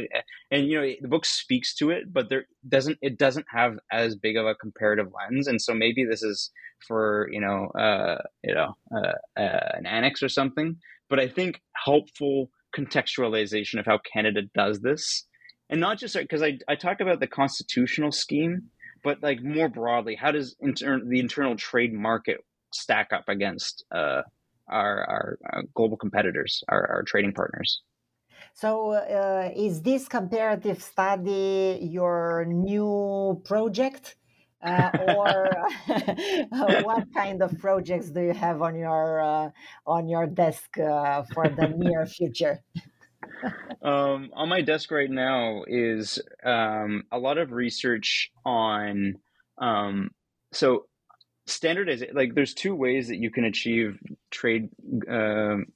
and 0.51 0.67
you 0.67 0.81
know, 0.81 0.87
the 1.01 1.09
book 1.09 1.25
speaks 1.25 1.75
to 1.77 1.91
it, 1.91 2.13
but 2.13 2.29
there 2.29 2.45
doesn't 2.69 2.99
it 3.03 3.19
doesn't 3.19 3.47
have 3.53 3.79
as 3.91 4.17
big 4.17 4.37
of 4.37 4.47
a 4.47 4.55
comparative 4.55 5.09
lens, 5.13 5.49
and 5.49 5.61
so 5.61 5.75
maybe 5.75 6.05
this 6.05 6.23
is 6.23 6.51
for 6.87 7.29
you 7.33 7.41
know, 7.41 7.67
uh, 7.79 8.19
you 8.45 8.55
know, 8.55 8.77
uh, 8.95 9.41
uh, 9.41 9.73
an 9.75 9.87
annex 9.87 10.23
or 10.23 10.29
something. 10.29 10.77
But 11.11 11.21
I 11.21 11.29
think 11.29 11.61
helpful 11.75 12.51
contextualization 12.75 13.79
of 13.79 13.85
how 13.85 13.99
Canada 14.13 14.43
does 14.55 14.81
this, 14.81 15.27
and 15.69 15.81
not 15.81 15.99
just 15.99 16.17
because 16.17 16.43
I 16.43 16.59
I 16.69 16.77
talk 16.77 17.01
about 17.01 17.21
the 17.21 17.27
constitutional 17.27 18.13
scheme, 18.13 18.71
but 19.05 19.23
like 19.23 19.43
more 19.43 19.69
broadly, 19.69 20.15
how 20.15 20.31
does 20.33 20.57
inter- 20.61 21.05
the 21.05 21.21
internal 21.21 21.57
trade 21.57 21.93
market 21.93 22.39
stack 22.73 23.13
up 23.13 23.25
against 23.29 23.85
uh, 23.95 24.23
our, 24.69 25.05
our, 25.09 25.39
our 25.53 25.63
global 25.75 25.97
competitors, 25.97 26.63
our, 26.69 26.87
our 26.87 27.03
trading 27.03 27.33
partners. 27.33 27.83
So, 28.55 28.93
uh, 28.93 29.51
is 29.55 29.83
this 29.83 30.09
comparative 30.09 30.83
study 30.83 31.79
your 31.83 32.47
new 32.49 33.41
project? 33.45 34.17
Uh, 34.63 34.91
or 35.17 35.51
what 36.85 37.07
kind 37.15 37.43
of 37.43 37.59
projects 37.59 38.11
do 38.11 38.21
you 38.21 38.35
have 38.35 38.61
on 38.63 38.77
your 38.77 39.21
uh, 39.21 39.51
on 39.87 40.09
your 40.09 40.27
desk 40.27 40.79
uh, 40.79 41.23
for 41.33 41.49
the 41.49 41.69
near 41.69 42.07
future? 42.07 42.61
um, 43.83 44.31
on 44.35 44.49
my 44.49 44.61
desk 44.61 44.91
right 44.91 45.11
now 45.11 45.65
is 45.67 46.19
um, 46.45 47.05
a 47.13 47.19
lot 47.19 47.39
of 47.39 47.53
research 47.53 48.31
on 48.45 49.15
um, 49.59 50.11
so 50.53 50.87
standardization 51.47 52.15
like 52.15 52.35
there's 52.35 52.55
two 52.55 52.75
ways 52.75 53.09
that 53.09 53.17
you 53.17 53.31
can 53.31 53.45
achieve 53.45 53.99
trade 54.31 54.69
um, 55.09 55.67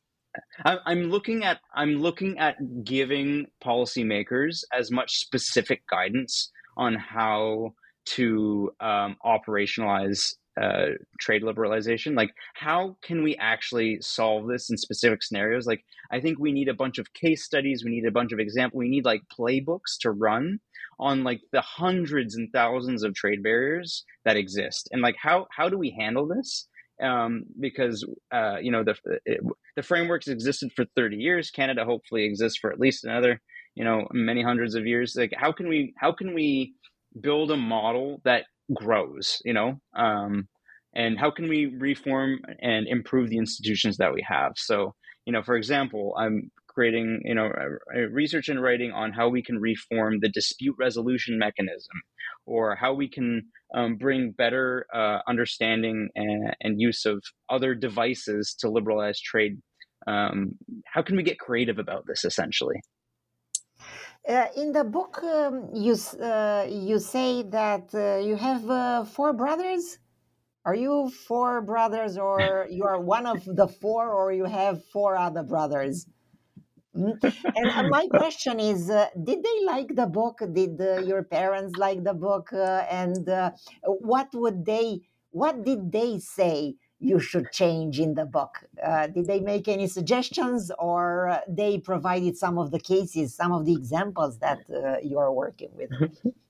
I, 0.65 0.79
i'm 0.87 1.11
looking 1.11 1.43
at 1.43 1.59
i'm 1.75 1.97
looking 1.97 2.39
at 2.39 2.85
giving 2.85 3.47
policymakers 3.65 4.63
as 4.73 4.91
much 4.91 5.17
specific 5.17 5.83
guidance 5.89 6.53
on 6.77 6.95
how 6.95 7.75
to 8.07 8.73
um, 8.81 9.17
operationalize 9.25 10.35
uh, 10.61 10.91
trade 11.19 11.43
liberalization? 11.43 12.17
Like 12.17 12.31
how 12.55 12.97
can 13.03 13.23
we 13.23 13.37
actually 13.37 13.99
solve 14.01 14.47
this 14.47 14.71
in 14.71 14.77
specific 14.77 15.23
scenarios? 15.23 15.67
Like 15.67 15.85
i 16.13 16.21
think 16.21 16.39
we 16.39 16.53
need 16.53 16.69
a 16.69 16.75
bunch 16.75 16.99
of 16.99 17.13
case 17.15 17.43
studies 17.43 17.83
we 17.83 17.91
need 17.91 18.05
a 18.07 18.11
bunch 18.11 18.31
of 18.31 18.39
examples 18.39 18.79
we 18.79 18.91
need 18.91 19.07
like 19.07 19.23
playbooks 19.37 19.97
to 20.01 20.11
run 20.11 20.61
on 20.99 21.25
like 21.25 21.41
the 21.53 21.61
hundreds 21.61 22.37
and 22.37 22.53
thousands 22.53 23.03
of 23.03 23.15
trade 23.15 23.43
barriers 23.43 24.05
that 24.25 24.37
exist. 24.37 24.89
And 24.93 25.03
like 25.03 25.17
how 25.21 25.47
how 25.51 25.69
do 25.69 25.79
we 25.79 25.91
handle 25.99 26.27
this? 26.27 26.69
Um, 27.03 27.45
because 27.59 28.07
uh, 28.33 28.59
you 28.61 28.71
know 28.71 28.85
the 28.85 28.95
it, 29.25 29.41
the 29.77 29.83
frameworks 29.83 30.29
existed 30.29 30.71
for 30.73 30.85
30 30.95 31.17
years 31.17 31.51
canada 31.51 31.85
hopefully 31.85 32.25
exists 32.25 32.57
for 32.57 32.73
at 32.73 32.79
least 32.79 33.05
another 33.05 33.41
you 33.75 33.83
know 33.85 34.07
many 34.13 34.43
hundreds 34.43 34.75
of 34.75 34.87
years. 34.87 35.17
Like 35.17 35.33
how 35.37 35.53
can 35.53 35.69
we 35.69 35.95
how 35.97 36.13
can 36.13 36.35
we 36.35 36.75
build 37.21 37.51
a 37.51 37.57
model 37.57 38.21
that 38.25 38.45
grows 38.73 39.41
you 39.45 39.53
know? 39.53 39.81
Um, 39.97 40.49
and 40.95 41.19
how 41.19 41.31
can 41.31 41.49
we 41.49 41.67
reform 41.67 42.41
and 42.61 42.87
improve 42.87 43.29
the 43.29 43.39
institutions 43.39 43.97
that 43.97 44.15
we 44.15 44.25
have? 44.29 44.53
So 44.57 44.95
you 45.27 45.33
know 45.33 45.43
for 45.43 45.57
example 45.57 46.15
i'm 46.19 46.51
creating 46.69 47.21
you 47.25 47.35
know 47.35 47.51
research 48.11 48.49
and 48.49 48.63
writing 48.63 48.93
on 48.93 49.13
how 49.13 49.29
we 49.29 49.43
can 49.43 49.59
reform 49.59 50.19
the 50.21 50.29
dispute 50.29 50.75
resolution 50.79 51.39
mechanism 51.39 52.03
or 52.47 52.77
how 52.77 52.93
we 52.93 53.09
can 53.09 53.43
um, 53.75 53.97
bring 53.97 54.33
better 54.33 54.87
uh, 54.95 55.19
understanding 55.27 56.11
and, 56.15 56.55
and, 56.61 56.81
use 56.81 57.07
of 57.07 57.23
other 57.49 57.75
devices 57.75 58.55
to 58.61 58.69
liberalize 58.69 59.19
trade. 59.19 59.57
Um, 60.07 60.53
how 60.85 61.01
can 61.01 61.17
we 61.17 61.23
get 61.23 61.39
creative 61.39 61.79
about 61.79 62.05
this 62.07 62.25
essentially 62.25 62.77
uh, 64.29 64.47
in 64.57 64.73
the 64.73 64.85
book 64.85 65.23
um, 65.23 65.69
you 65.75 65.95
uh, 66.23 66.67
you 66.69 66.99
say 66.99 67.43
that 67.43 67.95
uh, 67.95 68.19
you 68.25 68.37
have 68.37 68.69
uh, 68.71 69.05
four 69.05 69.33
brothers? 69.33 69.99
Are 70.65 70.75
you 70.75 71.11
four 71.29 71.61
brothers 71.63 72.17
or 72.17 72.67
you 72.71 72.85
are 72.85 73.01
one 73.01 73.27
of 73.27 73.45
the 73.45 73.69
four 73.69 74.09
or 74.11 74.33
you 74.33 74.45
have 74.47 74.83
four 74.93 75.17
other 75.17 75.43
brothers? 75.43 76.07
Mm-hmm. 76.97 77.29
and 77.57 77.73
uh, 77.75 77.83
my 77.83 78.07
question 78.15 78.61
is 78.61 78.89
uh, 78.91 79.09
did 79.23 79.43
they 79.43 79.65
like 79.65 79.95
the 79.95 80.07
book? 80.07 80.41
Did 80.53 80.81
uh, 80.81 80.99
your 80.99 81.25
parents 81.25 81.77
like 81.77 82.05
the 82.05 82.15
book? 82.15 82.53
Uh, 82.53 82.85
and 82.91 83.29
uh, 83.29 83.51
what 83.83 84.29
would 84.35 84.65
they 84.65 85.01
what 85.31 85.65
did 85.65 85.91
they 85.93 86.19
say 86.19 86.75
you 87.11 87.19
should 87.19 87.47
change 87.53 88.01
in 88.01 88.15
the 88.15 88.25
book 88.25 88.53
uh, 88.83 89.07
did 89.07 89.27
they 89.27 89.41
make 89.41 89.67
any 89.69 89.87
suggestions 89.87 90.71
or 90.79 91.41
they 91.49 91.73
provided 91.79 92.37
some 92.37 92.57
of 92.59 92.71
the 92.71 92.81
cases 92.93 93.35
some 93.35 93.53
of 93.53 93.65
the 93.65 93.75
examples 93.81 94.39
that 94.39 94.61
you 95.03 95.19
are 95.19 95.33
working 95.33 95.71
with 95.81 95.91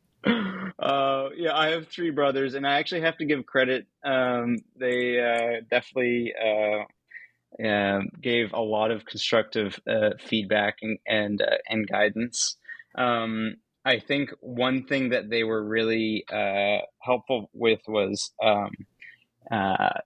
Uh, 0.79 1.29
yeah, 1.37 1.57
I 1.57 1.69
have 1.69 1.89
three 1.89 2.11
brothers, 2.11 2.55
and 2.55 2.67
I 2.67 2.79
actually 2.79 3.03
have 3.03 3.17
to 3.19 3.25
give 3.25 3.47
credit. 3.47 3.87
Um, 4.05 4.59
they 4.77 5.21
uh, 5.21 5.61
definitely 5.71 6.33
uh, 6.35 7.67
um, 7.67 8.09
gave 8.21 8.53
a 8.53 8.61
lot 8.61 8.91
of 8.91 9.05
constructive 9.05 9.79
uh, 9.89 10.11
feedback 10.21 10.77
and 10.83 10.99
and, 11.07 11.43
uh, 11.43 11.57
and 11.69 11.87
guidance. 11.89 12.57
Um, 12.97 13.57
I 13.85 13.99
think 13.99 14.31
one 14.41 14.87
thing 14.87 15.11
that 15.11 15.29
they 15.29 15.45
were 15.45 15.63
really 15.63 16.25
uh, 16.33 16.79
helpful 17.01 17.51
with 17.53 17.81
was, 17.87 18.33
um, 18.43 18.71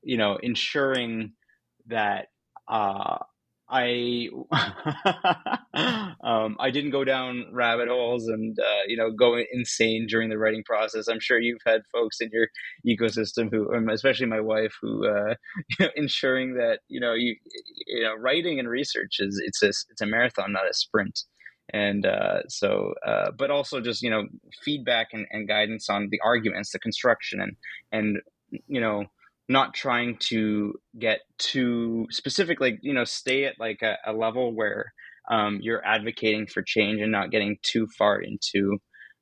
you 0.02 0.16
know, 0.16 0.38
ensuring 0.42 1.32
that 1.86 2.28
I 3.70 4.28
um, 6.22 6.56
I 6.58 6.70
didn't 6.70 6.90
go 6.90 7.04
down 7.04 7.46
rabbit 7.52 7.88
holes 7.88 8.26
and 8.26 8.58
uh, 8.58 8.82
you 8.86 8.96
know 8.96 9.10
go 9.10 9.38
insane 9.52 10.06
during 10.08 10.30
the 10.30 10.38
writing 10.38 10.62
process. 10.64 11.08
I'm 11.08 11.20
sure 11.20 11.38
you've 11.38 11.60
had 11.66 11.82
folks 11.92 12.18
in 12.20 12.30
your 12.32 12.48
ecosystem 12.86 13.50
who, 13.50 13.74
um, 13.74 13.90
especially 13.90 14.26
my 14.26 14.40
wife, 14.40 14.74
who 14.80 15.06
uh, 15.06 15.34
you 15.78 15.86
know, 15.86 15.88
ensuring 15.96 16.54
that 16.54 16.80
you 16.88 16.98
know 16.98 17.12
you 17.12 17.36
you 17.86 18.02
know 18.02 18.14
writing 18.14 18.58
and 18.58 18.68
research 18.68 19.16
is 19.18 19.40
it's 19.44 19.62
a 19.62 19.68
it's 19.68 20.00
a 20.00 20.06
marathon, 20.06 20.52
not 20.52 20.68
a 20.68 20.74
sprint. 20.74 21.20
And 21.70 22.06
uh, 22.06 22.48
so, 22.48 22.94
uh, 23.06 23.30
but 23.36 23.50
also 23.50 23.82
just 23.82 24.02
you 24.02 24.08
know 24.08 24.24
feedback 24.64 25.08
and, 25.12 25.26
and 25.30 25.46
guidance 25.46 25.90
on 25.90 26.08
the 26.10 26.20
arguments, 26.24 26.72
the 26.72 26.78
construction, 26.78 27.40
and 27.42 27.56
and 27.92 28.18
you 28.66 28.80
know 28.80 29.04
not 29.48 29.74
trying 29.74 30.16
to 30.18 30.74
get 30.98 31.20
too 31.38 32.06
specific 32.10 32.60
like 32.60 32.78
you 32.82 32.92
know 32.92 33.04
stay 33.04 33.44
at 33.44 33.58
like 33.58 33.82
a, 33.82 33.96
a 34.06 34.12
level 34.12 34.54
where 34.54 34.92
um, 35.30 35.58
you're 35.60 35.84
advocating 35.84 36.46
for 36.46 36.62
change 36.62 37.00
and 37.00 37.12
not 37.12 37.30
getting 37.30 37.58
too 37.62 37.86
far 37.98 38.20
into 38.20 38.78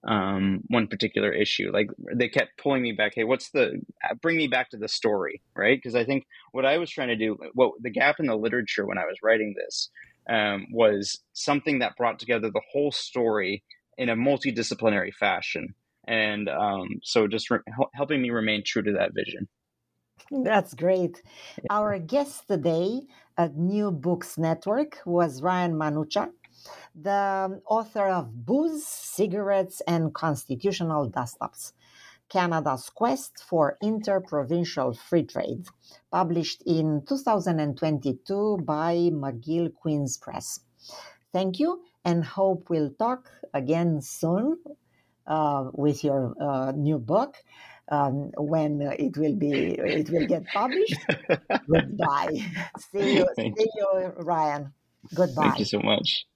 um, 0.07 0.61
one 0.69 0.87
particular 0.87 1.33
issue. 1.33 1.73
Like 1.73 1.89
they 2.15 2.29
kept 2.29 2.59
pulling 2.59 2.83
me 2.83 2.93
back 2.93 3.13
hey 3.15 3.25
what's 3.25 3.51
the 3.51 3.81
bring 4.23 4.37
me 4.37 4.47
back 4.47 4.71
to 4.71 4.77
the 4.77 4.89
story 4.89 5.43
right? 5.55 5.79
Because 5.79 5.95
i 5.95 6.05
think 6.05 6.27
what 6.53 6.67
i 6.67 6.79
was 6.79 6.91
trying 6.91 7.09
to 7.09 7.17
do 7.17 7.37
what 7.55 7.73
the 7.81 7.91
gap 7.91 8.17
in 8.21 8.27
the 8.27 8.37
literature 8.37 8.87
when 8.87 8.99
i 8.99 9.05
was 9.05 9.17
writing 9.23 9.55
this 9.57 9.91
um, 10.29 10.67
was 10.73 11.19
something 11.33 11.79
that 11.81 11.97
brought 11.97 12.19
together 12.19 12.51
the 12.51 12.63
whole 12.73 12.93
story 12.93 13.63
in 13.97 14.09
a 14.09 14.17
multidisciplinary 14.17 15.13
fashion. 15.13 15.75
And 16.07 16.49
um, 16.49 17.01
so 17.03 17.27
just 17.27 17.51
re- 17.51 17.61
helping 17.95 18.23
me 18.23 18.31
remain 18.31 18.63
true 18.65 18.83
to 18.83 18.93
that 18.93 19.15
vision 19.15 19.49
that's 20.31 20.75
great. 20.75 21.23
Our 21.71 21.99
guest 21.99 22.49
today 22.49 23.03
at 23.37 23.57
New 23.57 23.91
Books 23.91 24.39
Network 24.39 24.99
was 25.05 25.43
Ryan 25.43 25.75
Manucha, 25.75 26.31
the 26.95 27.61
author 27.67 28.07
of 28.07 28.47
Booze, 28.47 28.87
Cigarettes, 28.87 29.83
and 29.87 30.15
Constitutional 30.15 31.07
Dust-Ups 31.09 31.73
Canada's 32.29 32.91
Quest 32.91 33.45
for 33.47 33.79
Interprovincial 33.83 34.95
Free 34.95 35.25
Trade, 35.25 35.67
published 36.11 36.63
in 36.67 37.03
2022 37.09 38.59
by 38.65 39.11
McGill 39.13 39.73
Queen's 39.75 40.17
Press. 40.19 40.61
Thank 41.33 41.61
you, 41.61 41.83
and 42.05 42.25
hope 42.25 42.69
we'll 42.69 42.91
talk 42.91 43.31
again 43.55 44.01
soon 44.01 44.59
uh, 45.27 45.71
with 45.73 46.03
your 46.03 46.35
uh, 46.41 46.73
new 46.73 46.99
book 46.99 47.37
um, 47.91 48.31
when 48.37 48.83
it 48.83 49.17
will 49.17 49.35
be 49.37 49.75
it 49.79 50.11
will 50.11 50.27
get 50.27 50.45
published. 50.53 51.07
Goodbye. 51.71 52.33
See 52.93 53.17
you, 53.17 53.27
see 53.37 53.69
you, 53.77 54.13
Ryan. 54.19 54.73
Goodbye. 55.15 55.43
Thank 55.43 55.59
you 55.61 55.65
so 55.65 55.81
much. 55.81 56.27